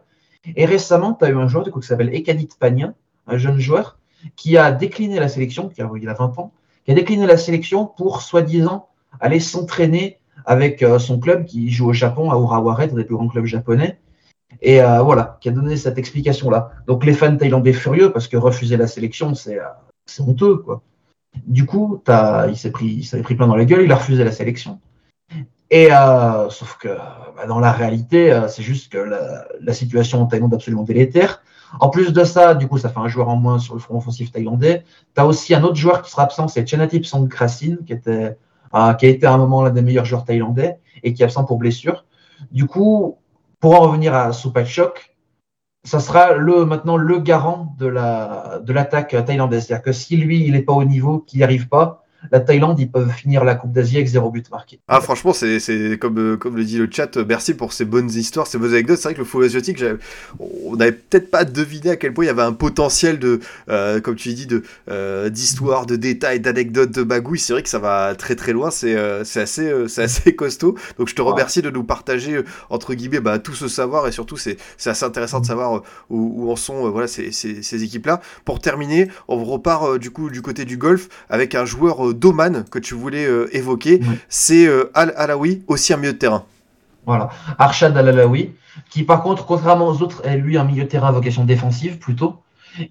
[0.56, 2.94] Et récemment, tu as eu un joueur qui s'appelle Ekadit Pagna,
[3.28, 3.98] un jeune joueur,
[4.36, 6.52] qui a décliné la sélection, qui a, il a 20 ans,
[6.86, 8.88] qui a décliné la sélection pour, soi-disant,
[9.20, 13.16] aller s'entraîner avec euh, son club qui joue au Japon, à Urawa un des plus
[13.16, 14.00] grands clubs japonais.
[14.62, 16.72] Et euh, voilà, qui a donné cette explication-là.
[16.88, 20.82] Donc les fans thaïlandais furieux parce que refuser la sélection, c'est euh, honteux, quoi.
[21.48, 22.04] Du coup,
[22.50, 24.82] il s'est pris, il s'est pris plein dans la gueule, il a refusé la sélection.
[25.72, 30.22] Et euh, sauf que bah, dans la réalité, euh, c'est juste que la, la, situation
[30.22, 31.42] en Thaïlande est absolument délétère.
[31.80, 33.98] En plus de ça, du coup, ça fait un joueur en moins sur le front
[33.98, 34.84] offensif thaïlandais.
[35.16, 38.38] Tu as aussi un autre joueur qui sera absent, c'est Chenatip Songkrasin, qui était
[38.74, 41.26] euh, qui a été à un moment l'un des meilleurs joueurs thaïlandais et qui est
[41.26, 42.06] absent pour blessure.
[42.52, 43.18] Du coup,
[43.62, 45.16] pour en revenir à Supachok,
[45.86, 49.68] ça sera le, maintenant le garant de la de l'attaque thaïlandaise.
[49.68, 52.80] C'est-à-dire que si lui, il n'est pas au niveau, qu'il n'y arrive pas, la Thaïlande,
[52.80, 54.80] ils peuvent finir la Coupe d'Asie avec zéro but marqué.
[54.88, 58.10] Ah, franchement, c'est comme, euh, comme le dit le chat, euh, merci pour ces bonnes
[58.10, 58.98] histoires, ces bonnes anecdotes.
[58.98, 59.84] C'est vrai que le football asiatique,
[60.40, 64.00] on n'avait peut-être pas deviné à quel point il y avait un potentiel de, euh,
[64.02, 64.64] comme tu dis, de
[65.30, 67.40] d'histoire, de détails, d'anecdotes, de bagouilles.
[67.40, 68.70] C'est vrai que ça va très très loin.
[68.72, 70.76] C'est assez, c'est assez costaud.
[70.98, 74.38] Donc je te remercie de nous partager entre guillemets bah, tout ce savoir et surtout
[74.38, 78.22] c'est assez intéressant de savoir où, où en sont voilà ces, ces, ces équipes-là.
[78.46, 82.80] Pour terminer, on repart du coup du côté du golf avec un joueur d'Oman que
[82.80, 84.16] tu voulais euh, évoquer, oui.
[84.30, 86.44] c'est euh, Al-Alawi, aussi un milieu de terrain.
[87.06, 88.52] Voilà, Arshad Al-Alawi,
[88.90, 91.98] qui par contre, contrairement aux autres, est lui un milieu de terrain à vocation défensive
[91.98, 92.42] plutôt.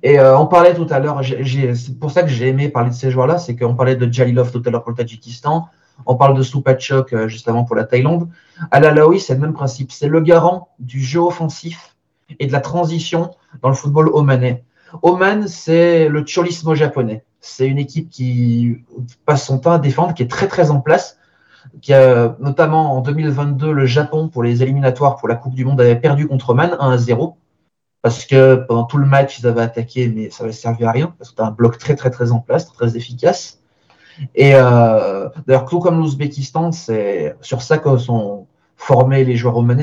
[0.03, 2.95] Et euh, on parlait tout à l'heure, c'est pour ça que j'ai aimé parler de
[2.95, 5.69] ces joueurs-là, c'est qu'on parlait de Jalilov tout à l'heure pour le Tadjikistan,
[6.07, 8.29] on parle de Soupachok euh, juste avant pour la Thaïlande.
[8.71, 11.97] Al-Alawi, c'est le même principe, c'est le garant du jeu offensif
[12.39, 13.31] et de la transition
[13.63, 14.65] dans le football omanais.
[15.03, 17.25] Oman, c'est le cholismo japonais.
[17.41, 18.85] C'est une équipe qui
[19.25, 21.19] passe son temps à défendre, qui est très très en place,
[21.81, 25.81] qui a notamment en 2022 le Japon pour les éliminatoires pour la Coupe du Monde
[25.81, 27.37] avait perdu contre Oman 1 à 0
[28.03, 31.15] parce que pendant tout le match ils avaient attaqué mais ça ne servi à rien
[31.19, 33.61] parce que as un bloc très très très en place, très efficace.
[34.35, 39.83] Et euh, d'ailleurs tout comme l'Ouzbékistan, c'est sur ça que sont formés les joueurs omanais.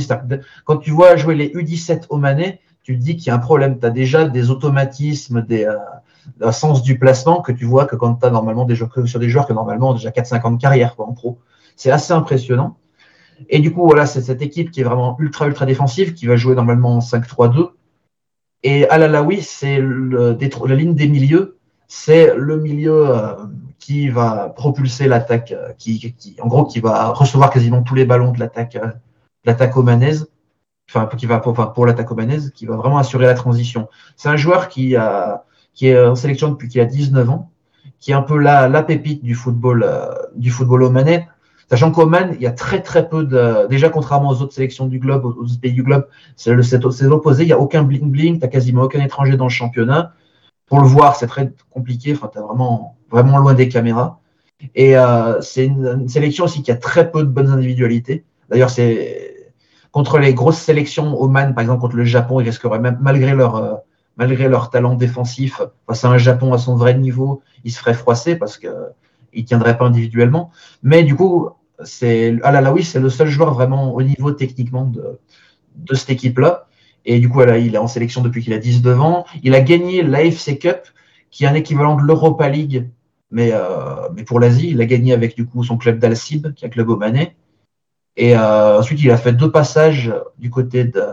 [0.66, 3.80] Quand tu vois jouer les U17 omanais, tu te dis qu'il y a un problème.
[3.80, 5.76] Tu as déjà des automatismes, des, euh,
[6.42, 9.20] un sens du placement que tu vois que quand tu as normalement des joueurs, sur
[9.20, 11.40] des joueurs qui normalement déjà 4-5 ans de carrière en pro.
[11.76, 12.78] C'est assez impressionnant.
[13.50, 16.36] Et du coup, voilà, c'est cette équipe qui est vraiment ultra, ultra défensive, qui va
[16.36, 17.70] jouer normalement en 5-3-2.
[18.64, 21.58] Et Al-Alawi, c'est la ligne des milieux,
[21.88, 23.34] c'est le milieu euh,
[23.80, 28.32] qui va propulser l'attaque, euh, qui, en gros, qui va recevoir quasiment tous les ballons
[28.32, 28.90] de l'attaque, euh,
[29.46, 30.28] l'attaque omanaise
[30.90, 33.90] enfin qui va enfin, pour l'attaque obanaise, qui va vraiment assurer la transition.
[34.16, 35.44] C'est un joueur qui a
[35.78, 37.52] qui est en sélection depuis qu'il a 19 ans,
[38.00, 41.28] qui est un peu la, la pépite du football euh, du football omanais.
[41.70, 45.00] Sachant qu'Oman, il y a très très peu de déjà contrairement aux autres sélections du
[45.00, 46.52] globe, aux autres pays du globe, c'est
[47.04, 47.44] l'opposé.
[47.44, 50.14] Il y a aucun bling bling, t'as quasiment aucun étranger dans le championnat.
[50.66, 52.14] Pour le voir, c'est très compliqué.
[52.14, 54.20] Enfin, t'es vraiment vraiment loin des caméras.
[54.74, 58.24] Et euh, c'est une, une, sélection aussi qui a très peu de bonnes individualités.
[58.50, 59.36] D'ailleurs, c'est
[59.92, 63.56] contre les grosses sélections Oman, par exemple contre le Japon, ils risqueraient même, malgré leur,
[63.58, 63.76] euh,
[64.18, 67.94] malgré leur talent défensif, face à un Japon à son vrai niveau, ils se feraient
[67.94, 68.72] froisser parce qu'ils
[69.36, 70.52] ne tiendraient pas individuellement.
[70.84, 71.50] Mais du coup,
[71.84, 72.36] c'est
[72.84, 76.68] c'est le seul joueur vraiment au niveau techniquement de, cette équipe-là.
[77.06, 79.26] Et du coup, là, il est en sélection depuis qu'il a 19 ans.
[79.44, 80.88] Il a gagné l'AFC Cup,
[81.30, 82.90] qui est un équivalent de l'Europa League,
[83.32, 84.72] mais, euh, mais pour l'Asie.
[84.72, 87.38] Il a gagné avec du coup son club d'Al-Sib, qui est un club omanais.
[88.18, 91.04] Et euh, ensuite, il a fait deux passages du côté de,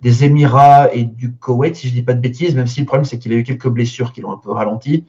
[0.00, 3.04] des Émirats et du Koweït, si je dis pas de bêtises, même si le problème,
[3.04, 5.04] c'est qu'il a eu quelques blessures qui l'ont un peu ralenti.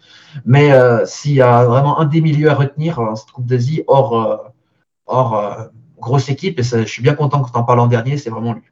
[0.46, 3.84] Mais euh, s'il y a vraiment un des milieux à retenir, euh, cette Coupe d'Asie,
[3.88, 4.38] hors, euh,
[5.06, 5.64] hors euh,
[6.00, 8.30] grosse équipe, et ça, je suis bien content que tu en parles en dernier, c'est
[8.30, 8.64] vraiment lui.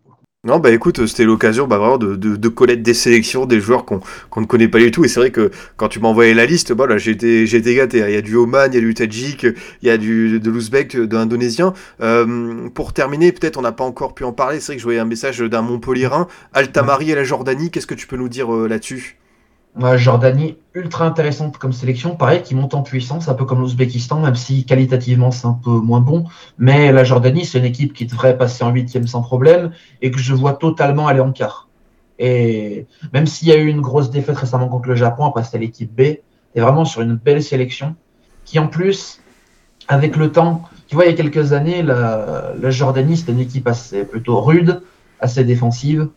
[0.45, 3.83] Non, bah écoute, c'était l'occasion bah, vraiment de, de, de, connaître des sélections, des joueurs
[3.83, 4.01] qu'on
[4.37, 5.03] ne connaît pas du tout.
[5.03, 8.03] Et c'est vrai que quand tu m'as envoyé la liste, bah, là, j'ai été, gâté.
[8.07, 10.51] Il y a du Oman, il y a du Tadjik, il y a du, de
[10.51, 11.73] l'Ouzbek, de l'Indonésien.
[12.01, 14.59] Euh, pour terminer, peut-être on n'a pas encore pu en parler.
[14.59, 17.71] C'est vrai que je voyais un message d'un Montpellierin, Altamari et la Jordanie.
[17.71, 19.17] Qu'est-ce que tu peux nous dire euh, là-dessus?
[19.77, 22.15] Ouais, Jordanie, ultra intéressante comme sélection.
[22.15, 25.69] Pareil, qui monte en puissance, un peu comme l'Ouzbékistan, même si qualitativement c'est un peu
[25.69, 26.25] moins bon.
[26.57, 29.71] Mais la Jordanie, c'est une équipe qui devrait passer en huitième sans problème
[30.01, 31.67] et que je vois totalement aller en quart.
[32.19, 35.59] Et même s'il y a eu une grosse défaite récemment contre le Japon, après c'était
[35.59, 36.19] l'équipe B,
[36.53, 37.95] c'est vraiment sur une belle sélection
[38.45, 39.19] qui en plus,
[39.89, 43.41] avec le temps, tu vois, il y a quelques années, la, la Jordanie, c'était une
[43.41, 44.81] équipe assez plutôt rude,
[45.19, 46.07] assez défensive.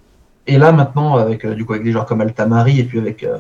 [0.48, 3.22] Et là, maintenant, avec, euh, du coup, avec des joueurs comme Altamari et puis avec,
[3.22, 3.36] euh,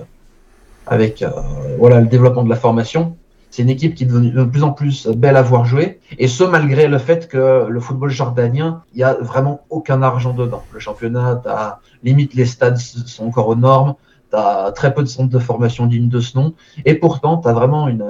[0.86, 1.30] avec euh,
[1.78, 3.16] voilà, le développement de la formation,
[3.50, 6.00] c'est une équipe qui est devenue de plus en plus belle à voir jouer.
[6.18, 10.34] Et ce, malgré le fait que le football jordanien, il n'y a vraiment aucun argent
[10.34, 10.62] dedans.
[10.70, 13.94] Le championnat, as, limite, les stades sont encore aux normes.
[14.30, 16.52] Tu as très peu de centres de formation dignes de ce nom.
[16.84, 18.04] Et pourtant, tu as vraiment une,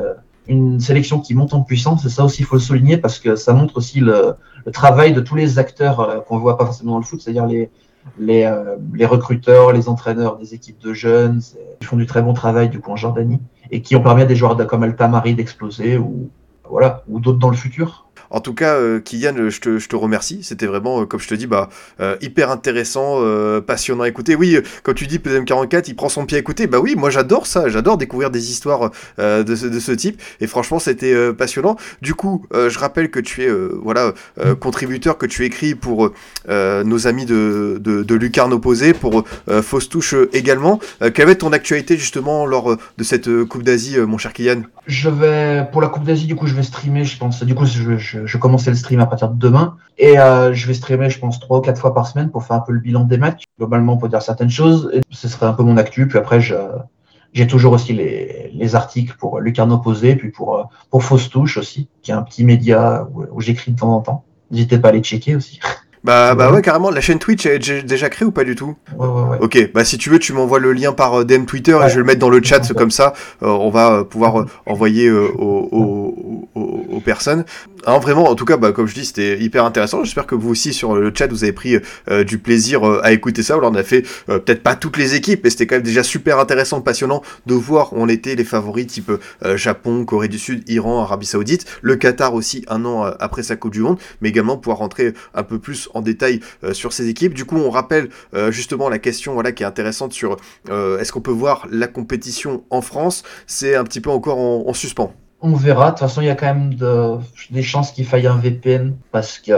[0.49, 2.05] une sélection qui monte en puissance.
[2.05, 4.35] Et ça aussi, il faut le souligner parce que ça montre aussi le,
[4.73, 7.71] travail de tous les acteurs qu'on voit pas forcément dans le foot, c'est-à-dire les,
[8.19, 11.41] les, euh, les, recruteurs, les entraîneurs des équipes de jeunes,
[11.81, 13.41] qui font du très bon travail du coup en Jordanie
[13.71, 16.31] et qui ont permis à des joueurs comme Altamari d'exploser ou
[16.69, 18.08] voilà ou d'autres dans le futur.
[18.31, 20.41] En tout cas, euh, Kylian, je te, je te remercie.
[20.43, 21.69] C'était vraiment, euh, comme je te dis, bah,
[22.01, 24.35] euh, hyper intéressant, euh, passionnant à écouter.
[24.35, 26.67] Oui, quand tu dis PDM44, il prend son pied à écouter.
[26.67, 27.69] Bah oui, moi j'adore ça.
[27.69, 30.21] J'adore découvrir des histoires euh, de, ce, type.
[30.41, 31.77] Et franchement, c'était euh, passionnant.
[32.03, 33.49] Du coup, euh, je rappelle que tu es
[33.83, 34.13] voilà,
[34.61, 36.11] contributeur, que tu écris pour
[36.49, 39.25] nos amis de, de, de Lucarne Opposé, pour
[39.63, 40.81] Fausse Touche également.
[41.15, 44.63] quelle va être ton actualité justement lors de cette Coupe d'Asie, mon cher Kylian?
[44.87, 47.43] Je vais, pour la Coupe d'Asie, du coup, je vais streamer, je pense.
[47.43, 49.77] Du coup, je, je, je commençais le stream à partir de demain.
[49.99, 52.57] Et euh, je vais streamer, je pense, trois ou quatre fois par semaine pour faire
[52.57, 53.45] un peu le bilan des matchs.
[53.59, 54.91] Globalement, pour dire certaines choses.
[54.93, 56.07] Et ce serait un peu mon actu.
[56.09, 61.29] Puis après, j'ai toujours aussi les, les articles pour Lucarne Opposé, puis pour, pour Fausse
[61.31, 64.25] Touche aussi, qui est un petit média où, où j'écris de temps en temps.
[64.51, 65.61] N'hésitez pas à les checker aussi.
[66.05, 66.91] Bah, bah ouais, carrément.
[66.91, 68.77] La chaîne Twitch est déjà créée ou pas du tout?
[68.97, 69.39] Ouais, ouais, ouais.
[69.41, 71.87] Ok, bah si tu veux, tu m'envoies le lien par DM Twitter ouais.
[71.87, 73.13] et je vais le mettre dans le chat, comme ça,
[73.43, 77.45] euh, on va pouvoir euh, envoyer euh, aux, aux, aux, aux, personnes.
[77.87, 80.05] Hein, vraiment, en tout cas, bah, comme je dis, c'était hyper intéressant.
[80.05, 81.79] J'espère que vous aussi, sur le chat, vous avez pris
[82.11, 83.55] euh, du plaisir euh, à écouter ça.
[83.55, 86.03] Alors, on a fait euh, peut-être pas toutes les équipes, mais c'était quand même déjà
[86.03, 89.13] super intéressant, passionnant de voir où on était les favoris type
[89.55, 93.73] Japon, Corée du Sud, Iran, Arabie Saoudite, le Qatar aussi un an après sa Coupe
[93.73, 96.41] du Monde, mais également pouvoir rentrer un peu plus en détail
[96.73, 97.35] sur ces équipes.
[97.35, 98.09] Du coup, on rappelle
[98.51, 100.37] justement la question voilà, qui est intéressante sur
[100.69, 103.23] est-ce qu'on peut voir la compétition en France?
[103.47, 105.13] C'est un petit peu encore en, en suspens.
[105.41, 105.87] On verra.
[105.87, 107.17] De toute façon, il y a quand même de,
[107.51, 109.53] des chances qu'il faille un VPN parce que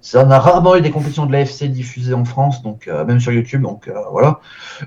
[0.00, 3.20] ça on a rarement eu des compétitions de l'AFC diffusées en France, donc euh, même
[3.20, 4.40] sur YouTube, donc euh, voilà.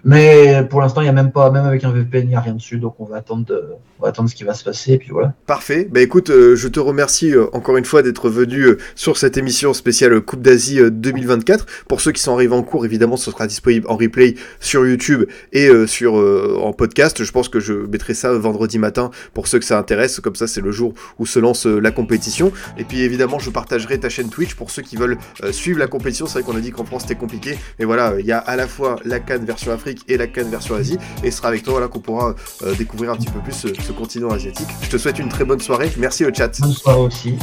[0.04, 2.40] Mais pour l'instant, il y a même pas, même avec un VPN, il n'y a
[2.40, 4.94] rien dessus, donc on va attendre, de, on va attendre ce qui va se passer,
[4.94, 5.34] et puis voilà.
[5.46, 5.88] Parfait.
[5.92, 10.20] Bah écoute, euh, je te remercie encore une fois d'être venu sur cette émission spéciale
[10.22, 11.66] Coupe d'Asie 2024.
[11.88, 15.26] Pour ceux qui sont arrivés en cours, évidemment, ce sera disponible en replay sur YouTube
[15.52, 17.24] et sur en podcast.
[17.24, 20.20] Je pense que je mettrai ça vendredi matin pour ceux que ça intéresse.
[20.20, 22.52] Comme ça, c'est le jour où se lance la compétition.
[22.78, 25.03] Et puis évidemment, je partagerai ta chaîne Twitch pour ceux qui veulent
[25.52, 26.26] suivre la compétition.
[26.26, 28.56] C'est vrai qu'on a dit qu'en France c'était compliqué, mais voilà, il y a à
[28.56, 31.64] la fois la Cannes version Afrique et la Cannes version Asie, et ce sera avec
[31.64, 32.36] toi voilà qu'on pourra
[32.78, 34.68] découvrir un petit peu plus ce continent asiatique.
[34.82, 35.92] Je te souhaite une très bonne soirée.
[35.98, 36.60] Merci au chat.
[36.86, 37.36] Bonne aussi.